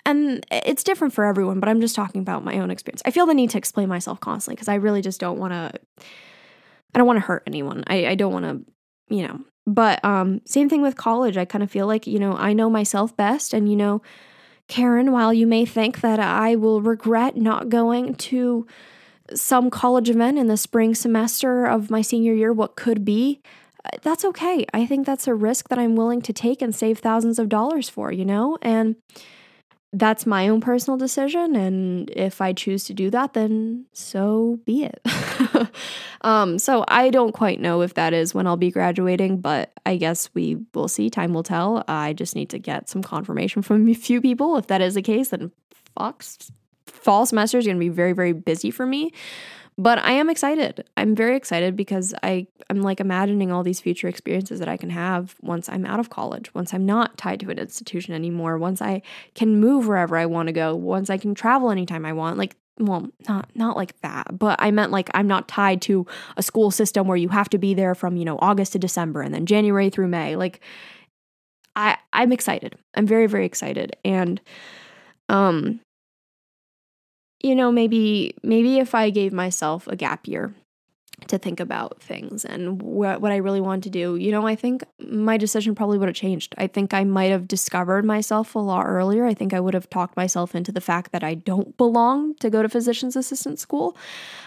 and 0.07 0.45
it's 0.51 0.85
different 0.85 1.14
for 1.14 1.25
everyone, 1.25 1.61
but 1.61 1.69
I'm 1.69 1.81
just 1.81 1.97
talking 1.97 2.21
about 2.21 2.45
my 2.45 2.59
own 2.59 2.71
experience. 2.71 3.03
I 3.07 3.11
feel 3.11 3.27
the 3.27 3.35
need 3.35 3.51
to 3.51 3.59
explain 3.59 3.88
myself 3.88 4.21
constantly 4.21 4.57
because 4.57 4.69
I 4.69 4.75
really 4.75 5.01
just 5.01 5.21
don't 5.21 5.38
want 5.38 5.53
to. 5.53 5.81
I 6.95 6.99
don't 6.99 7.07
want 7.07 7.17
to 7.17 7.25
hurt 7.27 7.43
anyone. 7.47 7.83
I, 7.87 8.07
I 8.09 8.14
don't 8.14 8.33
want 8.33 8.45
to, 8.45 9.14
you 9.14 9.27
know. 9.27 9.40
But 9.67 10.05
um, 10.05 10.43
same 10.45 10.69
thing 10.69 10.83
with 10.83 10.97
college. 10.97 11.37
I 11.37 11.47
kind 11.47 11.64
of 11.64 11.71
feel 11.71 11.87
like 11.87 12.07
you 12.07 12.19
know 12.19 12.35
I 12.37 12.53
know 12.53 12.69
myself 12.69 13.17
best, 13.17 13.55
and 13.55 13.69
you 13.69 13.77
know, 13.77 14.03
Karen. 14.69 15.11
While 15.11 15.33
you 15.33 15.47
may 15.47 15.64
think 15.64 16.03
that 16.03 16.21
I 16.21 16.55
will 16.55 16.83
regret 16.83 17.37
not 17.37 17.71
going 17.71 18.14
to 18.14 18.67
some 19.35 19.71
college 19.71 20.11
event 20.11 20.38
in 20.38 20.49
the 20.49 20.59
spring 20.59 20.95
semester 20.95 21.64
of 21.64 21.90
my 21.90 22.03
senior 22.03 22.35
year, 22.35 22.53
what 22.53 22.77
could 22.77 23.07
be, 23.07 23.40
uh, 23.87 23.97
that's 24.03 24.23
okay. 24.23 24.67
I 24.75 24.85
think 24.85 25.07
that's 25.07 25.27
a 25.27 25.35
risk 25.35 25.71
that 25.71 25.79
I'm 25.79 25.97
willing 25.97 26.21
to 26.21 26.33
take 26.35 26.61
and 26.61 26.75
save 26.75 26.99
thousands 26.99 27.38
of 27.38 27.49
dollars 27.49 27.88
for. 27.88 28.12
You 28.12 28.27
know, 28.27 28.59
and 28.61 28.97
that's 29.95 30.27
my 30.27 30.49
own 30.49 30.61
personal 30.61 30.99
decision 30.99 31.55
and 31.55 32.11
if 32.11 32.41
i 32.41 32.53
choose 32.53 32.85
to 32.85 32.93
do 32.93 33.11
that 33.11 33.33
then 33.33 33.87
so 33.93 34.59
be 34.65 34.85
it. 34.85 35.01
Um, 36.21 36.59
so 36.59 36.87
i 36.88 37.11
don't 37.11 37.33
quite 37.33 37.61
know 37.61 37.83
if 37.83 37.95
that 37.95 38.15
is 38.15 38.33
when 38.35 38.47
i'll 38.47 38.57
be 38.57 38.71
graduating 38.71 39.42
but 39.42 39.73
i 39.85 39.97
guess 39.97 40.31
we 40.33 40.57
will 40.73 40.88
see. 40.88 41.11
Time 41.11 41.35
will 41.35 41.42
tell. 41.42 41.85
I 41.87 42.15
just 42.15 42.35
need 42.35 42.49
to 42.51 42.59
get 42.59 42.88
some 42.88 43.03
confirmation 43.03 43.61
from 43.61 43.87
a 43.88 43.95
few 43.95 44.23
people. 44.23 44.57
If 44.57 44.69
that 44.69 44.81
is 44.81 44.95
the 44.95 45.03
case 45.03 45.29
then 45.29 45.53
fall 46.87 47.27
semester 47.27 47.59
is 47.59 47.67
going 47.67 47.77
to 47.77 47.81
be 47.81 47.90
very 47.90 48.13
very 48.13 48.33
busy 48.33 48.71
for 48.71 48.87
me 48.87 49.13
but 49.77 49.98
I 49.98 50.12
am 50.12 50.31
excited. 50.31 50.85
I'm 50.96 51.14
very 51.14 51.37
excited 51.37 51.77
because 51.77 52.14
I 52.22 52.46
I'm 52.70 52.81
like 52.81 53.00
imagining 53.00 53.50
all 53.50 53.62
these 53.62 53.81
future 53.81 54.08
experiences 54.08 54.58
that 54.60 54.68
I 54.68 54.77
can 54.77 54.90
have 54.90 55.35
once 55.42 55.68
I'm 55.68 55.85
out 55.85 56.00
of 56.00 56.10
college, 56.10 56.54
once 56.54 56.72
I'm 56.72 56.87
not 56.87 57.18
tied 57.18 57.40
to 57.40 57.50
an 57.50 57.58
institution 57.58 58.14
anymore, 58.14 58.56
once 58.58 58.81
I 58.81 59.02
can 59.35 59.58
move 59.60 59.87
wherever 59.88 60.16
I 60.16 60.27
want 60.27 60.46
to 60.46 60.52
go, 60.52 60.75
once 60.77 61.10
I 61.10 61.18
can 61.18 61.35
travel 61.35 61.70
anytime 61.70 62.06
I 62.06 62.12
want. 62.12 62.38
Like 62.38 62.56
well, 62.79 63.08
not 63.29 63.48
not 63.54 63.77
like 63.77 64.00
that, 64.00 64.38
but 64.38 64.56
I 64.60 64.70
meant 64.70 64.92
like 64.92 65.10
I'm 65.14 65.27
not 65.27 65.48
tied 65.48 65.83
to 65.83 66.06
a 66.37 66.42
school 66.42 66.70
system 66.70 67.06
where 67.06 67.16
you 67.16 67.29
have 67.29 67.48
to 67.50 67.58
be 67.58 67.75
there 67.75 67.94
from, 67.94 68.16
you 68.16 68.25
know, 68.25 68.38
August 68.40 68.72
to 68.72 68.79
December 68.79 69.22
and 69.22 69.35
then 69.35 69.46
January 69.46 69.90
through 69.90 70.08
May. 70.08 70.37
Like 70.37 70.60
I 71.77 71.98
I'm 72.12 72.33
excited. 72.33 72.77
I'm 72.94 73.06
very 73.06 73.27
very 73.27 73.46
excited 73.46 73.96
and 74.04 74.40
um 75.29 75.81
you 77.45 77.55
know, 77.55 77.71
maybe 77.71 78.35
maybe 78.42 78.79
if 78.79 78.95
I 78.95 79.11
gave 79.11 79.33
myself 79.33 79.87
a 79.87 79.97
gap 79.97 80.27
year 80.27 80.55
to 81.27 81.37
think 81.37 81.61
about 81.61 82.03
things 82.03 82.45
and 82.45 82.81
what, 82.81 83.21
what 83.21 83.33
I 83.33 83.37
really 83.37 83.61
want 83.61 83.85
to 83.85 83.90
do, 83.90 84.17
you 84.17 84.33
know, 84.33 84.47
I 84.47 84.57
think 84.57 84.83
my 84.99 85.37
decision 85.37 85.75
probably 85.75 85.99
would 85.99 86.09
have 86.09 86.17
changed. 86.17 86.55
I 86.57 86.67
think 86.67 86.95
I 86.95 87.05
might 87.05 87.31
have 87.31 87.47
discovered 87.47 88.05
myself 88.07 88.55
a 88.55 88.59
lot 88.59 88.87
earlier. 88.87 89.27
I 89.27 89.35
think 89.35 89.53
I 89.53 89.61
would 89.61 89.75
have 89.75 89.90
talked 89.90 90.17
myself 90.17 90.55
into 90.55 90.73
the 90.73 90.81
fact 90.81 91.13
that 91.13 91.23
I 91.23 91.35
don't 91.35 91.77
belong 91.77 92.35
to 92.37 92.49
go 92.49 92.63
to 92.63 92.69
physician's 92.69 93.15
assistant 93.15 93.59
school. 93.59 93.95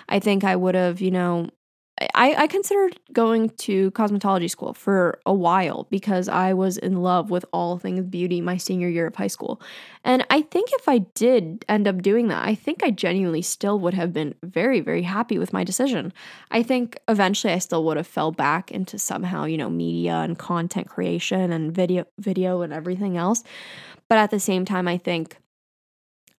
I 0.10 0.18
think 0.20 0.44
I 0.44 0.56
would 0.56 0.74
have, 0.76 1.00
you 1.00 1.12
know, 1.12 1.52
I, 2.14 2.36
I 2.36 2.48
considered 2.48 3.00
going 3.12 3.50
to 3.50 3.90
cosmetology 3.92 4.50
school 4.50 4.74
for 4.74 5.20
a 5.26 5.34
while 5.34 5.88
because 5.90 6.30
I 6.30 6.54
was 6.54 6.78
in 6.78 7.02
love 7.02 7.32
with 7.32 7.44
all 7.52 7.80
things 7.80 8.06
beauty 8.06 8.40
my 8.40 8.58
senior 8.58 8.88
year 8.88 9.08
of 9.08 9.16
high 9.16 9.28
school. 9.28 9.60
And 10.04 10.24
I 10.30 10.44
think 10.44 10.70
if 10.74 10.88
I 10.88 11.00
did 11.00 11.66
end 11.68 11.88
up 11.88 12.04
doing 12.04 12.28
that, 12.28 12.46
I 12.46 12.54
think 12.54 12.84
I 12.84 12.92
genuinely 12.92 13.42
still 13.42 13.80
would 13.80 13.96
have 13.96 14.14
been 14.14 14.36
very, 14.44 14.80
very 14.80 15.02
happy 15.02 15.40
with 15.40 15.54
my 15.54 15.64
decision. 15.64 16.14
I 16.52 16.62
think 16.62 17.00
eventually 17.08 17.54
I 17.54 17.60
still 17.60 17.84
would 17.86 17.98
have 17.98 18.08
fell 18.08 18.32
back 18.32 18.72
into 18.72 19.00
somehow, 19.00 19.46
you 19.46 19.58
know, 19.58 19.70
media 19.70 20.18
and 20.18 20.38
content 20.38 20.88
creation 20.88 21.52
and 21.52 21.74
video 21.74 22.06
video 22.20 22.62
and 22.62 22.74
everything 22.74 23.18
else. 23.18 23.44
But 24.08 24.20
at 24.20 24.30
the 24.30 24.40
same 24.40 24.66
time, 24.66 24.88
I 24.88 24.98
think 24.98 25.38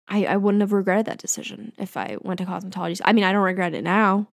I, 0.08 0.26
I 0.26 0.38
wouldn't 0.38 0.62
have 0.62 0.72
regretted 0.72 1.08
that 1.08 1.18
decision 1.18 1.74
if 1.78 1.98
I 1.98 2.18
went 2.22 2.38
to 2.40 2.46
cosmetology. 2.46 3.02
I 3.04 3.14
mean, 3.14 3.24
I 3.24 3.32
don't 3.32 3.44
regret 3.44 3.74
it 3.74 3.84
now. 3.84 4.28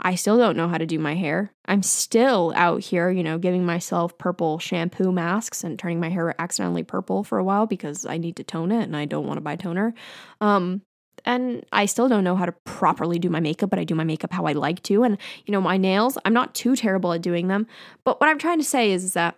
I 0.00 0.14
still 0.14 0.38
don't 0.38 0.56
know 0.56 0.68
how 0.68 0.78
to 0.78 0.86
do 0.86 0.98
my 0.98 1.14
hair. 1.14 1.52
I'm 1.66 1.82
still 1.82 2.52
out 2.54 2.82
here, 2.82 3.10
you 3.10 3.24
know, 3.24 3.36
giving 3.38 3.66
myself 3.66 4.16
purple 4.16 4.58
shampoo 4.58 5.10
masks 5.10 5.64
and 5.64 5.78
turning 5.78 5.98
my 5.98 6.08
hair 6.08 6.34
accidentally 6.40 6.84
purple 6.84 7.24
for 7.24 7.38
a 7.38 7.44
while 7.44 7.66
because 7.66 8.06
I 8.06 8.16
need 8.16 8.36
to 8.36 8.44
tone 8.44 8.70
it 8.70 8.84
and 8.84 8.96
I 8.96 9.06
don't 9.06 9.26
want 9.26 9.38
to 9.38 9.42
buy 9.42 9.56
toner. 9.56 9.94
Um, 10.40 10.82
and 11.24 11.64
I 11.72 11.86
still 11.86 12.08
don't 12.08 12.22
know 12.22 12.36
how 12.36 12.46
to 12.46 12.52
properly 12.64 13.18
do 13.18 13.28
my 13.28 13.40
makeup, 13.40 13.70
but 13.70 13.78
I 13.80 13.84
do 13.84 13.96
my 13.96 14.04
makeup 14.04 14.32
how 14.32 14.46
I 14.46 14.52
like 14.52 14.82
to. 14.84 15.02
And, 15.02 15.18
you 15.46 15.52
know, 15.52 15.60
my 15.60 15.76
nails, 15.76 16.16
I'm 16.24 16.32
not 16.32 16.54
too 16.54 16.76
terrible 16.76 17.12
at 17.12 17.22
doing 17.22 17.48
them. 17.48 17.66
But 18.04 18.20
what 18.20 18.28
I'm 18.28 18.38
trying 18.38 18.58
to 18.58 18.64
say 18.64 18.92
is, 18.92 19.02
is 19.02 19.14
that 19.14 19.36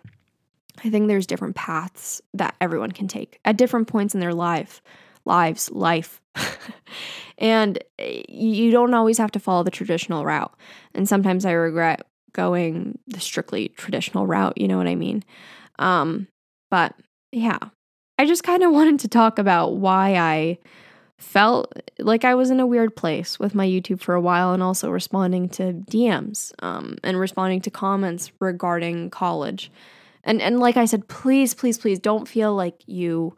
I 0.83 0.89
think 0.89 1.07
there's 1.07 1.27
different 1.27 1.55
paths 1.55 2.21
that 2.33 2.55
everyone 2.61 2.91
can 2.91 3.07
take 3.07 3.39
at 3.45 3.57
different 3.57 3.87
points 3.87 4.13
in 4.13 4.19
their 4.19 4.33
life, 4.33 4.81
lives, 5.25 5.69
life. 5.71 6.21
and 7.41 7.83
eh, 7.99 8.21
you 8.29 8.71
don't 8.71 8.93
always 8.93 9.17
have 9.17 9.31
to 9.31 9.39
follow 9.39 9.63
the 9.63 9.71
traditional 9.71 10.23
route. 10.23 10.55
And 10.93 11.09
sometimes 11.09 11.43
I 11.43 11.51
regret 11.51 12.05
going 12.31 12.97
the 13.07 13.19
strictly 13.19 13.69
traditional 13.69 14.25
route, 14.25 14.57
you 14.57 14.69
know 14.69 14.77
what 14.77 14.87
I 14.87 14.95
mean? 14.95 15.23
Um, 15.79 16.27
but 16.69 16.95
yeah, 17.33 17.57
I 18.17 18.25
just 18.25 18.43
kind 18.43 18.63
of 18.63 18.71
wanted 18.73 19.01
to 19.01 19.09
talk 19.09 19.39
about 19.39 19.75
why 19.75 20.15
I 20.15 20.59
felt 21.17 21.73
like 21.99 22.25
I 22.25 22.35
was 22.35 22.49
in 22.49 22.59
a 22.59 22.65
weird 22.65 22.95
place 22.95 23.37
with 23.37 23.53
my 23.53 23.67
YouTube 23.67 23.99
for 23.99 24.15
a 24.15 24.21
while 24.21 24.53
and 24.53 24.63
also 24.63 24.89
responding 24.89 25.49
to 25.49 25.73
DMs 25.73 26.51
um, 26.59 26.97
and 27.03 27.19
responding 27.19 27.61
to 27.61 27.69
comments 27.69 28.31
regarding 28.39 29.09
college. 29.09 29.71
And 30.23 30.41
and 30.41 30.59
like 30.59 30.77
I 30.77 30.85
said, 30.85 31.07
please, 31.07 31.53
please, 31.53 31.77
please 31.77 31.99
don't 31.99 32.27
feel 32.27 32.53
like 32.53 32.81
you 32.85 33.35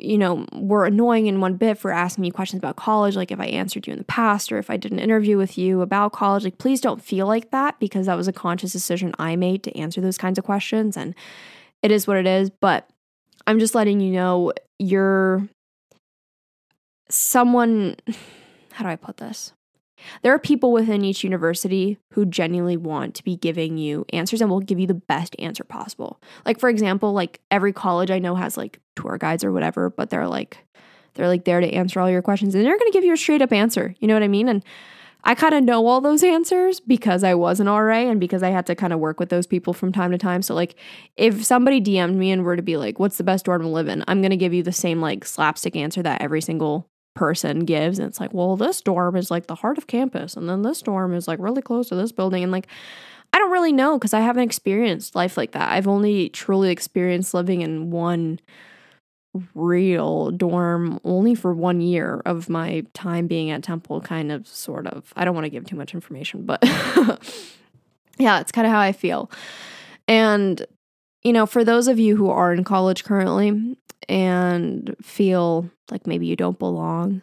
you 0.00 0.18
know, 0.18 0.46
were 0.52 0.86
annoying 0.86 1.26
in 1.26 1.40
one 1.40 1.54
bit 1.54 1.78
for 1.78 1.90
asking 1.90 2.22
me 2.22 2.30
questions 2.30 2.58
about 2.58 2.76
college, 2.76 3.16
like 3.16 3.30
if 3.30 3.40
I 3.40 3.46
answered 3.46 3.86
you 3.86 3.92
in 3.92 3.98
the 3.98 4.04
past 4.04 4.50
or 4.50 4.58
if 4.58 4.70
I 4.70 4.76
did 4.76 4.92
an 4.92 4.98
interview 4.98 5.36
with 5.36 5.58
you 5.58 5.82
about 5.82 6.12
college. 6.12 6.44
Like, 6.44 6.58
please 6.58 6.80
don't 6.80 7.02
feel 7.02 7.26
like 7.26 7.50
that 7.50 7.78
because 7.78 8.06
that 8.06 8.16
was 8.16 8.28
a 8.28 8.32
conscious 8.32 8.72
decision 8.72 9.14
I 9.18 9.36
made 9.36 9.62
to 9.64 9.76
answer 9.76 10.00
those 10.00 10.18
kinds 10.18 10.38
of 10.38 10.44
questions. 10.44 10.96
And 10.96 11.14
it 11.82 11.90
is 11.90 12.06
what 12.06 12.16
it 12.16 12.26
is. 12.26 12.50
But 12.50 12.88
I'm 13.46 13.58
just 13.58 13.74
letting 13.74 14.00
you 14.00 14.12
know 14.12 14.52
you're 14.78 15.48
someone, 17.08 17.96
how 18.72 18.84
do 18.84 18.90
I 18.90 18.96
put 18.96 19.18
this? 19.18 19.52
There 20.22 20.34
are 20.34 20.38
people 20.38 20.72
within 20.72 21.04
each 21.04 21.24
university 21.24 21.98
who 22.12 22.24
genuinely 22.24 22.76
want 22.76 23.14
to 23.16 23.24
be 23.24 23.36
giving 23.36 23.78
you 23.78 24.04
answers 24.12 24.40
and 24.40 24.50
will 24.50 24.60
give 24.60 24.78
you 24.78 24.86
the 24.86 24.94
best 24.94 25.36
answer 25.38 25.64
possible. 25.64 26.20
Like 26.44 26.58
for 26.58 26.68
example, 26.68 27.12
like 27.12 27.40
every 27.50 27.72
college 27.72 28.10
I 28.10 28.18
know 28.18 28.34
has 28.34 28.56
like 28.56 28.80
tour 28.96 29.18
guides 29.18 29.44
or 29.44 29.52
whatever, 29.52 29.90
but 29.90 30.10
they're 30.10 30.28
like 30.28 30.58
they're 31.14 31.28
like 31.28 31.44
there 31.44 31.60
to 31.60 31.72
answer 31.72 32.00
all 32.00 32.10
your 32.10 32.22
questions 32.22 32.54
and 32.54 32.64
they're 32.64 32.78
going 32.78 32.90
to 32.90 32.96
give 32.96 33.04
you 33.04 33.12
a 33.12 33.16
straight 33.16 33.42
up 33.42 33.52
answer. 33.52 33.94
You 33.98 34.08
know 34.08 34.14
what 34.14 34.22
I 34.22 34.28
mean? 34.28 34.48
And 34.48 34.64
I 35.24 35.34
kind 35.34 35.54
of 35.54 35.62
know 35.62 35.86
all 35.86 36.00
those 36.00 36.24
answers 36.24 36.80
because 36.80 37.24
I 37.24 37.34
was 37.34 37.60
an 37.60 37.68
RA 37.68 37.98
and 37.98 38.18
because 38.18 38.42
I 38.42 38.50
had 38.50 38.66
to 38.66 38.74
kind 38.74 38.92
of 38.92 39.00
work 39.00 39.20
with 39.20 39.28
those 39.28 39.46
people 39.46 39.74
from 39.74 39.92
time 39.92 40.12
to 40.12 40.18
time. 40.18 40.40
So 40.42 40.54
like 40.54 40.76
if 41.16 41.44
somebody 41.44 41.80
DM'd 41.80 42.16
me 42.16 42.30
and 42.30 42.42
were 42.42 42.56
to 42.56 42.62
be 42.62 42.76
like, 42.76 42.98
"What's 42.98 43.18
the 43.18 43.24
best 43.24 43.44
dorm 43.44 43.62
to 43.62 43.68
live 43.68 43.88
in?" 43.88 44.02
I'm 44.08 44.22
going 44.22 44.30
to 44.30 44.36
give 44.36 44.54
you 44.54 44.62
the 44.62 44.72
same 44.72 45.00
like 45.00 45.24
slapstick 45.24 45.76
answer 45.76 46.02
that 46.02 46.22
every 46.22 46.40
single 46.40 46.88
person 47.14 47.60
gives. 47.60 47.98
And 47.98 48.08
it's 48.08 48.20
like, 48.20 48.32
well, 48.32 48.56
this 48.56 48.80
dorm 48.80 49.16
is 49.16 49.30
like 49.30 49.46
the 49.46 49.56
heart 49.56 49.78
of 49.78 49.86
campus. 49.86 50.36
And 50.36 50.48
then 50.48 50.62
this 50.62 50.82
dorm 50.82 51.14
is 51.14 51.28
like 51.28 51.38
really 51.38 51.62
close 51.62 51.88
to 51.88 51.94
this 51.94 52.12
building. 52.12 52.42
And 52.42 52.52
like, 52.52 52.66
I 53.32 53.38
don't 53.38 53.52
really 53.52 53.72
know 53.72 53.98
because 53.98 54.14
I 54.14 54.20
haven't 54.20 54.42
experienced 54.42 55.14
life 55.14 55.36
like 55.36 55.52
that. 55.52 55.70
I've 55.70 55.88
only 55.88 56.28
truly 56.30 56.70
experienced 56.70 57.34
living 57.34 57.60
in 57.60 57.90
one 57.90 58.40
real 59.54 60.30
dorm 60.32 60.98
only 61.04 61.34
for 61.34 61.54
one 61.54 61.80
year 61.80 62.20
of 62.26 62.48
my 62.48 62.84
time 62.94 63.26
being 63.28 63.50
at 63.50 63.62
Temple, 63.62 64.00
kind 64.00 64.32
of, 64.32 64.46
sort 64.48 64.86
of. 64.86 65.12
I 65.16 65.24
don't 65.24 65.34
want 65.34 65.44
to 65.44 65.50
give 65.50 65.64
too 65.64 65.76
much 65.76 65.94
information, 65.94 66.44
but 66.44 66.58
yeah, 68.18 68.40
it's 68.40 68.50
kind 68.50 68.66
of 68.66 68.72
how 68.72 68.80
I 68.80 68.92
feel. 68.92 69.30
And, 70.08 70.66
you 71.22 71.32
know, 71.32 71.46
for 71.46 71.64
those 71.64 71.86
of 71.86 71.98
you 72.00 72.16
who 72.16 72.30
are 72.30 72.52
in 72.52 72.64
college 72.64 73.04
currently, 73.04 73.76
and 74.10 74.96
feel 75.00 75.70
like 75.90 76.04
maybe 76.04 76.26
you 76.26 76.34
don't 76.34 76.58
belong. 76.58 77.22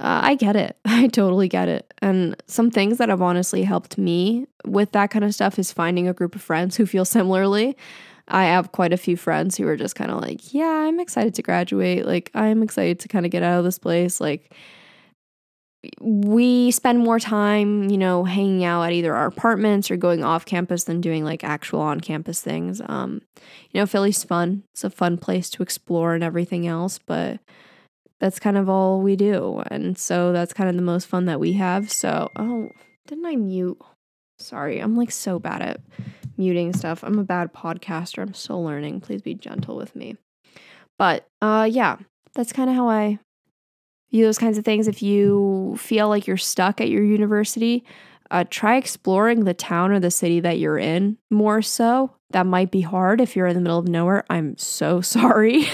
Uh, 0.00 0.20
I 0.24 0.34
get 0.34 0.56
it. 0.56 0.76
I 0.84 1.08
totally 1.08 1.46
get 1.46 1.68
it. 1.68 1.92
And 2.00 2.42
some 2.46 2.70
things 2.70 2.98
that 2.98 3.10
have 3.10 3.20
honestly 3.20 3.62
helped 3.62 3.98
me 3.98 4.46
with 4.64 4.92
that 4.92 5.10
kind 5.10 5.24
of 5.24 5.34
stuff 5.34 5.58
is 5.58 5.72
finding 5.72 6.08
a 6.08 6.14
group 6.14 6.34
of 6.34 6.40
friends 6.40 6.76
who 6.76 6.86
feel 6.86 7.04
similarly. 7.04 7.76
I 8.28 8.44
have 8.46 8.72
quite 8.72 8.94
a 8.94 8.96
few 8.96 9.16
friends 9.16 9.56
who 9.56 9.68
are 9.68 9.76
just 9.76 9.94
kind 9.94 10.10
of 10.10 10.20
like, 10.20 10.52
yeah, 10.52 10.86
I'm 10.88 10.98
excited 10.98 11.34
to 11.34 11.42
graduate. 11.42 12.06
Like, 12.06 12.30
I'm 12.34 12.62
excited 12.62 12.98
to 13.00 13.08
kind 13.08 13.24
of 13.26 13.30
get 13.30 13.42
out 13.42 13.58
of 13.58 13.64
this 13.64 13.78
place. 13.78 14.20
Like, 14.20 14.52
we 16.00 16.70
spend 16.70 17.00
more 17.00 17.18
time, 17.18 17.90
you 17.90 17.98
know, 17.98 18.24
hanging 18.24 18.64
out 18.64 18.82
at 18.82 18.92
either 18.92 19.14
our 19.14 19.26
apartments 19.26 19.90
or 19.90 19.96
going 19.96 20.24
off 20.24 20.44
campus 20.44 20.84
than 20.84 21.00
doing 21.00 21.24
like 21.24 21.44
actual 21.44 21.80
on 21.80 22.00
campus 22.00 22.40
things. 22.40 22.80
Um, 22.86 23.22
you 23.70 23.80
know, 23.80 23.86
Philly's 23.86 24.24
fun. 24.24 24.64
It's 24.72 24.84
a 24.84 24.90
fun 24.90 25.18
place 25.18 25.50
to 25.50 25.62
explore 25.62 26.14
and 26.14 26.24
everything 26.24 26.66
else, 26.66 26.98
but 26.98 27.40
that's 28.20 28.38
kind 28.38 28.56
of 28.56 28.68
all 28.68 29.00
we 29.00 29.16
do. 29.16 29.62
And 29.66 29.98
so 29.98 30.32
that's 30.32 30.52
kind 30.52 30.70
of 30.70 30.76
the 30.76 30.82
most 30.82 31.06
fun 31.06 31.26
that 31.26 31.40
we 31.40 31.54
have. 31.54 31.90
So, 31.90 32.30
oh, 32.36 32.70
didn't 33.06 33.26
I 33.26 33.36
mute? 33.36 33.78
Sorry, 34.38 34.80
I'm 34.80 34.96
like 34.96 35.10
so 35.10 35.38
bad 35.38 35.62
at 35.62 35.80
muting 36.36 36.72
stuff. 36.72 37.02
I'm 37.02 37.18
a 37.18 37.24
bad 37.24 37.52
podcaster. 37.52 38.22
I'm 38.22 38.34
still 38.34 38.62
learning. 38.62 39.00
Please 39.00 39.22
be 39.22 39.34
gentle 39.34 39.76
with 39.76 39.96
me. 39.96 40.16
But 40.98 41.26
uh 41.40 41.68
yeah, 41.70 41.96
that's 42.34 42.52
kind 42.52 42.70
of 42.70 42.76
how 42.76 42.88
I 42.88 43.18
those 44.12 44.38
kinds 44.38 44.58
of 44.58 44.64
things. 44.64 44.88
If 44.88 45.02
you 45.02 45.76
feel 45.78 46.08
like 46.08 46.26
you're 46.26 46.36
stuck 46.36 46.80
at 46.80 46.88
your 46.88 47.04
university, 47.04 47.84
uh, 48.30 48.44
try 48.50 48.76
exploring 48.76 49.44
the 49.44 49.54
town 49.54 49.92
or 49.92 50.00
the 50.00 50.10
city 50.10 50.40
that 50.40 50.58
you're 50.58 50.78
in 50.78 51.16
more 51.30 51.62
so. 51.62 52.12
That 52.30 52.46
might 52.46 52.70
be 52.70 52.80
hard 52.80 53.20
if 53.20 53.36
you're 53.36 53.46
in 53.46 53.54
the 53.54 53.60
middle 53.60 53.78
of 53.78 53.88
nowhere. 53.88 54.24
I'm 54.28 54.56
so 54.58 55.00
sorry. 55.00 55.66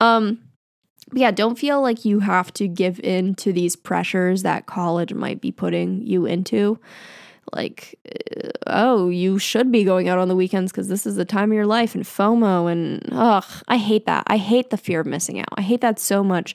um, 0.00 0.38
yeah, 1.14 1.30
don't 1.30 1.58
feel 1.58 1.82
like 1.82 2.04
you 2.04 2.20
have 2.20 2.52
to 2.54 2.66
give 2.66 2.98
in 3.00 3.34
to 3.36 3.52
these 3.52 3.76
pressures 3.76 4.42
that 4.44 4.66
college 4.66 5.12
might 5.12 5.40
be 5.40 5.52
putting 5.52 6.06
you 6.06 6.24
into. 6.24 6.78
Like, 7.52 7.98
uh, 8.06 8.50
oh, 8.66 9.08
you 9.08 9.38
should 9.38 9.70
be 9.70 9.84
going 9.84 10.08
out 10.08 10.18
on 10.18 10.28
the 10.28 10.36
weekends 10.36 10.72
because 10.72 10.88
this 10.88 11.06
is 11.06 11.16
the 11.16 11.24
time 11.24 11.50
of 11.50 11.54
your 11.54 11.66
life 11.66 11.94
and 11.94 12.04
FOMO. 12.04 12.70
And 12.70 13.08
ugh, 13.12 13.44
I 13.68 13.76
hate 13.76 14.06
that. 14.06 14.24
I 14.26 14.36
hate 14.36 14.70
the 14.70 14.76
fear 14.76 15.00
of 15.00 15.06
missing 15.06 15.38
out. 15.38 15.48
I 15.56 15.62
hate 15.62 15.80
that 15.82 15.98
so 15.98 16.24
much 16.24 16.54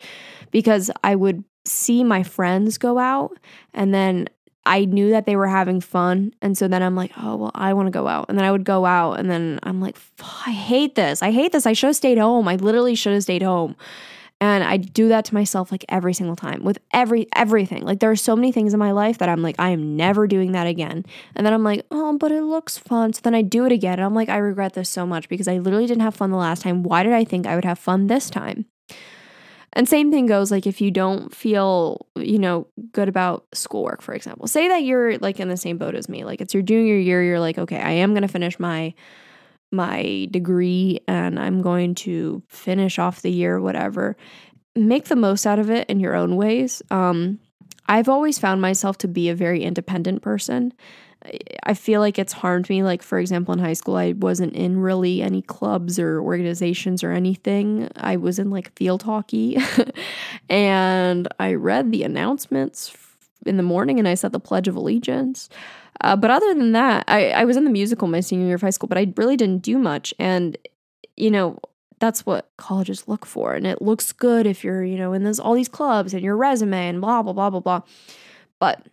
because 0.52 0.90
I 1.04 1.16
would 1.16 1.44
see 1.66 2.04
my 2.04 2.24
friends 2.24 2.78
go 2.78 2.98
out 2.98 3.38
and 3.74 3.94
then 3.94 4.28
I 4.66 4.86
knew 4.86 5.12
that 5.12 5.26
they 5.26 5.36
were 5.36 5.48
having 5.48 5.80
fun. 5.80 6.34
And 6.42 6.58
so 6.58 6.68
then 6.68 6.84
I'm 6.84 6.96
like, 6.96 7.12
oh, 7.18 7.38
well, 7.38 7.52
I 7.56 7.74
want 7.74 7.88
to 7.88 7.92
go 7.92 8.08
out. 8.08 8.26
And 8.28 8.38
then 8.38 8.46
I 8.46 8.52
would 8.52 8.66
go 8.66 8.86
out 8.86 9.14
and 9.14 9.30
then 9.30 9.60
I'm 9.64 9.82
like, 9.82 9.98
I 10.46 10.52
hate 10.52 10.96
this. 10.96 11.24
I 11.24 11.32
hate 11.32 11.54
this. 11.54 11.66
I 11.66 11.74
should 11.74 11.88
have 11.88 11.96
stayed 11.96 12.18
home. 12.18 12.48
I 12.48 12.58
literally 12.58 12.96
should 12.96 13.14
have 13.14 13.24
stayed 13.24 13.44
home. 13.44 13.76
And 14.40 14.64
I 14.64 14.78
do 14.78 15.08
that 15.10 15.26
to 15.26 15.34
myself 15.34 15.72
like 15.72 15.84
every 15.90 16.14
single 16.14 16.36
time 16.36 16.64
with 16.64 16.78
every 16.94 17.28
everything. 17.36 17.84
Like 17.84 18.00
there 18.00 18.12
are 18.12 18.16
so 18.16 18.36
many 18.36 18.52
things 18.52 18.74
in 18.74 18.80
my 18.80 18.92
life 18.92 19.18
that 19.18 19.30
I'm 19.30 19.42
like, 19.42 19.56
I 19.58 19.72
am 19.72 19.96
never 19.98 20.28
doing 20.28 20.52
that 20.52 20.68
again. 20.68 21.06
And 21.36 21.46
then 21.46 21.54
I'm 21.54 21.64
like, 21.64 21.86
oh, 21.90 22.16
but 22.18 22.32
it 22.32 22.44
looks 22.44 22.78
fun. 22.78 23.14
So 23.14 23.22
then 23.24 23.34
I 23.34 23.42
do 23.42 23.66
it 23.66 23.72
again. 23.72 23.94
And 23.94 24.04
I'm 24.04 24.14
like, 24.14 24.30
I 24.30 24.38
regret 24.38 24.74
this 24.74 24.90
so 24.90 25.08
much 25.08 25.28
because 25.28 25.48
I 25.48 25.58
literally 25.58 25.88
didn't 25.88 26.04
have 26.04 26.16
fun 26.16 26.30
the 26.30 26.38
last 26.38 26.62
time. 26.62 26.84
Why 26.84 27.02
did 27.02 27.14
I 27.14 27.24
think 27.24 27.48
I 27.48 27.56
would 27.56 27.66
have 27.66 27.80
fun 27.80 28.08
this 28.08 28.30
time? 28.30 28.66
And 29.74 29.88
same 29.88 30.12
thing 30.12 30.28
goes 30.28 30.52
like 30.52 30.66
if 30.66 30.82
you 30.82 30.92
don't 30.92 31.34
feel, 31.36 32.06
you 32.16 32.40
know, 32.40 32.68
good 32.92 33.10
about 33.10 33.46
schoolwork, 33.54 34.02
for 34.02 34.14
example. 34.14 34.48
Say 34.48 34.68
that 34.68 34.84
you're 34.84 35.18
like 35.18 35.40
in 35.40 35.50
the 35.50 35.58
same 35.58 35.78
boat 35.78 35.96
as 35.96 36.10
me. 36.10 36.24
Like 36.24 36.42
it's 36.42 36.54
your 36.54 36.64
junior 36.64 36.98
year, 36.98 37.24
you're 37.24 37.40
like, 37.40 37.58
okay, 37.58 37.80
I 37.80 37.92
am 37.92 38.16
to 38.16 38.28
finish 38.28 38.60
my 38.60 38.94
my 39.72 40.28
degree 40.32 41.00
and 41.08 41.40
I'm 41.40 41.62
going 41.62 41.96
to 41.96 42.42
finish 42.48 43.00
off 43.00 43.22
the 43.22 43.32
year 43.32 43.60
whatever. 43.60 44.16
Make 44.76 45.06
the 45.06 45.16
most 45.16 45.46
out 45.46 45.60
of 45.60 45.70
it 45.70 45.90
in 45.90 46.00
your 46.00 46.16
own 46.16 46.36
ways. 46.36 46.82
Um 46.90 47.40
I've 47.90 48.10
always 48.10 48.38
found 48.38 48.62
myself 48.62 48.98
to 49.00 49.08
be 49.08 49.30
a 49.30 49.36
very 49.36 49.64
independent 49.64 50.22
person. 50.22 50.74
I 51.64 51.74
feel 51.74 52.00
like 52.00 52.20
it's 52.20 52.34
harmed 52.34 52.70
me. 52.70 52.84
Like, 52.84 53.02
for 53.02 53.20
example, 53.20 53.54
in 53.54 53.60
high 53.60 53.74
school, 53.74 53.96
I 53.96 54.14
wasn't 54.14 54.54
in 54.54 54.80
really 54.80 55.22
any 55.22 55.42
clubs 55.42 55.98
or 55.98 56.22
organizations 56.22 57.04
or 57.04 57.12
anything. 57.12 57.90
I 57.96 58.18
was 58.18 58.40
in 58.40 58.50
like 58.50 58.76
field 58.76 59.04
hockey 59.04 59.58
and 60.50 61.28
I 61.40 61.54
read 61.54 61.92
the 61.92 62.04
announcements 62.04 62.96
in 63.46 63.58
the 63.58 63.64
morning 63.64 64.00
and 64.00 64.08
I 64.08 64.16
said 64.16 64.32
the 64.32 64.40
Pledge 64.40 64.68
of 64.68 64.76
Allegiance. 64.76 65.50
Uh, 66.02 66.16
but 66.16 66.30
other 66.30 66.54
than 66.54 66.72
that, 66.74 67.04
I, 67.08 67.30
I 67.32 67.46
was 67.46 67.58
in 67.58 67.64
the 67.64 67.72
musical 67.72 68.08
my 68.08 68.20
senior 68.20 68.46
year 68.46 68.56
of 68.56 68.62
high 68.62 68.70
school, 68.70 68.88
but 68.88 68.98
I 68.98 69.12
really 69.16 69.38
didn't 69.38 69.64
do 69.64 69.78
much. 69.78 70.14
And, 70.20 70.58
you 71.16 71.32
know, 71.32 71.60
that's 72.00 72.26
what 72.26 72.50
colleges 72.58 73.08
look 73.08 73.26
for. 73.26 73.54
And 73.54 73.66
it 73.66 73.82
looks 73.82 74.12
good 74.12 74.46
if 74.46 74.64
you're, 74.64 74.84
you 74.84 74.98
know, 74.98 75.14
in 75.14 75.24
this 75.24 75.40
all 75.40 75.56
these 75.56 75.68
clubs 75.68 76.14
and 76.14 76.24
your 76.24 76.38
resume 76.38 76.88
and 76.88 77.02
blah, 77.02 77.24
blah, 77.24 77.34
blah, 77.34 77.50
blah, 77.50 77.60
blah. 77.60 77.82
But 78.60 78.86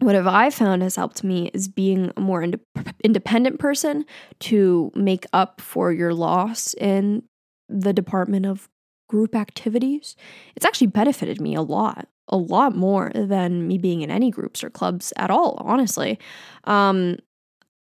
what 0.00 0.14
have 0.14 0.26
I 0.26 0.50
found 0.50 0.82
has 0.82 0.96
helped 0.96 1.22
me 1.22 1.50
is 1.52 1.68
being 1.68 2.10
a 2.16 2.20
more 2.20 2.42
ind- 2.42 2.60
independent 3.04 3.58
person 3.58 4.04
to 4.40 4.90
make 4.94 5.26
up 5.32 5.60
for 5.60 5.92
your 5.92 6.14
loss 6.14 6.74
in 6.74 7.22
the 7.68 7.92
department 7.92 8.46
of 8.46 8.68
group 9.08 9.34
activities. 9.36 10.16
It's 10.56 10.64
actually 10.64 10.86
benefited 10.88 11.40
me 11.40 11.54
a 11.54 11.62
lot, 11.62 12.08
a 12.30 12.36
lot 12.36 12.74
more 12.74 13.10
than 13.14 13.66
me 13.66 13.78
being 13.78 14.02
in 14.02 14.10
any 14.10 14.30
groups 14.30 14.64
or 14.64 14.70
clubs 14.70 15.12
at 15.16 15.30
all, 15.30 15.60
honestly. 15.64 16.18
Um, 16.64 17.18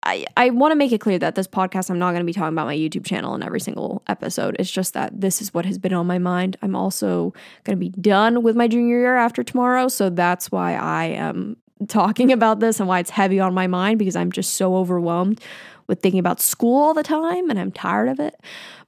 I, 0.02 0.24
I 0.36 0.50
want 0.50 0.70
to 0.70 0.76
make 0.76 0.92
it 0.92 1.00
clear 1.00 1.18
that 1.18 1.34
this 1.34 1.48
podcast, 1.48 1.90
I'm 1.90 1.98
not 1.98 2.12
going 2.12 2.20
to 2.20 2.26
be 2.26 2.32
talking 2.32 2.54
about 2.54 2.66
my 2.66 2.76
YouTube 2.76 3.04
channel 3.04 3.34
in 3.34 3.42
every 3.42 3.58
single 3.58 4.02
episode. 4.06 4.54
It's 4.58 4.70
just 4.70 4.94
that 4.94 5.20
this 5.20 5.42
is 5.42 5.52
what 5.52 5.66
has 5.66 5.78
been 5.78 5.92
on 5.92 6.06
my 6.06 6.18
mind. 6.18 6.56
I'm 6.62 6.76
also 6.76 7.34
going 7.64 7.76
to 7.76 7.80
be 7.80 7.88
done 7.88 8.44
with 8.44 8.54
my 8.54 8.68
junior 8.68 8.98
year 8.98 9.16
after 9.16 9.42
tomorrow. 9.42 9.88
So 9.88 10.08
that's 10.08 10.52
why 10.52 10.74
I 10.74 11.06
am 11.06 11.56
talking 11.88 12.30
about 12.30 12.60
this 12.60 12.78
and 12.78 12.88
why 12.88 13.00
it's 13.00 13.10
heavy 13.10 13.40
on 13.40 13.52
my 13.52 13.66
mind 13.66 13.98
because 13.98 14.14
I'm 14.14 14.30
just 14.30 14.54
so 14.54 14.76
overwhelmed 14.76 15.40
with 15.88 16.00
thinking 16.02 16.20
about 16.20 16.40
school 16.40 16.80
all 16.80 16.94
the 16.94 17.02
time 17.02 17.50
and 17.50 17.58
I'm 17.58 17.72
tired 17.72 18.08
of 18.08 18.20
it. 18.20 18.34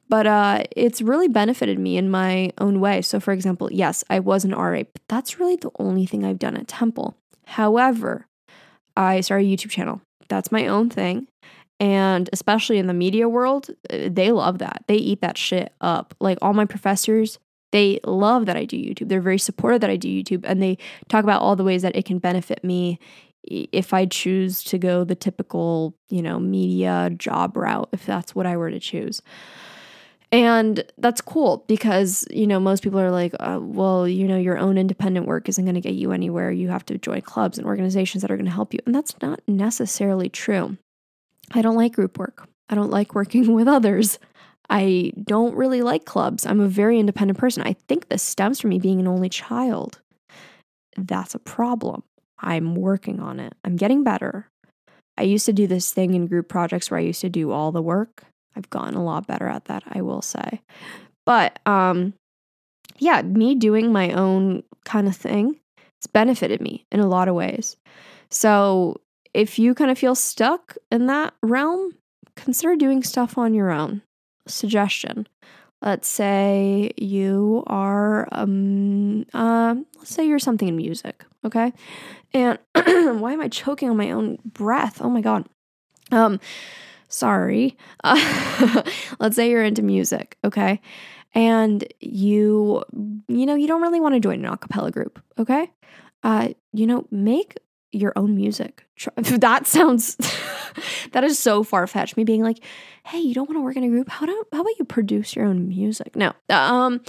But 0.09 0.26
uh, 0.26 0.64
it's 0.74 1.02
really 1.02 1.28
benefited 1.28 1.78
me 1.78 1.96
in 1.96 2.11
my 2.11 2.50
own 2.59 2.80
way. 2.80 3.02
So, 3.02 3.20
for 3.20 3.32
example, 3.32 3.68
yes, 3.70 4.02
I 4.09 4.20
was 4.20 4.44
an 4.44 4.54
RA, 4.54 4.82
but 4.84 5.02
that's 5.09 5.38
really 5.38 5.56
the 5.56 5.70
only 5.78 6.06
thing 6.06 6.24
I've 6.24 6.38
done 6.38 6.56
at 6.56 6.68
Temple. 6.68 7.16
However, 7.44 8.26
I 8.96 9.20
started 9.20 9.46
a 9.46 9.56
YouTube 9.56 9.70
channel. 9.70 10.00
That's 10.28 10.52
my 10.52 10.66
own 10.66 10.90
thing. 10.90 11.28
And 11.80 12.28
especially 12.32 12.78
in 12.78 12.86
the 12.86 12.94
media 12.94 13.28
world, 13.28 13.70
uh, 13.90 14.09
they 14.11 14.32
love 14.32 14.59
that. 14.59 14.84
They 14.88 14.96
eat 14.96 15.20
that 15.20 15.38
shit 15.38 15.72
up. 15.80 16.14
Like 16.20 16.38
all 16.42 16.52
my 16.52 16.64
professors, 16.64 17.38
they 17.70 18.00
love 18.04 18.46
that 18.46 18.56
I 18.56 18.64
do 18.64 18.76
YouTube. 18.76 19.09
They're 19.09 19.20
very 19.20 19.38
supportive 19.38 19.82
that 19.82 19.90
I 19.90 19.96
do 19.96 20.09
YouTube 20.09 20.44
and 20.44 20.62
they 20.62 20.78
talk 21.09 21.22
about 21.22 21.42
all 21.42 21.54
the 21.54 21.64
ways 21.64 21.82
that 21.82 21.94
it 21.94 22.04
can 22.04 22.18
benefit 22.18 22.64
me 22.64 22.98
if 23.44 23.94
I 23.94 24.06
choose 24.06 24.62
to 24.64 24.78
go 24.78 25.04
the 25.04 25.14
typical, 25.14 25.94
you 26.11 26.22
know, 26.22 26.38
media 26.38 27.11
job 27.16 27.56
route, 27.56 27.88
if 27.92 28.04
that's 28.04 28.34
what 28.34 28.46
I 28.46 28.56
were 28.56 28.70
to 28.70 28.80
choose. 28.80 29.22
And 30.31 30.85
that's 30.99 31.22
cool 31.22 31.64
because, 31.68 32.26
you 32.31 32.47
know, 32.47 32.61
most 32.61 32.83
people 32.83 33.01
are 33.01 33.11
like, 33.11 33.35
uh, 33.41 33.59
well, 33.62 34.07
you 34.07 34.29
know, 34.29 34.37
your 34.37 34.59
own 34.59 34.76
independent 34.76 35.26
work 35.26 35.49
isn't 35.49 35.64
going 35.64 35.74
to 35.74 35.81
get 35.81 35.95
you 35.95 36.12
anywhere. 36.12 36.51
You 36.51 36.68
have 36.68 36.85
to 36.87 36.99
join 36.99 37.22
clubs 37.22 37.57
and 37.57 37.66
organizations 37.66 38.20
that 38.20 38.31
are 38.31 38.37
going 38.37 38.45
to 38.45 38.53
help 38.53 38.74
you. 38.74 38.81
And 38.85 38.95
that's 38.95 39.14
not 39.22 39.41
necessarily 39.47 40.29
true. 40.29 40.76
I 41.53 41.62
don't 41.62 41.76
like 41.76 41.95
group 41.95 42.18
work. 42.18 42.47
I 42.68 42.74
don't 42.74 42.91
like 42.91 43.14
working 43.14 43.53
with 43.55 43.68
others. 43.68 44.18
I 44.68 45.12
don't 45.24 45.57
really 45.57 45.81
like 45.81 46.05
clubs. 46.05 46.45
I'm 46.45 46.61
a 46.61 46.68
very 46.68 46.99
independent 46.99 47.39
person. 47.39 47.62
I 47.62 47.72
think 47.89 48.09
this 48.09 48.22
stems 48.22 48.61
from 48.61 48.70
me 48.70 48.79
being 48.79 49.01
an 49.01 49.09
only 49.09 49.31
child. 49.31 50.01
That's 50.97 51.35
a 51.35 51.39
problem. 51.39 52.03
I'm 52.39 52.74
working 52.74 53.20
on 53.20 53.41
it. 53.41 53.55
I'm 53.64 53.76
getting 53.76 54.05
better. 54.05 54.51
I 55.16 55.22
used 55.22 55.47
to 55.47 55.53
do 55.55 55.66
this 55.66 55.93
thing 55.93 56.14
in 56.14 56.26
group 56.26 56.49
projects 56.49 56.91
where 56.91 57.01
I 57.01 57.03
used 57.03 57.22
to 57.22 57.31
do 57.31 57.51
all 57.51 57.72
the 57.72 57.83
work. 57.83 58.24
I've 58.59 58.70
gotten 58.70 58.94
a 58.94 59.04
lot 59.04 59.26
better 59.26 59.48
at 59.48 59.66
that, 59.66 59.84
I 59.88 60.02
will 60.02 60.22
say. 60.22 60.61
But 61.24 61.59
um 61.64 62.14
yeah, 62.98 63.22
me 63.22 63.54
doing 63.54 63.92
my 63.92 64.12
own 64.12 64.62
kind 64.84 65.06
of 65.06 65.16
thing, 65.16 65.59
it's 65.98 66.06
benefited 66.06 66.61
me 66.61 66.86
in 66.90 67.00
a 67.00 67.06
lot 67.06 67.28
of 67.28 67.34
ways. 67.34 67.76
So, 68.30 69.00
if 69.34 69.59
you 69.59 69.74
kind 69.74 69.90
of 69.90 69.98
feel 69.98 70.14
stuck 70.14 70.76
in 70.90 71.06
that 71.06 71.34
realm, 71.42 71.92
consider 72.36 72.76
doing 72.76 73.02
stuff 73.02 73.38
on 73.38 73.54
your 73.54 73.70
own 73.70 74.02
suggestion. 74.46 75.26
Let's 75.80 76.09
say 76.09 76.90
you 76.96 77.62
are, 77.68 78.26
um, 78.32 79.26
uh, 79.32 79.76
let's 79.96 80.12
say 80.12 80.26
you're 80.26 80.40
something 80.40 80.66
in 80.66 80.76
music, 80.76 81.24
okay? 81.44 81.72
And 82.34 82.59
why 82.74 83.32
am 83.32 83.40
I 83.40 83.48
choking 83.48 83.88
on 83.88 83.96
my 83.96 84.11
own 84.11 84.38
breath? 84.44 85.00
Oh 85.00 85.11
my 85.11 85.20
God. 85.20 85.46
Um, 86.11 86.40
sorry. 87.09 87.76
Let's 88.04 89.36
say 89.36 89.50
you're 89.50 89.64
into 89.64 89.82
music, 89.82 90.36
okay? 90.44 90.80
And 91.34 91.86
you, 92.00 92.82
you 93.28 93.46
know, 93.46 93.54
you 93.54 93.66
don't 93.66 93.82
really 93.82 94.00
want 94.00 94.14
to 94.14 94.20
join 94.20 94.44
an 94.44 94.52
a 94.52 94.56
cappella 94.56 94.90
group, 94.90 95.20
okay? 95.38 95.70
Uh, 96.22 96.48
you 96.72 96.86
know, 96.86 97.06
make 97.11 97.59
your 97.92 98.12
own 98.16 98.34
music. 98.34 98.84
That 99.16 99.66
sounds 99.66 100.16
that 101.12 101.24
is 101.24 101.38
so 101.38 101.62
far 101.62 101.86
fetched. 101.86 102.16
Me 102.16 102.24
being 102.24 102.42
like, 102.42 102.59
"Hey, 103.04 103.20
you 103.20 103.34
don't 103.34 103.48
want 103.48 103.56
to 103.59 103.62
work 103.62 103.76
in 103.76 103.84
a 103.84 103.88
group? 103.88 104.09
How 104.09 104.26
do 104.26 104.44
how 104.52 104.61
about 104.61 104.78
you 104.78 104.84
produce 104.84 105.36
your 105.36 105.46
own 105.46 105.68
music?" 105.68 106.16
No, 106.16 106.32
um, 106.48 107.00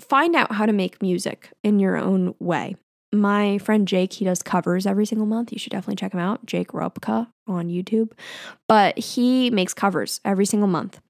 find 0.00 0.36
out 0.36 0.52
how 0.52 0.66
to 0.66 0.72
make 0.72 1.00
music 1.00 1.50
in 1.62 1.78
your 1.78 1.96
own 1.96 2.34
way. 2.38 2.76
My 3.14 3.58
friend 3.58 3.86
Jake, 3.86 4.14
he 4.14 4.24
does 4.24 4.42
covers 4.42 4.86
every 4.86 5.06
single 5.06 5.26
month. 5.26 5.52
You 5.52 5.58
should 5.58 5.72
definitely 5.72 5.96
check 5.96 6.12
him 6.12 6.20
out, 6.20 6.44
Jake 6.46 6.68
Ropka 6.68 7.28
on 7.46 7.68
YouTube. 7.68 8.12
But 8.68 8.98
he 8.98 9.50
makes 9.50 9.74
covers 9.74 10.20
every 10.24 10.46
single 10.46 10.68
month, 10.68 11.00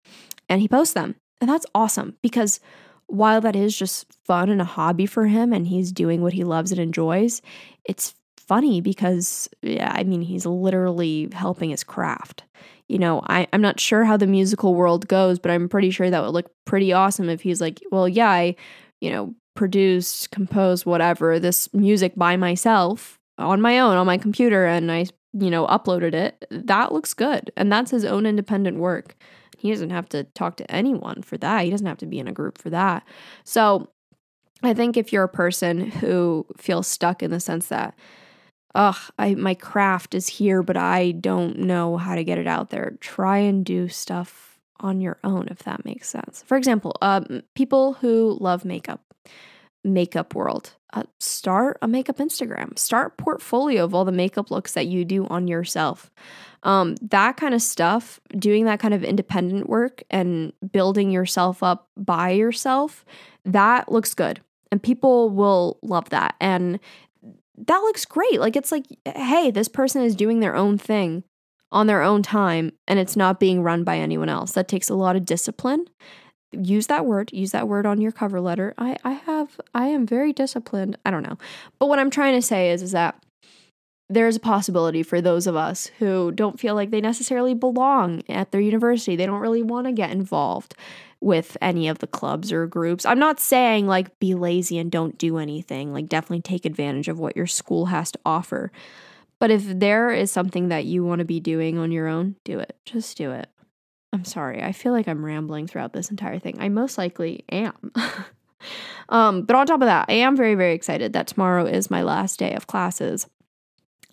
and 0.48 0.60
he 0.60 0.68
posts 0.68 0.94
them, 0.94 1.16
and 1.40 1.48
that's 1.48 1.66
awesome 1.74 2.16
because 2.22 2.60
while 3.06 3.40
that 3.40 3.56
is 3.56 3.76
just 3.76 4.06
fun 4.24 4.48
and 4.48 4.60
a 4.60 4.64
hobby 4.64 5.06
for 5.06 5.26
him, 5.26 5.52
and 5.52 5.66
he's 5.66 5.92
doing 5.92 6.22
what 6.22 6.32
he 6.32 6.44
loves 6.44 6.72
and 6.72 6.80
enjoys, 6.80 7.42
it's 7.84 8.14
funny 8.36 8.80
because, 8.80 9.48
yeah, 9.62 9.92
I 9.94 10.04
mean, 10.04 10.22
he's 10.22 10.46
literally 10.46 11.28
helping 11.32 11.70
his 11.70 11.84
craft. 11.84 12.44
You 12.88 12.98
know, 12.98 13.22
I, 13.26 13.46
I'm 13.52 13.62
not 13.62 13.80
sure 13.80 14.04
how 14.04 14.16
the 14.16 14.26
musical 14.26 14.74
world 14.74 15.08
goes, 15.08 15.38
but 15.38 15.50
I'm 15.50 15.68
pretty 15.68 15.90
sure 15.90 16.10
that 16.10 16.22
would 16.22 16.32
look 16.34 16.50
pretty 16.66 16.92
awesome 16.92 17.28
if 17.28 17.40
he's 17.40 17.60
like, 17.60 17.80
well, 17.90 18.08
yeah, 18.08 18.28
I, 18.28 18.56
you 19.00 19.10
know, 19.10 19.34
produced, 19.54 20.30
composed, 20.30 20.86
whatever, 20.86 21.38
this 21.38 21.72
music 21.72 22.14
by 22.16 22.36
myself 22.36 23.18
on 23.38 23.60
my 23.60 23.78
own 23.78 23.96
on 23.96 24.06
my 24.06 24.18
computer 24.18 24.66
and 24.66 24.90
I, 24.90 25.06
you 25.32 25.50
know, 25.50 25.66
uploaded 25.66 26.14
it. 26.14 26.46
That 26.50 26.92
looks 26.92 27.14
good. 27.14 27.50
And 27.56 27.70
that's 27.72 27.90
his 27.90 28.04
own 28.04 28.26
independent 28.26 28.78
work. 28.78 29.16
He 29.58 29.70
doesn't 29.70 29.90
have 29.90 30.08
to 30.10 30.24
talk 30.24 30.56
to 30.58 30.70
anyone 30.70 31.22
for 31.22 31.36
that. 31.38 31.64
He 31.64 31.70
doesn't 31.70 31.86
have 31.86 31.98
to 31.98 32.06
be 32.06 32.18
in 32.18 32.28
a 32.28 32.32
group 32.32 32.58
for 32.58 32.70
that. 32.70 33.04
So 33.44 33.88
I 34.62 34.74
think 34.74 34.96
if 34.96 35.12
you're 35.12 35.24
a 35.24 35.28
person 35.28 35.90
who 35.90 36.46
feels 36.56 36.86
stuck 36.86 37.22
in 37.22 37.30
the 37.30 37.40
sense 37.40 37.68
that, 37.68 37.94
ugh, 38.74 38.96
I 39.18 39.34
my 39.34 39.54
craft 39.54 40.14
is 40.14 40.28
here, 40.28 40.62
but 40.62 40.76
I 40.76 41.12
don't 41.12 41.58
know 41.58 41.96
how 41.96 42.14
to 42.14 42.24
get 42.24 42.38
it 42.38 42.46
out 42.46 42.70
there. 42.70 42.96
Try 43.00 43.38
and 43.38 43.64
do 43.64 43.88
stuff 43.88 44.58
on 44.80 45.00
your 45.00 45.18
own, 45.24 45.48
if 45.50 45.60
that 45.60 45.84
makes 45.84 46.08
sense. 46.08 46.44
For 46.46 46.56
example, 46.56 46.96
um, 47.00 47.42
people 47.54 47.94
who 47.94 48.36
love 48.40 48.64
makeup, 48.64 49.00
makeup 49.84 50.34
world, 50.34 50.74
uh, 50.92 51.02
start 51.20 51.78
a 51.82 51.88
makeup 51.88 52.16
Instagram. 52.18 52.78
Start 52.78 53.16
portfolio 53.16 53.84
of 53.84 53.94
all 53.94 54.04
the 54.04 54.12
makeup 54.12 54.50
looks 54.50 54.72
that 54.72 54.86
you 54.86 55.04
do 55.04 55.26
on 55.26 55.46
yourself. 55.46 56.10
Um, 56.62 56.96
that 57.02 57.36
kind 57.36 57.54
of 57.54 57.60
stuff, 57.60 58.20
doing 58.38 58.64
that 58.64 58.80
kind 58.80 58.94
of 58.94 59.04
independent 59.04 59.68
work 59.68 60.02
and 60.10 60.52
building 60.72 61.10
yourself 61.10 61.62
up 61.62 61.88
by 61.96 62.30
yourself, 62.30 63.04
that 63.44 63.92
looks 63.92 64.14
good. 64.14 64.40
And 64.72 64.82
people 64.82 65.28
will 65.30 65.78
love 65.82 66.08
that. 66.10 66.36
And 66.40 66.80
that 67.58 67.78
looks 67.78 68.04
great. 68.04 68.40
Like 68.40 68.56
it's 68.56 68.72
like, 68.72 68.86
hey, 69.04 69.50
this 69.50 69.68
person 69.68 70.02
is 70.02 70.16
doing 70.16 70.40
their 70.40 70.56
own 70.56 70.78
thing 70.78 71.22
on 71.70 71.86
their 71.86 72.02
own 72.02 72.22
time 72.22 72.72
and 72.88 72.98
it's 72.98 73.16
not 73.16 73.40
being 73.40 73.62
run 73.62 73.84
by 73.84 73.98
anyone 73.98 74.28
else. 74.28 74.52
That 74.52 74.68
takes 74.68 74.88
a 74.88 74.94
lot 74.94 75.16
of 75.16 75.24
discipline. 75.24 75.86
Use 76.62 76.86
that 76.88 77.06
word, 77.06 77.32
use 77.32 77.52
that 77.52 77.68
word 77.68 77.86
on 77.86 78.00
your 78.00 78.12
cover 78.12 78.40
letter. 78.40 78.74
I 78.78 78.96
I 79.04 79.12
have 79.12 79.60
I 79.74 79.86
am 79.88 80.06
very 80.06 80.32
disciplined. 80.32 80.96
I 81.04 81.10
don't 81.10 81.22
know. 81.22 81.38
But 81.78 81.86
what 81.86 81.98
I'm 81.98 82.10
trying 82.10 82.34
to 82.34 82.42
say 82.42 82.70
is 82.70 82.82
is 82.82 82.92
that 82.92 83.22
there's 84.10 84.36
a 84.36 84.40
possibility 84.40 85.02
for 85.02 85.20
those 85.20 85.46
of 85.46 85.56
us 85.56 85.90
who 85.98 86.30
don't 86.30 86.60
feel 86.60 86.74
like 86.74 86.90
they 86.90 87.00
necessarily 87.00 87.54
belong 87.54 88.22
at 88.28 88.52
their 88.52 88.60
university. 88.60 89.16
They 89.16 89.26
don't 89.26 89.40
really 89.40 89.62
want 89.62 89.86
to 89.86 89.92
get 89.92 90.10
involved 90.10 90.74
with 91.20 91.56
any 91.62 91.88
of 91.88 92.00
the 92.00 92.06
clubs 92.06 92.52
or 92.52 92.66
groups. 92.66 93.06
I'm 93.06 93.18
not 93.18 93.40
saying 93.40 93.86
like 93.86 94.18
be 94.18 94.34
lazy 94.34 94.78
and 94.78 94.90
don't 94.90 95.16
do 95.16 95.38
anything, 95.38 95.92
like 95.92 96.08
definitely 96.08 96.42
take 96.42 96.66
advantage 96.66 97.08
of 97.08 97.18
what 97.18 97.36
your 97.36 97.46
school 97.46 97.86
has 97.86 98.12
to 98.12 98.18
offer. 98.26 98.70
But 99.40 99.50
if 99.50 99.62
there 99.64 100.10
is 100.10 100.30
something 100.30 100.68
that 100.68 100.84
you 100.84 101.04
want 101.04 101.20
to 101.20 101.24
be 101.24 101.40
doing 101.40 101.78
on 101.78 101.90
your 101.90 102.06
own, 102.08 102.36
do 102.44 102.58
it. 102.58 102.76
Just 102.84 103.16
do 103.16 103.32
it. 103.32 103.48
I'm 104.14 104.24
sorry. 104.24 104.62
I 104.62 104.70
feel 104.70 104.92
like 104.92 105.08
I'm 105.08 105.24
rambling 105.24 105.66
throughout 105.66 105.92
this 105.92 106.08
entire 106.08 106.38
thing. 106.38 106.56
I 106.60 106.68
most 106.68 106.96
likely 106.98 107.44
am. 107.50 107.92
um, 109.08 109.42
but 109.42 109.56
on 109.56 109.66
top 109.66 109.80
of 109.82 109.86
that, 109.86 110.06
I 110.08 110.12
am 110.12 110.36
very, 110.36 110.54
very 110.54 110.72
excited 110.72 111.12
that 111.14 111.26
tomorrow 111.26 111.66
is 111.66 111.90
my 111.90 112.02
last 112.02 112.38
day 112.38 112.54
of 112.54 112.68
classes. 112.68 113.26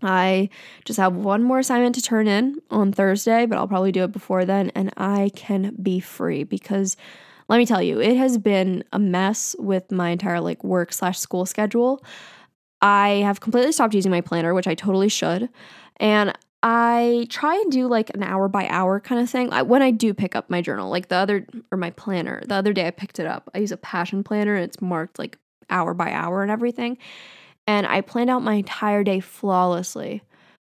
I 0.02 0.50
just 0.86 0.98
have 0.98 1.16
one 1.16 1.44
more 1.44 1.60
assignment 1.60 1.94
to 1.96 2.02
turn 2.02 2.28
in 2.28 2.58
on 2.72 2.92
Thursday, 2.92 3.46
but 3.46 3.60
I'll 3.60 3.68
probably 3.68 3.92
do 3.92 4.04
it 4.04 4.12
before 4.12 4.44
then, 4.44 4.72
and 4.72 4.92
I 4.98 5.30
can 5.36 5.76
be 5.80 6.00
free 6.00 6.44
because 6.46 6.98
let 7.48 7.60
me 7.60 7.68
tell 7.68 7.84
you, 7.84 8.02
it 8.02 8.18
has 8.18 8.40
been 8.40 8.84
a 8.92 8.98
mess 8.98 9.56
with 9.60 9.92
my 9.92 10.10
entire 10.10 10.42
like 10.42 10.64
work 10.64 10.94
slash 10.94 11.20
school 11.20 11.46
schedule. 11.46 12.04
I 12.82 13.22
have 13.24 13.40
completely 13.40 13.72
stopped 13.72 13.94
using 13.94 14.10
my 14.10 14.22
planner, 14.22 14.56
which 14.56 14.68
I 14.68 14.74
totally 14.74 15.10
should. 15.10 15.48
And 15.98 16.36
I 16.64 17.26
try 17.30 17.56
and 17.56 17.72
do 17.72 17.88
like 17.88 18.12
an 18.14 18.22
hour 18.22 18.48
by 18.48 18.68
hour 18.68 19.00
kind 19.00 19.20
of 19.20 19.30
thing. 19.30 19.52
I, 19.52 19.64
when 19.64 19.82
I 19.82 19.92
do 19.92 20.14
pick 20.14 20.36
up 20.36 20.50
my 20.50 20.62
journal, 20.62 20.90
like 20.90 21.08
the 21.08 21.16
other, 21.16 21.48
or 21.72 21.78
my 21.78 21.90
planner, 21.92 22.42
the 22.46 22.56
other 22.56 22.72
day 22.74 22.86
I 22.88 22.92
picked 22.92 23.20
it 23.20 23.26
up. 23.26 23.50
I 23.56 23.60
use 23.60 23.72
a 23.72 23.78
passion 23.78 24.24
planner 24.24 24.56
and 24.56 24.64
it's 24.64 24.80
marked 24.82 25.18
like 25.18 25.38
hour 25.70 25.94
by 25.94 26.12
hour 26.12 26.44
and 26.44 26.52
everything. 26.52 26.98
And 27.66 27.88
I 27.88 28.02
planned 28.02 28.30
out 28.30 28.44
my 28.44 28.56
entire 28.56 29.04
day 29.04 29.20
flawlessly. 29.20 30.22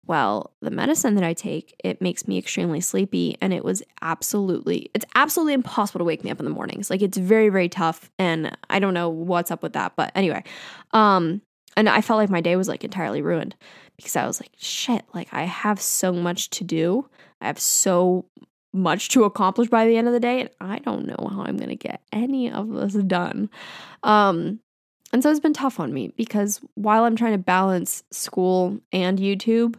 Well, 0.07 0.53
the 0.61 0.70
medicine 0.70 1.14
that 1.14 1.24
I 1.24 1.32
take, 1.32 1.74
it 1.84 2.01
makes 2.01 2.26
me 2.26 2.38
extremely 2.38 2.80
sleepy 2.80 3.36
and 3.40 3.53
it 3.53 3.64
was 3.64 3.82
absolutely 4.01 4.90
it's 4.95 5.07
absolutely 5.14 5.53
impossible 5.53 5.99
to 5.99 6.05
wake 6.05 6.24
me 6.24 6.30
up 6.30 6.40
in 6.40 6.45
the 6.45 6.51
mornings. 6.51 6.90
Like 6.90 7.03
it's 7.03 7.18
very 7.18 7.51
very 7.51 7.68
tough 7.68 8.11
and 8.18 8.57
I 8.70 8.78
don't 8.78 8.95
know 8.95 9.11
what's 9.11 9.51
up 9.51 9.62
with 9.62 9.74
that, 9.74 9.93
but 9.95 10.11
anyway. 10.14 10.43
Um 10.93 11.43
and 11.76 11.88
I 11.88 12.01
felt 12.01 12.18
like 12.18 12.30
my 12.30 12.40
day 12.40 12.57
was 12.57 12.68
like 12.68 12.82
entirely 12.82 13.22
ruined 13.22 13.55
because 13.97 14.16
I 14.16 14.26
was 14.26 14.40
like, 14.40 14.53
shit, 14.57 15.05
like 15.14 15.28
I 15.32 15.45
have 15.45 15.80
so 15.80 16.12
much 16.12 16.51
to 16.51 16.64
do. 16.64 17.09
I 17.40 17.47
have 17.47 17.61
so 17.61 18.26
much 18.72 19.11
to 19.11 19.24
accomplish 19.24 19.68
by 19.68 19.86
the 19.86 19.97
end 19.97 20.07
of 20.07 20.14
the 20.14 20.20
day 20.20 20.40
and 20.40 20.51
I 20.61 20.78
don't 20.78 21.07
know 21.07 21.28
how 21.30 21.43
I'm 21.43 21.59
going 21.59 21.68
to 21.68 21.76
get 21.76 22.03
any 22.12 22.51
of 22.51 22.70
this 22.70 22.95
done. 22.95 23.51
Um 24.03 24.61
and 25.12 25.22
so 25.22 25.30
it's 25.30 25.40
been 25.40 25.53
tough 25.53 25.78
on 25.78 25.93
me 25.93 26.09
because 26.16 26.61
while 26.74 27.05
I'm 27.05 27.16
trying 27.16 27.32
to 27.32 27.38
balance 27.38 28.03
school 28.11 28.78
and 28.93 29.18
YouTube, 29.18 29.76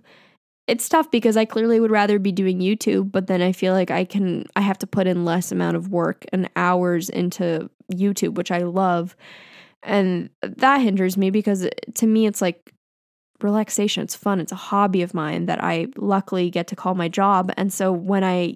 it's 0.68 0.88
tough 0.88 1.10
because 1.10 1.36
I 1.36 1.46
clearly 1.46 1.80
would 1.80 1.92
rather 1.92 2.20
be 2.20 2.32
doing 2.32 2.60
YouTube, 2.60 3.12
but 3.12 3.28
then 3.28 3.42
I 3.42 3.52
feel 3.52 3.74
like 3.74 3.92
I 3.92 4.06
can 4.06 4.46
I 4.56 4.62
have 4.62 4.78
to 4.80 4.88
put 4.88 5.08
in 5.08 5.26
less 5.26 5.52
amount 5.52 5.76
of 5.76 5.90
work 5.90 6.26
and 6.32 6.50
hours 6.56 7.10
into 7.10 7.70
YouTube, 7.92 8.36
which 8.36 8.52
I 8.52 8.60
love. 8.60 9.16
And 9.82 10.30
that 10.42 10.82
hinders 10.82 11.18
me 11.18 11.32
because 11.32 11.68
to 11.96 12.08
me 12.08 12.28
it's 12.28 12.42
like 12.42 12.73
relaxation, 13.44 14.04
it's 14.04 14.16
fun, 14.16 14.40
it's 14.40 14.52
a 14.52 14.56
hobby 14.56 15.02
of 15.02 15.14
mine 15.14 15.46
that 15.46 15.64
I 15.64 15.88
luckily 15.98 16.50
get 16.50 16.68
to 16.68 16.76
call 16.76 16.96
my 16.96 17.08
job. 17.08 17.52
And 17.58 17.72
so 17.72 17.92
when 17.92 18.24
I 18.24 18.56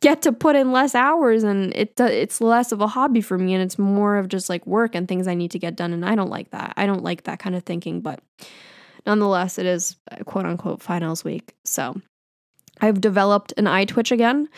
get 0.00 0.22
to 0.22 0.32
put 0.32 0.56
in 0.56 0.72
less 0.72 0.94
hours 0.94 1.42
and 1.42 1.74
it 1.74 1.98
it's 1.98 2.40
less 2.40 2.70
of 2.70 2.80
a 2.80 2.86
hobby 2.86 3.20
for 3.20 3.38
me 3.38 3.54
and 3.54 3.62
it's 3.62 3.78
more 3.78 4.18
of 4.18 4.28
just 4.28 4.48
like 4.48 4.66
work 4.66 4.94
and 4.94 5.08
things 5.08 5.26
I 5.26 5.34
need 5.34 5.50
to 5.52 5.58
get 5.58 5.76
done 5.76 5.92
and 5.92 6.04
I 6.04 6.14
don't 6.14 6.30
like 6.30 6.50
that. 6.50 6.74
I 6.76 6.86
don't 6.86 7.02
like 7.02 7.24
that 7.24 7.38
kind 7.38 7.56
of 7.56 7.64
thinking, 7.64 8.00
but 8.00 8.20
nonetheless 9.06 9.58
it 9.58 9.66
is 9.66 9.96
uh, 10.10 10.22
quote 10.24 10.46
unquote 10.46 10.82
finals 10.82 11.24
week. 11.24 11.54
So 11.64 12.00
I've 12.80 13.00
developed 13.00 13.54
an 13.56 13.66
eye 13.66 13.86
twitch 13.86 14.12
again. 14.12 14.48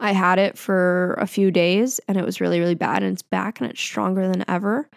I 0.00 0.12
had 0.12 0.38
it 0.38 0.56
for 0.58 1.14
a 1.18 1.26
few 1.26 1.50
days 1.50 2.00
and 2.08 2.16
it 2.16 2.24
was 2.24 2.40
really 2.40 2.58
really 2.58 2.74
bad 2.74 3.02
and 3.02 3.12
it's 3.12 3.22
back 3.22 3.60
and 3.60 3.70
it's 3.70 3.80
stronger 3.80 4.26
than 4.26 4.44
ever. 4.48 4.88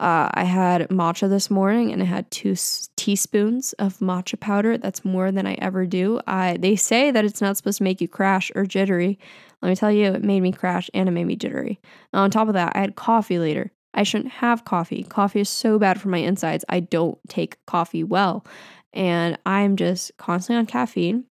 Uh, 0.00 0.28
I 0.34 0.42
had 0.44 0.88
matcha 0.88 1.28
this 1.28 1.50
morning 1.50 1.92
and 1.92 2.02
I 2.02 2.06
had 2.06 2.28
two 2.30 2.52
s- 2.52 2.88
teaspoons 2.96 3.74
of 3.74 3.98
matcha 3.98 4.38
powder. 4.38 4.76
That's 4.76 5.04
more 5.04 5.30
than 5.30 5.46
I 5.46 5.54
ever 5.54 5.86
do. 5.86 6.20
I 6.26 6.56
they 6.58 6.74
say 6.74 7.12
that 7.12 7.24
it's 7.24 7.40
not 7.40 7.56
supposed 7.56 7.78
to 7.78 7.84
make 7.84 8.00
you 8.00 8.08
crash 8.08 8.50
or 8.56 8.66
jittery. 8.66 9.18
Let 9.62 9.68
me 9.68 9.76
tell 9.76 9.92
you, 9.92 10.06
it 10.12 10.24
made 10.24 10.40
me 10.40 10.50
crash 10.52 10.90
and 10.94 11.08
it 11.08 11.12
made 11.12 11.26
me 11.26 11.36
jittery. 11.36 11.80
On 12.12 12.30
top 12.30 12.48
of 12.48 12.54
that, 12.54 12.72
I 12.74 12.80
had 12.80 12.96
coffee 12.96 13.38
later. 13.38 13.70
I 13.94 14.02
shouldn't 14.02 14.32
have 14.32 14.64
coffee. 14.64 15.04
Coffee 15.04 15.40
is 15.40 15.48
so 15.48 15.78
bad 15.78 16.00
for 16.00 16.08
my 16.08 16.18
insides. 16.18 16.64
I 16.68 16.80
don't 16.80 17.16
take 17.28 17.64
coffee 17.66 18.02
well. 18.02 18.44
And 18.92 19.38
I'm 19.46 19.76
just 19.76 20.16
constantly 20.16 20.58
on 20.58 20.66
caffeine. 20.66 21.24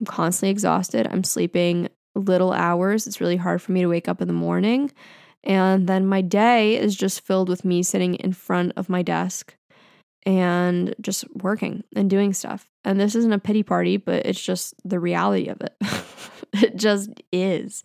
I'm 0.00 0.06
constantly 0.06 0.50
exhausted. 0.50 1.08
I'm 1.10 1.24
sleeping 1.24 1.88
little 2.14 2.52
hours. 2.52 3.06
It's 3.06 3.20
really 3.20 3.36
hard 3.36 3.62
for 3.62 3.72
me 3.72 3.80
to 3.80 3.88
wake 3.88 4.08
up 4.08 4.20
in 4.20 4.28
the 4.28 4.34
morning. 4.34 4.90
And 5.44 5.86
then 5.86 6.06
my 6.06 6.22
day 6.22 6.76
is 6.76 6.96
just 6.96 7.20
filled 7.20 7.48
with 7.48 7.64
me 7.64 7.82
sitting 7.82 8.14
in 8.16 8.32
front 8.32 8.72
of 8.76 8.88
my 8.88 9.02
desk 9.02 9.54
and 10.26 10.94
just 11.00 11.24
working 11.36 11.84
and 11.94 12.08
doing 12.08 12.32
stuff. 12.32 12.70
And 12.84 12.98
this 12.98 13.14
isn't 13.14 13.32
a 13.32 13.38
pity 13.38 13.62
party, 13.62 13.98
but 13.98 14.24
it's 14.26 14.42
just 14.42 14.74
the 14.84 14.98
reality 14.98 15.48
of 15.48 15.60
it. 15.60 15.76
it 16.54 16.76
just 16.76 17.10
is. 17.30 17.82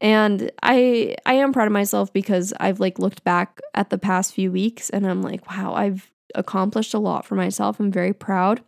And 0.00 0.50
I 0.62 1.16
I 1.26 1.34
am 1.34 1.52
proud 1.52 1.66
of 1.66 1.72
myself 1.72 2.10
because 2.12 2.54
I've 2.58 2.80
like 2.80 2.98
looked 2.98 3.22
back 3.22 3.60
at 3.74 3.90
the 3.90 3.98
past 3.98 4.32
few 4.32 4.50
weeks 4.50 4.88
and 4.88 5.06
I'm 5.06 5.20
like, 5.20 5.50
wow, 5.50 5.74
I've 5.74 6.10
accomplished 6.34 6.94
a 6.94 6.98
lot 6.98 7.26
for 7.26 7.34
myself. 7.34 7.78
I'm 7.78 7.92
very 7.92 8.14
proud. 8.14 8.62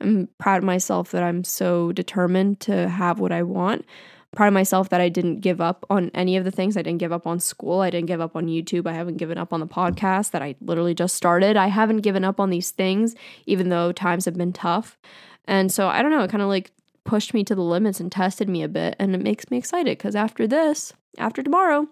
I'm 0.00 0.28
proud 0.38 0.58
of 0.58 0.64
myself 0.64 1.12
that 1.12 1.22
I'm 1.22 1.44
so 1.44 1.92
determined 1.92 2.58
to 2.60 2.88
have 2.88 3.20
what 3.20 3.30
I 3.30 3.44
want 3.44 3.84
proud 4.32 4.48
of 4.48 4.54
myself 4.54 4.88
that 4.88 5.00
I 5.00 5.08
didn't 5.08 5.40
give 5.40 5.60
up 5.60 5.84
on 5.90 6.10
any 6.14 6.36
of 6.36 6.44
the 6.44 6.50
things. 6.50 6.76
I 6.76 6.82
didn't 6.82 7.00
give 7.00 7.12
up 7.12 7.26
on 7.26 7.38
school. 7.38 7.80
I 7.80 7.90
didn't 7.90 8.06
give 8.06 8.20
up 8.20 8.34
on 8.34 8.46
YouTube. 8.46 8.86
I 8.86 8.94
haven't 8.94 9.18
given 9.18 9.38
up 9.38 9.52
on 9.52 9.60
the 9.60 9.66
podcast 9.66 10.30
that 10.30 10.42
I 10.42 10.54
literally 10.60 10.94
just 10.94 11.14
started. 11.14 11.56
I 11.56 11.66
haven't 11.66 11.98
given 11.98 12.24
up 12.24 12.40
on 12.40 12.50
these 12.50 12.70
things, 12.70 13.14
even 13.46 13.68
though 13.68 13.92
times 13.92 14.24
have 14.24 14.36
been 14.36 14.52
tough. 14.52 14.98
And 15.44 15.70
so 15.70 15.88
I 15.88 16.02
don't 16.02 16.10
know, 16.10 16.22
it 16.22 16.30
kind 16.30 16.42
of 16.42 16.48
like 16.48 16.70
pushed 17.04 17.34
me 17.34 17.44
to 17.44 17.54
the 17.54 17.62
limits 17.62 18.00
and 18.00 18.10
tested 18.10 18.48
me 18.48 18.62
a 18.62 18.68
bit. 18.68 18.96
And 18.98 19.14
it 19.14 19.22
makes 19.22 19.50
me 19.50 19.58
excited 19.58 19.98
because 19.98 20.16
after 20.16 20.46
this, 20.46 20.92
after 21.18 21.42
tomorrow, 21.42 21.88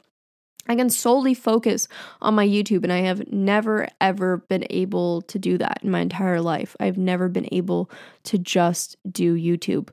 I 0.69 0.77
can 0.77 0.91
solely 0.91 1.35
focus 1.35 1.89
on 2.21 2.35
my 2.35 2.47
YouTube, 2.47 2.85
and 2.85 2.93
I 2.93 3.01
have 3.01 3.33
never 3.33 3.89
ever 4.01 4.37
been 4.37 4.67
able 4.71 5.23
to 5.23 5.39
do 5.39 5.59
that 5.59 5.81
in 5.83 5.91
my 5.91 6.01
entire 6.01 6.41
life. 6.41 6.77
I've 6.79 6.99
never 6.99 7.29
been 7.29 7.49
able 7.51 7.91
to 8.25 8.39
just 8.39 8.97
do 9.11 9.35
YouTube. 9.35 9.89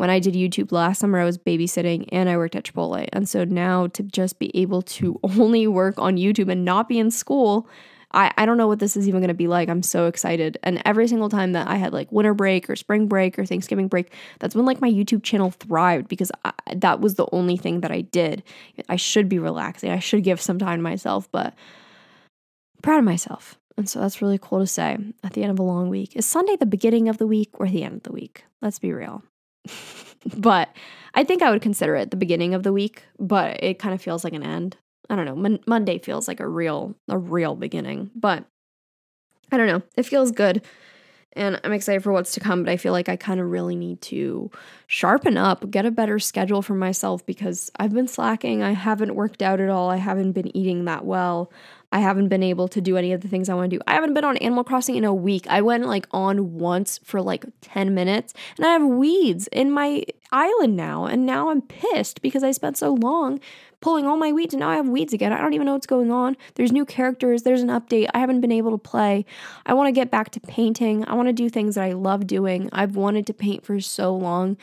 When 0.00 0.08
I 0.08 0.18
did 0.18 0.32
YouTube 0.32 0.72
last 0.72 0.98
summer, 1.00 1.18
I 1.18 1.26
was 1.26 1.36
babysitting 1.36 2.08
and 2.10 2.30
I 2.30 2.38
worked 2.38 2.56
at 2.56 2.64
Chipotle. 2.64 3.06
And 3.12 3.28
so 3.28 3.44
now 3.44 3.86
to 3.88 4.02
just 4.02 4.38
be 4.38 4.50
able 4.56 4.80
to 4.82 5.20
only 5.22 5.66
work 5.66 5.98
on 5.98 6.16
YouTube 6.16 6.50
and 6.50 6.64
not 6.64 6.88
be 6.88 6.98
in 6.98 7.10
school 7.10 7.68
I, 8.12 8.32
I 8.36 8.46
don't 8.46 8.56
know 8.56 8.66
what 8.66 8.78
this 8.80 8.96
is 8.96 9.06
even 9.06 9.20
going 9.20 9.28
to 9.28 9.34
be 9.34 9.46
like. 9.46 9.68
I'm 9.68 9.82
so 9.82 10.06
excited. 10.06 10.58
And 10.62 10.82
every 10.84 11.06
single 11.06 11.28
time 11.28 11.52
that 11.52 11.68
I 11.68 11.76
had 11.76 11.92
like 11.92 12.10
winter 12.10 12.34
break 12.34 12.68
or 12.68 12.76
spring 12.76 13.06
break 13.06 13.38
or 13.38 13.46
Thanksgiving 13.46 13.88
break, 13.88 14.12
that's 14.40 14.54
when 14.54 14.64
like 14.64 14.80
my 14.80 14.90
YouTube 14.90 15.22
channel 15.22 15.52
thrived 15.52 16.08
because 16.08 16.32
I, 16.44 16.52
that 16.74 17.00
was 17.00 17.14
the 17.14 17.28
only 17.32 17.56
thing 17.56 17.82
that 17.82 17.92
I 17.92 18.00
did. 18.00 18.42
I 18.88 18.96
should 18.96 19.28
be 19.28 19.38
relaxing. 19.38 19.90
I 19.90 20.00
should 20.00 20.24
give 20.24 20.40
some 20.40 20.58
time 20.58 20.80
to 20.80 20.82
myself, 20.82 21.30
but 21.30 21.48
I'm 21.48 22.82
proud 22.82 22.98
of 22.98 23.04
myself. 23.04 23.56
And 23.76 23.88
so 23.88 24.00
that's 24.00 24.20
really 24.20 24.38
cool 24.38 24.58
to 24.58 24.66
say 24.66 24.98
at 25.22 25.34
the 25.34 25.42
end 25.42 25.52
of 25.52 25.58
a 25.58 25.62
long 25.62 25.88
week. 25.88 26.16
Is 26.16 26.26
Sunday 26.26 26.56
the 26.56 26.66
beginning 26.66 27.08
of 27.08 27.18
the 27.18 27.26
week 27.26 27.50
or 27.54 27.68
the 27.68 27.84
end 27.84 27.94
of 27.94 28.02
the 28.02 28.12
week? 28.12 28.44
Let's 28.60 28.78
be 28.78 28.92
real. 28.92 29.22
but 30.36 30.74
I 31.14 31.24
think 31.24 31.42
I 31.42 31.50
would 31.50 31.62
consider 31.62 31.96
it 31.96 32.10
the 32.10 32.16
beginning 32.16 32.54
of 32.54 32.62
the 32.62 32.72
week, 32.72 33.04
but 33.18 33.62
it 33.62 33.78
kind 33.78 33.94
of 33.94 34.02
feels 34.02 34.24
like 34.24 34.32
an 34.32 34.42
end. 34.42 34.76
I 35.08 35.16
don't 35.16 35.24
know. 35.24 35.36
Mon- 35.36 35.60
Monday 35.66 35.98
feels 35.98 36.28
like 36.28 36.40
a 36.40 36.46
real 36.48 36.94
a 37.08 37.18
real 37.18 37.56
beginning, 37.56 38.10
but 38.14 38.44
I 39.50 39.56
don't 39.56 39.66
know. 39.66 39.82
It 39.96 40.04
feels 40.04 40.30
good. 40.30 40.62
And 41.34 41.60
I'm 41.62 41.72
excited 41.72 42.02
for 42.02 42.12
what's 42.12 42.32
to 42.32 42.40
come, 42.40 42.64
but 42.64 42.72
I 42.72 42.76
feel 42.76 42.92
like 42.92 43.08
I 43.08 43.14
kind 43.14 43.40
of 43.40 43.48
really 43.50 43.76
need 43.76 44.00
to 44.02 44.50
sharpen 44.88 45.36
up, 45.36 45.70
get 45.70 45.86
a 45.86 45.90
better 45.90 46.18
schedule 46.18 46.60
for 46.60 46.74
myself 46.74 47.24
because 47.24 47.70
I've 47.76 47.94
been 47.94 48.08
slacking. 48.08 48.62
I 48.64 48.72
haven't 48.72 49.14
worked 49.14 49.40
out 49.40 49.60
at 49.60 49.68
all. 49.68 49.90
I 49.90 49.96
haven't 49.96 50.32
been 50.32 50.54
eating 50.56 50.86
that 50.86 51.04
well. 51.04 51.52
I 51.92 51.98
haven't 51.98 52.28
been 52.28 52.42
able 52.42 52.68
to 52.68 52.80
do 52.80 52.96
any 52.96 53.12
of 53.12 53.20
the 53.20 53.28
things 53.28 53.48
I 53.48 53.54
want 53.54 53.70
to 53.70 53.76
do. 53.76 53.82
I 53.86 53.94
haven't 53.94 54.14
been 54.14 54.24
on 54.24 54.36
Animal 54.36 54.64
Crossing 54.64 54.96
in 54.96 55.04
a 55.04 55.14
week. 55.14 55.46
I 55.48 55.60
went 55.60 55.86
like 55.86 56.06
on 56.12 56.58
once 56.58 57.00
for 57.02 57.20
like 57.20 57.44
10 57.62 57.94
minutes 57.94 58.32
and 58.56 58.66
I 58.66 58.70
have 58.70 58.84
weeds 58.84 59.48
in 59.48 59.70
my 59.72 60.04
island 60.30 60.76
now. 60.76 61.06
And 61.06 61.26
now 61.26 61.50
I'm 61.50 61.62
pissed 61.62 62.22
because 62.22 62.44
I 62.44 62.52
spent 62.52 62.78
so 62.78 62.94
long 62.94 63.40
pulling 63.80 64.06
all 64.06 64.16
my 64.16 64.30
weeds 64.30 64.54
and 64.54 64.60
now 64.60 64.68
I 64.68 64.76
have 64.76 64.88
weeds 64.88 65.12
again. 65.12 65.32
I 65.32 65.40
don't 65.40 65.54
even 65.54 65.66
know 65.66 65.72
what's 65.72 65.86
going 65.86 66.12
on. 66.12 66.36
There's 66.54 66.70
new 66.70 66.84
characters, 66.84 67.42
there's 67.42 67.62
an 67.62 67.68
update. 67.68 68.08
I 68.14 68.20
haven't 68.20 68.40
been 68.40 68.52
able 68.52 68.70
to 68.70 68.78
play. 68.78 69.24
I 69.66 69.74
want 69.74 69.88
to 69.88 69.92
get 69.92 70.10
back 70.10 70.30
to 70.30 70.40
painting. 70.40 71.04
I 71.08 71.14
want 71.14 71.28
to 71.28 71.32
do 71.32 71.48
things 71.48 71.74
that 71.74 71.84
I 71.84 71.92
love 71.92 72.26
doing. 72.26 72.68
I've 72.72 72.94
wanted 72.94 73.26
to 73.26 73.34
paint 73.34 73.64
for 73.64 73.80
so 73.80 74.14
long. 74.14 74.56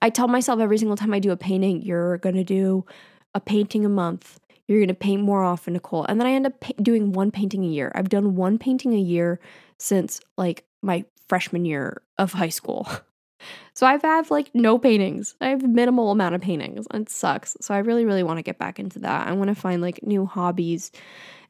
I 0.00 0.10
tell 0.10 0.28
myself 0.28 0.58
every 0.58 0.78
single 0.78 0.96
time 0.96 1.12
I 1.12 1.18
do 1.18 1.32
a 1.32 1.36
painting, 1.36 1.82
you're 1.82 2.18
going 2.18 2.34
to 2.34 2.44
do 2.44 2.86
a 3.34 3.40
painting 3.40 3.84
a 3.84 3.88
month 3.88 4.38
you're 4.68 4.78
going 4.78 4.88
to 4.88 4.94
paint 4.94 5.22
more 5.22 5.42
often, 5.42 5.74
Nicole. 5.74 6.04
And 6.04 6.20
then 6.20 6.26
I 6.26 6.32
end 6.32 6.46
up 6.46 6.60
pa- 6.60 6.72
doing 6.80 7.12
one 7.12 7.30
painting 7.30 7.64
a 7.64 7.68
year. 7.68 7.92
I've 7.94 8.08
done 8.08 8.36
one 8.36 8.58
painting 8.58 8.94
a 8.94 8.98
year 8.98 9.40
since 9.78 10.20
like 10.36 10.64
my 10.82 11.04
freshman 11.28 11.64
year 11.64 12.02
of 12.18 12.32
high 12.32 12.48
school. 12.48 12.88
so 13.74 13.86
I've 13.86 14.02
have 14.02 14.30
like 14.30 14.54
no 14.54 14.78
paintings. 14.78 15.34
I 15.40 15.48
have 15.48 15.62
minimal 15.62 16.10
amount 16.10 16.34
of 16.34 16.40
paintings. 16.40 16.86
It 16.92 17.08
sucks. 17.08 17.56
So 17.60 17.74
I 17.74 17.78
really, 17.78 18.04
really 18.04 18.22
want 18.22 18.38
to 18.38 18.42
get 18.42 18.58
back 18.58 18.78
into 18.78 19.00
that. 19.00 19.26
I 19.26 19.32
want 19.32 19.48
to 19.48 19.54
find 19.54 19.82
like 19.82 20.02
new 20.02 20.26
hobbies 20.26 20.92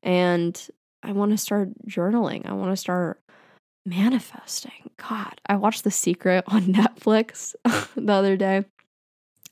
and 0.03 0.61
I 1.03 1.13
want 1.13 1.33
to 1.33 1.39
start 1.39 1.71
journaling. 1.87 2.47
I 2.47 2.53
want 2.53 2.73
to 2.73 2.77
start 2.77 3.21
manifesting. 3.85 4.91
God, 4.97 5.41
I 5.47 5.57
watched 5.57 5.85
The 5.85 5.91
Secret 5.91 6.45
on 6.47 6.63
Netflix 6.67 7.55
the 7.97 8.13
other 8.13 8.37
day, 8.37 8.65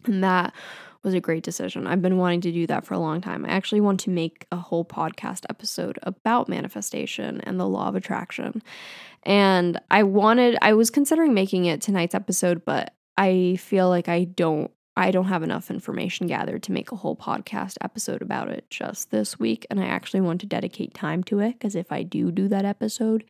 and 0.05 0.25
that 0.25 0.55
was 1.03 1.14
a 1.14 1.20
great 1.20 1.42
decision. 1.42 1.86
I've 1.86 2.03
been 2.03 2.18
wanting 2.18 2.42
to 2.42 2.53
do 2.53 2.66
that 2.66 2.84
for 2.84 2.94
a 2.94 2.98
long 2.98 3.20
time. 3.20 3.44
I 3.44 3.51
actually 3.51 3.80
want 3.80 4.01
to 4.01 4.11
make 4.11 4.46
a 4.53 4.57
whole 4.57 4.84
podcast 4.84 5.44
episode 5.48 5.98
about 6.03 6.48
manifestation 6.48 7.40
and 7.42 7.59
the 7.59 7.68
law 7.68 7.88
of 7.88 7.94
attraction. 7.94 8.62
And 9.22 9.80
I 9.90 10.03
wanted, 10.03 10.59
I 10.62 10.74
was 10.74 10.90
considering 10.90 11.34
making 11.34 11.66
it 11.66 11.80
tonight's 11.80 12.14
episode, 12.14 12.64
but 12.64 12.94
I 13.16 13.57
feel 13.57 13.88
like 13.88 14.09
I 14.09 14.24
don't. 14.24 14.70
I 14.96 15.12
don't 15.12 15.26
have 15.26 15.44
enough 15.44 15.70
information 15.70 16.26
gathered 16.26 16.64
to 16.64 16.72
make 16.72 16.92
a 16.92 16.96
whole 16.96 17.16
podcast 17.16 17.76
episode 17.80 18.20
about 18.20 18.48
it 18.48 18.68
just 18.68 19.11
this 19.11 19.38
week. 19.38 19.64
And 19.70 19.80
I 19.80 19.86
actually 19.86 20.20
want 20.20 20.40
to 20.42 20.46
dedicate 20.46 20.92
time 20.92 21.22
to 21.24 21.38
it 21.38 21.53
because 21.53 21.74
if 21.74 21.90
I 21.90 22.03
do 22.03 22.30
do 22.30 22.48
that 22.48 22.66
episode, 22.66 23.24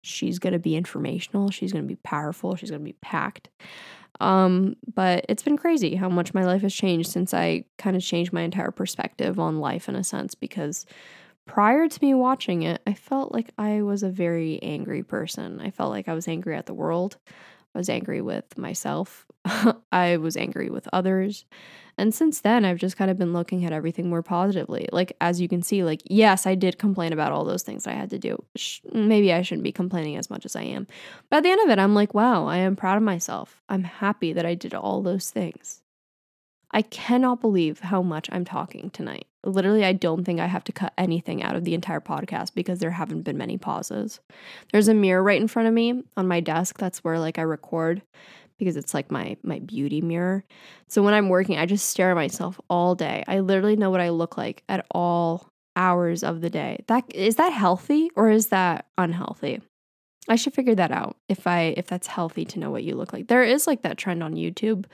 she's 0.00 0.38
going 0.38 0.54
to 0.54 0.58
be 0.58 0.74
informational, 0.74 1.50
she's 1.50 1.70
going 1.70 1.84
to 1.84 1.88
be 1.88 2.00
powerful, 2.02 2.56
she's 2.56 2.70
going 2.70 2.80
to 2.80 2.84
be 2.84 2.98
packed. 3.00 3.50
Um, 4.22 4.76
but 4.94 5.26
it's 5.28 5.42
been 5.42 5.56
crazy 5.56 5.96
how 5.96 6.08
much 6.08 6.32
my 6.32 6.44
life 6.44 6.62
has 6.62 6.72
changed 6.72 7.10
since 7.10 7.34
I 7.34 7.64
kind 7.76 7.96
of 7.96 8.02
changed 8.02 8.32
my 8.32 8.42
entire 8.42 8.70
perspective 8.70 9.40
on 9.40 9.58
life 9.58 9.88
in 9.88 9.96
a 9.96 10.04
sense 10.04 10.36
because 10.36 10.86
prior 11.44 11.88
to 11.88 11.98
me 12.00 12.14
watching 12.14 12.62
it, 12.62 12.80
I 12.86 12.94
felt 12.94 13.32
like 13.32 13.50
I 13.58 13.82
was 13.82 14.04
a 14.04 14.08
very 14.08 14.62
angry 14.62 15.02
person. 15.02 15.60
I 15.60 15.72
felt 15.72 15.90
like 15.90 16.08
I 16.08 16.14
was 16.14 16.28
angry 16.28 16.56
at 16.56 16.66
the 16.66 16.74
world. 16.74 17.16
I 17.74 17.78
was 17.78 17.88
angry 17.88 18.20
with 18.20 18.56
myself. 18.56 19.26
I 19.92 20.18
was 20.18 20.36
angry 20.36 20.70
with 20.70 20.88
others. 20.92 21.44
And 21.98 22.14
since 22.14 22.40
then, 22.40 22.64
I've 22.64 22.78
just 22.78 22.96
kind 22.96 23.10
of 23.10 23.18
been 23.18 23.32
looking 23.32 23.64
at 23.64 23.72
everything 23.72 24.08
more 24.08 24.22
positively. 24.22 24.88
Like, 24.92 25.16
as 25.20 25.40
you 25.40 25.48
can 25.48 25.62
see, 25.62 25.84
like, 25.84 26.00
yes, 26.04 26.46
I 26.46 26.54
did 26.54 26.78
complain 26.78 27.12
about 27.12 27.32
all 27.32 27.44
those 27.44 27.62
things 27.62 27.86
I 27.86 27.92
had 27.92 28.10
to 28.10 28.18
do. 28.18 28.42
Maybe 28.92 29.32
I 29.32 29.42
shouldn't 29.42 29.64
be 29.64 29.72
complaining 29.72 30.16
as 30.16 30.30
much 30.30 30.44
as 30.44 30.56
I 30.56 30.62
am. 30.62 30.86
But 31.30 31.38
at 31.38 31.42
the 31.42 31.50
end 31.50 31.60
of 31.62 31.70
it, 31.70 31.78
I'm 31.78 31.94
like, 31.94 32.14
wow, 32.14 32.46
I 32.46 32.58
am 32.58 32.76
proud 32.76 32.96
of 32.96 33.02
myself. 33.02 33.60
I'm 33.68 33.84
happy 33.84 34.32
that 34.32 34.46
I 34.46 34.54
did 34.54 34.74
all 34.74 35.02
those 35.02 35.30
things. 35.30 35.82
I 36.72 36.82
cannot 36.82 37.40
believe 37.42 37.80
how 37.80 38.00
much 38.00 38.30
I'm 38.32 38.46
talking 38.46 38.90
tonight. 38.90 39.26
Literally, 39.44 39.84
I 39.84 39.92
don't 39.92 40.24
think 40.24 40.40
I 40.40 40.46
have 40.46 40.64
to 40.64 40.72
cut 40.72 40.94
anything 40.96 41.42
out 41.42 41.56
of 41.56 41.64
the 41.64 41.74
entire 41.74 42.00
podcast 42.00 42.54
because 42.54 42.78
there 42.78 42.92
haven't 42.92 43.22
been 43.22 43.36
many 43.36 43.58
pauses. 43.58 44.20
There's 44.72 44.88
a 44.88 44.94
mirror 44.94 45.22
right 45.22 45.40
in 45.40 45.48
front 45.48 45.68
of 45.68 45.74
me 45.74 46.02
on 46.16 46.28
my 46.28 46.40
desk. 46.40 46.78
That's 46.78 47.04
where 47.04 47.18
like 47.18 47.38
I 47.38 47.42
record 47.42 48.02
because 48.64 48.76
it's 48.76 48.94
like 48.94 49.10
my 49.10 49.36
my 49.42 49.58
beauty 49.60 50.00
mirror. 50.00 50.44
So 50.88 51.02
when 51.02 51.14
I'm 51.14 51.28
working, 51.28 51.58
I 51.58 51.66
just 51.66 51.88
stare 51.88 52.10
at 52.10 52.14
myself 52.14 52.60
all 52.70 52.94
day. 52.94 53.24
I 53.26 53.40
literally 53.40 53.76
know 53.76 53.90
what 53.90 54.00
I 54.00 54.10
look 54.10 54.36
like 54.36 54.62
at 54.68 54.86
all 54.90 55.48
hours 55.76 56.22
of 56.22 56.40
the 56.40 56.50
day. 56.50 56.84
That 56.88 57.04
is 57.14 57.36
that 57.36 57.52
healthy 57.52 58.10
or 58.16 58.30
is 58.30 58.48
that 58.48 58.86
unhealthy? 58.98 59.60
I 60.28 60.36
should 60.36 60.54
figure 60.54 60.76
that 60.76 60.92
out 60.92 61.16
if 61.28 61.46
I 61.46 61.74
if 61.76 61.86
that's 61.86 62.06
healthy 62.06 62.44
to 62.46 62.58
know 62.58 62.70
what 62.70 62.84
you 62.84 62.94
look 62.94 63.12
like. 63.12 63.28
There 63.28 63.42
is 63.42 63.66
like 63.66 63.82
that 63.82 63.98
trend 63.98 64.22
on 64.22 64.34
YouTube. 64.34 64.84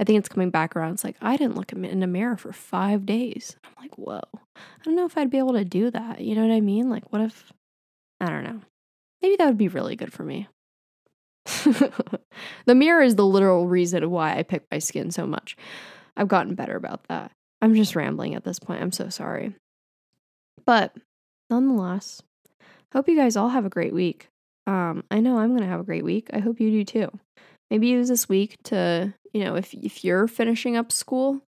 I 0.00 0.04
think 0.04 0.18
it's 0.18 0.28
coming 0.28 0.50
back 0.50 0.74
around. 0.74 0.94
It's 0.94 1.04
like 1.04 1.16
I 1.20 1.36
didn't 1.36 1.56
look 1.56 1.72
in 1.72 2.02
a 2.02 2.06
mirror 2.06 2.36
for 2.36 2.52
5 2.52 3.06
days. 3.06 3.56
I'm 3.64 3.72
like, 3.80 3.96
"Whoa. 3.96 4.22
I 4.56 4.82
don't 4.84 4.96
know 4.96 5.06
if 5.06 5.16
I'd 5.16 5.30
be 5.30 5.38
able 5.38 5.52
to 5.52 5.64
do 5.64 5.90
that." 5.90 6.20
You 6.20 6.34
know 6.34 6.46
what 6.46 6.54
I 6.54 6.60
mean? 6.60 6.90
Like 6.90 7.12
what 7.12 7.22
if 7.22 7.52
I 8.20 8.28
don't 8.28 8.44
know. 8.44 8.60
Maybe 9.20 9.36
that 9.36 9.46
would 9.46 9.58
be 9.58 9.68
really 9.68 9.94
good 9.94 10.12
for 10.12 10.24
me. 10.24 10.48
the 12.66 12.74
mirror 12.74 13.02
is 13.02 13.16
the 13.16 13.26
literal 13.26 13.66
reason 13.66 14.10
why 14.10 14.36
I 14.36 14.42
pick 14.42 14.64
my 14.70 14.78
skin 14.78 15.10
so 15.10 15.26
much. 15.26 15.56
I've 16.16 16.28
gotten 16.28 16.54
better 16.54 16.76
about 16.76 17.04
that. 17.08 17.32
I'm 17.60 17.74
just 17.74 17.96
rambling 17.96 18.34
at 18.34 18.44
this 18.44 18.58
point. 18.58 18.82
I'm 18.82 18.92
so 18.92 19.08
sorry. 19.08 19.54
But 20.66 20.94
nonetheless, 21.50 22.22
hope 22.92 23.08
you 23.08 23.16
guys 23.16 23.36
all 23.36 23.48
have 23.48 23.64
a 23.64 23.70
great 23.70 23.94
week. 23.94 24.28
Um, 24.66 25.04
I 25.10 25.20
know 25.20 25.38
I'm 25.38 25.50
going 25.50 25.62
to 25.62 25.68
have 25.68 25.80
a 25.80 25.84
great 25.84 26.04
week. 26.04 26.28
I 26.32 26.38
hope 26.38 26.60
you 26.60 26.70
do 26.70 26.84
too. 26.84 27.08
Maybe 27.70 27.88
use 27.88 28.08
this 28.08 28.28
week 28.28 28.56
to, 28.64 29.14
you 29.32 29.44
know, 29.44 29.56
if 29.56 29.72
if 29.74 30.04
you're 30.04 30.28
finishing 30.28 30.76
up 30.76 30.92
school, 30.92 31.40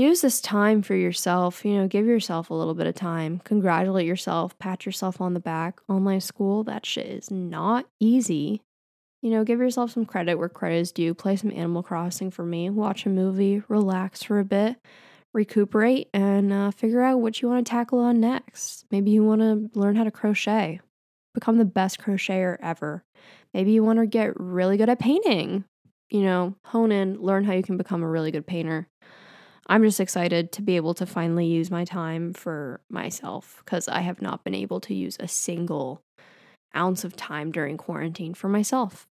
use 0.00 0.20
this 0.20 0.40
time 0.40 0.82
for 0.82 0.94
yourself. 0.94 1.64
You 1.64 1.78
know, 1.78 1.88
give 1.88 2.06
yourself 2.06 2.50
a 2.50 2.54
little 2.54 2.74
bit 2.74 2.86
of 2.86 2.94
time. 2.94 3.40
Congratulate 3.44 4.06
yourself, 4.06 4.58
pat 4.58 4.86
yourself 4.86 5.20
on 5.20 5.34
the 5.34 5.40
back. 5.40 5.80
Online 5.88 6.20
school, 6.20 6.64
that 6.64 6.86
shit 6.86 7.06
is 7.06 7.30
not 7.30 7.86
easy. 8.00 8.62
You 9.22 9.30
know, 9.30 9.44
give 9.44 9.58
yourself 9.58 9.92
some 9.92 10.04
credit 10.04 10.36
where 10.36 10.50
credit 10.50 10.76
is 10.76 10.92
due. 10.92 11.14
Play 11.14 11.36
some 11.36 11.50
Animal 11.50 11.82
Crossing 11.82 12.30
for 12.30 12.44
me. 12.44 12.68
Watch 12.68 13.06
a 13.06 13.08
movie, 13.08 13.62
relax 13.68 14.22
for 14.22 14.38
a 14.38 14.44
bit, 14.44 14.76
recuperate, 15.32 16.10
and 16.12 16.52
uh, 16.52 16.70
figure 16.72 17.00
out 17.00 17.20
what 17.20 17.40
you 17.40 17.48
want 17.48 17.66
to 17.66 17.70
tackle 17.70 18.00
on 18.00 18.20
next. 18.20 18.84
Maybe 18.90 19.12
you 19.12 19.24
want 19.24 19.40
to 19.40 19.70
learn 19.78 19.96
how 19.96 20.04
to 20.04 20.10
crochet, 20.10 20.80
become 21.32 21.56
the 21.56 21.64
best 21.64 22.00
crocheter 22.00 22.58
ever. 22.60 23.02
Maybe 23.54 23.72
you 23.72 23.82
want 23.82 23.98
to 23.98 24.06
get 24.06 24.38
really 24.38 24.76
good 24.76 24.90
at 24.90 24.98
painting. 24.98 25.64
You 26.10 26.22
know, 26.22 26.54
hone 26.64 26.92
in, 26.92 27.18
learn 27.18 27.44
how 27.44 27.54
you 27.54 27.62
can 27.62 27.78
become 27.78 28.02
a 28.02 28.08
really 28.08 28.30
good 28.30 28.46
painter. 28.46 28.88
I'm 29.66 29.82
just 29.82 30.00
excited 30.00 30.52
to 30.52 30.62
be 30.62 30.76
able 30.76 30.94
to 30.94 31.06
finally 31.06 31.46
use 31.46 31.70
my 31.70 31.84
time 31.84 32.32
for 32.32 32.80
myself 32.90 33.62
because 33.64 33.88
I 33.88 34.00
have 34.00 34.20
not 34.20 34.44
been 34.44 34.54
able 34.54 34.80
to 34.82 34.94
use 34.94 35.16
a 35.18 35.28
single 35.28 36.02
ounce 36.76 37.04
of 37.04 37.16
time 37.16 37.50
during 37.50 37.76
quarantine 37.76 38.34
for 38.34 38.48
myself. 38.48 39.06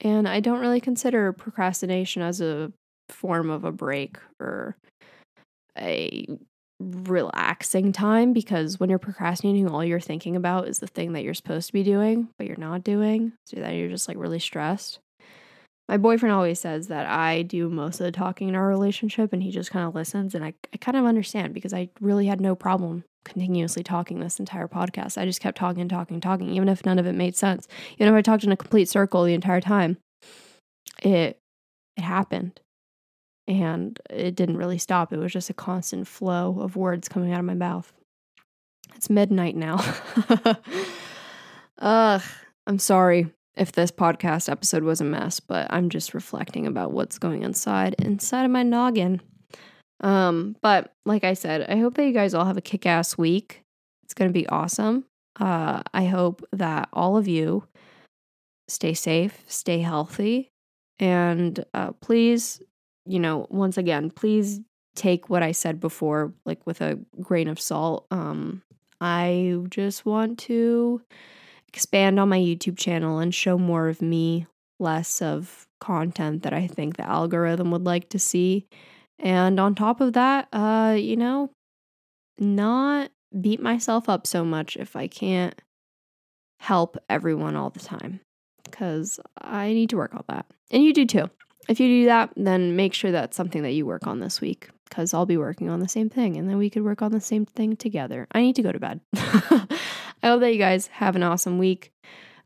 And 0.00 0.28
I 0.28 0.40
don't 0.40 0.60
really 0.60 0.80
consider 0.80 1.32
procrastination 1.32 2.22
as 2.22 2.40
a 2.40 2.72
form 3.08 3.50
of 3.50 3.64
a 3.64 3.72
break 3.72 4.18
or 4.40 4.76
a 5.78 6.26
relaxing 6.80 7.92
time 7.92 8.32
because 8.32 8.80
when 8.80 8.90
you're 8.90 8.98
procrastinating, 8.98 9.68
all 9.68 9.84
you're 9.84 10.00
thinking 10.00 10.34
about 10.34 10.66
is 10.66 10.80
the 10.80 10.88
thing 10.88 11.12
that 11.12 11.22
you're 11.22 11.34
supposed 11.34 11.68
to 11.68 11.72
be 11.72 11.84
doing, 11.84 12.28
but 12.36 12.46
you're 12.46 12.56
not 12.56 12.82
doing. 12.82 13.32
So 13.46 13.60
that 13.60 13.74
you're 13.74 13.88
just 13.88 14.08
like 14.08 14.16
really 14.16 14.40
stressed. 14.40 14.98
My 15.88 15.96
boyfriend 15.96 16.32
always 16.32 16.60
says 16.60 16.88
that 16.88 17.06
I 17.06 17.42
do 17.42 17.68
most 17.68 18.00
of 18.00 18.04
the 18.04 18.12
talking 18.12 18.48
in 18.48 18.54
our 18.54 18.66
relationship 18.66 19.32
and 19.32 19.42
he 19.42 19.50
just 19.50 19.70
kind 19.70 19.86
of 19.86 19.94
listens. 19.94 20.34
And 20.34 20.44
I, 20.44 20.54
I 20.72 20.76
kind 20.78 20.96
of 20.96 21.04
understand 21.04 21.54
because 21.54 21.74
I 21.74 21.90
really 22.00 22.26
had 22.26 22.40
no 22.40 22.54
problem 22.54 23.04
continuously 23.24 23.82
talking 23.82 24.20
this 24.20 24.40
entire 24.40 24.68
podcast. 24.68 25.18
I 25.18 25.24
just 25.24 25.40
kept 25.40 25.58
talking, 25.58 25.88
talking, 25.88 26.20
talking, 26.20 26.50
even 26.50 26.68
if 26.68 26.86
none 26.86 26.98
of 26.98 27.06
it 27.06 27.14
made 27.14 27.36
sense. 27.36 27.68
Even 27.98 28.12
if 28.12 28.18
I 28.18 28.22
talked 28.22 28.44
in 28.44 28.52
a 28.52 28.56
complete 28.56 28.88
circle 28.88 29.24
the 29.24 29.34
entire 29.34 29.60
time, 29.60 29.98
it 31.02 31.38
it 31.96 32.02
happened. 32.02 32.60
And 33.48 33.98
it 34.08 34.34
didn't 34.34 34.56
really 34.56 34.78
stop. 34.78 35.12
It 35.12 35.18
was 35.18 35.32
just 35.32 35.50
a 35.50 35.54
constant 35.54 36.06
flow 36.06 36.58
of 36.60 36.76
words 36.76 37.08
coming 37.08 37.32
out 37.32 37.40
of 37.40 37.44
my 37.44 37.54
mouth. 37.54 37.92
It's 38.94 39.10
midnight 39.10 39.56
now. 39.56 39.84
Ugh, 41.78 42.22
I'm 42.66 42.78
sorry 42.78 43.26
if 43.56 43.72
this 43.72 43.90
podcast 43.90 44.48
episode 44.48 44.82
was 44.82 45.00
a 45.00 45.04
mess, 45.04 45.40
but 45.40 45.66
I'm 45.70 45.90
just 45.90 46.14
reflecting 46.14 46.66
about 46.66 46.92
what's 46.92 47.18
going 47.18 47.42
inside 47.42 47.94
inside 47.98 48.44
of 48.44 48.50
my 48.50 48.62
noggin. 48.62 49.20
Um, 50.00 50.56
but 50.62 50.92
like 51.04 51.24
I 51.24 51.34
said, 51.34 51.66
I 51.68 51.76
hope 51.76 51.94
that 51.94 52.06
you 52.06 52.12
guys 52.12 52.34
all 52.34 52.44
have 52.44 52.56
a 52.56 52.62
kick-ass 52.62 53.16
week. 53.16 53.62
It's 54.04 54.14
going 54.14 54.28
to 54.28 54.32
be 54.32 54.48
awesome. 54.48 55.04
Uh, 55.38 55.82
I 55.94 56.06
hope 56.06 56.44
that 56.52 56.88
all 56.92 57.16
of 57.16 57.28
you 57.28 57.64
stay 58.68 58.94
safe, 58.94 59.42
stay 59.46 59.80
healthy, 59.80 60.50
and 60.98 61.64
uh, 61.74 61.92
please, 61.92 62.60
you 63.06 63.20
know, 63.20 63.46
once 63.50 63.78
again, 63.78 64.10
please 64.10 64.60
take 64.94 65.30
what 65.30 65.42
I 65.42 65.52
said 65.52 65.80
before 65.80 66.32
like 66.44 66.66
with 66.66 66.80
a 66.80 66.98
grain 67.20 67.48
of 67.48 67.60
salt. 67.60 68.06
Um, 68.10 68.62
I 69.00 69.56
just 69.68 70.04
want 70.04 70.38
to 70.40 71.02
expand 71.72 72.20
on 72.20 72.28
my 72.28 72.38
YouTube 72.38 72.76
channel 72.76 73.18
and 73.18 73.34
show 73.34 73.58
more 73.58 73.88
of 73.88 74.02
me, 74.02 74.46
less 74.78 75.22
of 75.22 75.66
content 75.80 76.42
that 76.42 76.52
I 76.52 76.66
think 76.66 76.96
the 76.96 77.08
algorithm 77.08 77.70
would 77.70 77.84
like 77.84 78.08
to 78.10 78.18
see. 78.18 78.66
And 79.18 79.58
on 79.58 79.74
top 79.74 80.00
of 80.00 80.12
that, 80.12 80.48
uh, 80.52 80.96
you 80.98 81.16
know, 81.16 81.50
not 82.38 83.10
beat 83.40 83.60
myself 83.60 84.08
up 84.08 84.26
so 84.26 84.44
much 84.44 84.76
if 84.76 84.96
I 84.96 85.06
can't 85.06 85.60
help 86.58 86.96
everyone 87.08 87.56
all 87.56 87.70
the 87.70 87.80
time 87.80 88.20
because 88.64 89.18
I 89.40 89.72
need 89.72 89.90
to 89.90 89.96
work 89.96 90.14
on 90.14 90.24
that. 90.28 90.46
And 90.70 90.82
you 90.82 90.92
do 90.92 91.06
too. 91.06 91.30
If 91.68 91.80
you 91.80 91.88
do 91.88 92.04
that, 92.06 92.32
then 92.36 92.76
make 92.76 92.92
sure 92.92 93.12
that's 93.12 93.36
something 93.36 93.62
that 93.62 93.72
you 93.72 93.86
work 93.86 94.06
on 94.06 94.20
this 94.20 94.40
week 94.40 94.68
because 94.88 95.14
I'll 95.14 95.26
be 95.26 95.36
working 95.36 95.70
on 95.70 95.80
the 95.80 95.88
same 95.88 96.10
thing 96.10 96.36
and 96.36 96.48
then 96.48 96.58
we 96.58 96.68
could 96.68 96.82
work 96.82 97.00
on 97.00 97.12
the 97.12 97.20
same 97.20 97.46
thing 97.46 97.76
together. 97.76 98.26
I 98.32 98.42
need 98.42 98.56
to 98.56 98.62
go 98.62 98.72
to 98.72 98.78
bed. 98.78 99.00
I 100.22 100.28
hope 100.28 100.40
that 100.40 100.52
you 100.52 100.58
guys 100.58 100.86
have 100.88 101.16
an 101.16 101.22
awesome 101.22 101.58
week. 101.58 101.92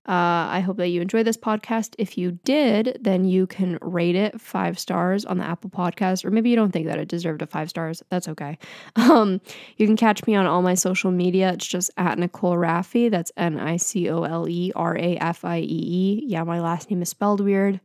Uh, 0.09 0.47
I 0.51 0.61
hope 0.61 0.77
that 0.77 0.89
you 0.89 1.01
enjoy 1.01 1.25
this 1.25 1.37
podcast. 1.37 1.97
If 1.99 2.17
you 2.17 2.39
did, 2.45 2.97
then 3.01 3.25
you 3.25 3.49
can 3.49 3.77
rate 3.83 4.15
it 4.15 4.41
five 4.41 4.79
stars 4.79 5.25
on 5.25 5.39
the 5.39 5.45
Apple 5.45 5.69
Podcast, 5.69 6.25
or 6.25 6.31
maybe 6.31 6.49
you 6.49 6.55
don't 6.55 6.71
think 6.71 6.87
that 6.87 7.01
it 7.01 7.09
deserved 7.09 7.43
a 7.43 7.47
five 7.47 7.69
stars. 7.69 8.03
That's 8.09 8.29
okay. 8.29 8.59
Um, 9.17 9.41
you 9.77 9.87
can 9.87 9.97
catch 9.97 10.27
me 10.27 10.35
on 10.35 10.47
all 10.47 10.63
my 10.63 10.75
social 10.75 11.11
media. 11.11 11.53
It's 11.53 11.67
just 11.67 11.91
at 11.97 12.19
Nicole 12.19 12.57
Rafiee. 12.57 13.11
That's 13.11 13.33
N 13.37 13.59
I 13.59 13.77
C 13.77 14.11
O 14.11 14.25
L 14.25 14.49
E 14.49 14.73
R 14.75 14.97
A 14.97 15.17
F 15.17 15.45
I 15.45 15.59
E 15.59 15.63
E. 15.65 16.25
Yeah, 16.27 16.43
my 16.43 16.61
last 16.61 16.91
name 16.91 17.03
is 17.03 17.09
spelled 17.09 17.41
weird. 17.41 17.81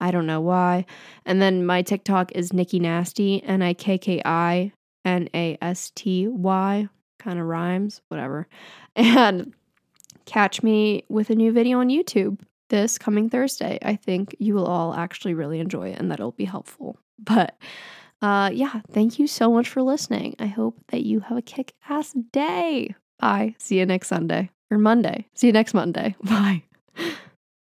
I 0.00 0.10
don't 0.10 0.26
know 0.26 0.40
why. 0.40 0.86
And 1.24 1.40
then 1.40 1.66
my 1.66 1.82
TikTok 1.82 2.32
is 2.32 2.52
Nikki 2.52 2.78
Nasty, 2.78 3.42
N 3.42 3.62
I 3.62 3.74
K 3.74 3.98
K 3.98 4.22
I 4.24 4.72
N 5.04 5.28
A 5.34 5.58
S 5.60 5.90
T 5.94 6.28
Y. 6.28 6.88
Kind 7.20 7.38
of 7.38 7.46
rhymes, 7.46 8.00
whatever. 8.08 8.48
And 8.96 9.54
catch 10.24 10.62
me 10.62 11.04
with 11.08 11.30
a 11.30 11.34
new 11.34 11.52
video 11.52 11.78
on 11.78 11.88
YouTube 11.88 12.38
this 12.70 12.98
coming 12.98 13.28
Thursday. 13.28 13.78
I 13.82 13.96
think 13.96 14.34
you 14.38 14.54
will 14.54 14.66
all 14.66 14.94
actually 14.94 15.34
really 15.34 15.60
enjoy 15.60 15.90
it 15.90 15.98
and 15.98 16.10
that 16.10 16.18
it'll 16.18 16.32
be 16.32 16.44
helpful. 16.44 16.96
But 17.18 17.56
uh, 18.22 18.50
yeah, 18.52 18.80
thank 18.90 19.18
you 19.18 19.26
so 19.26 19.52
much 19.52 19.68
for 19.68 19.82
listening. 19.82 20.36
I 20.38 20.46
hope 20.46 20.76
that 20.88 21.04
you 21.04 21.20
have 21.20 21.36
a 21.36 21.42
kick 21.42 21.74
ass 21.88 22.14
day. 22.32 22.94
Bye. 23.18 23.54
See 23.58 23.78
you 23.78 23.86
next 23.86 24.08
Sunday 24.08 24.50
or 24.70 24.78
Monday. 24.78 25.26
See 25.34 25.48
you 25.48 25.52
next 25.52 25.74
Monday. 25.74 26.14
Bye. 26.22 26.62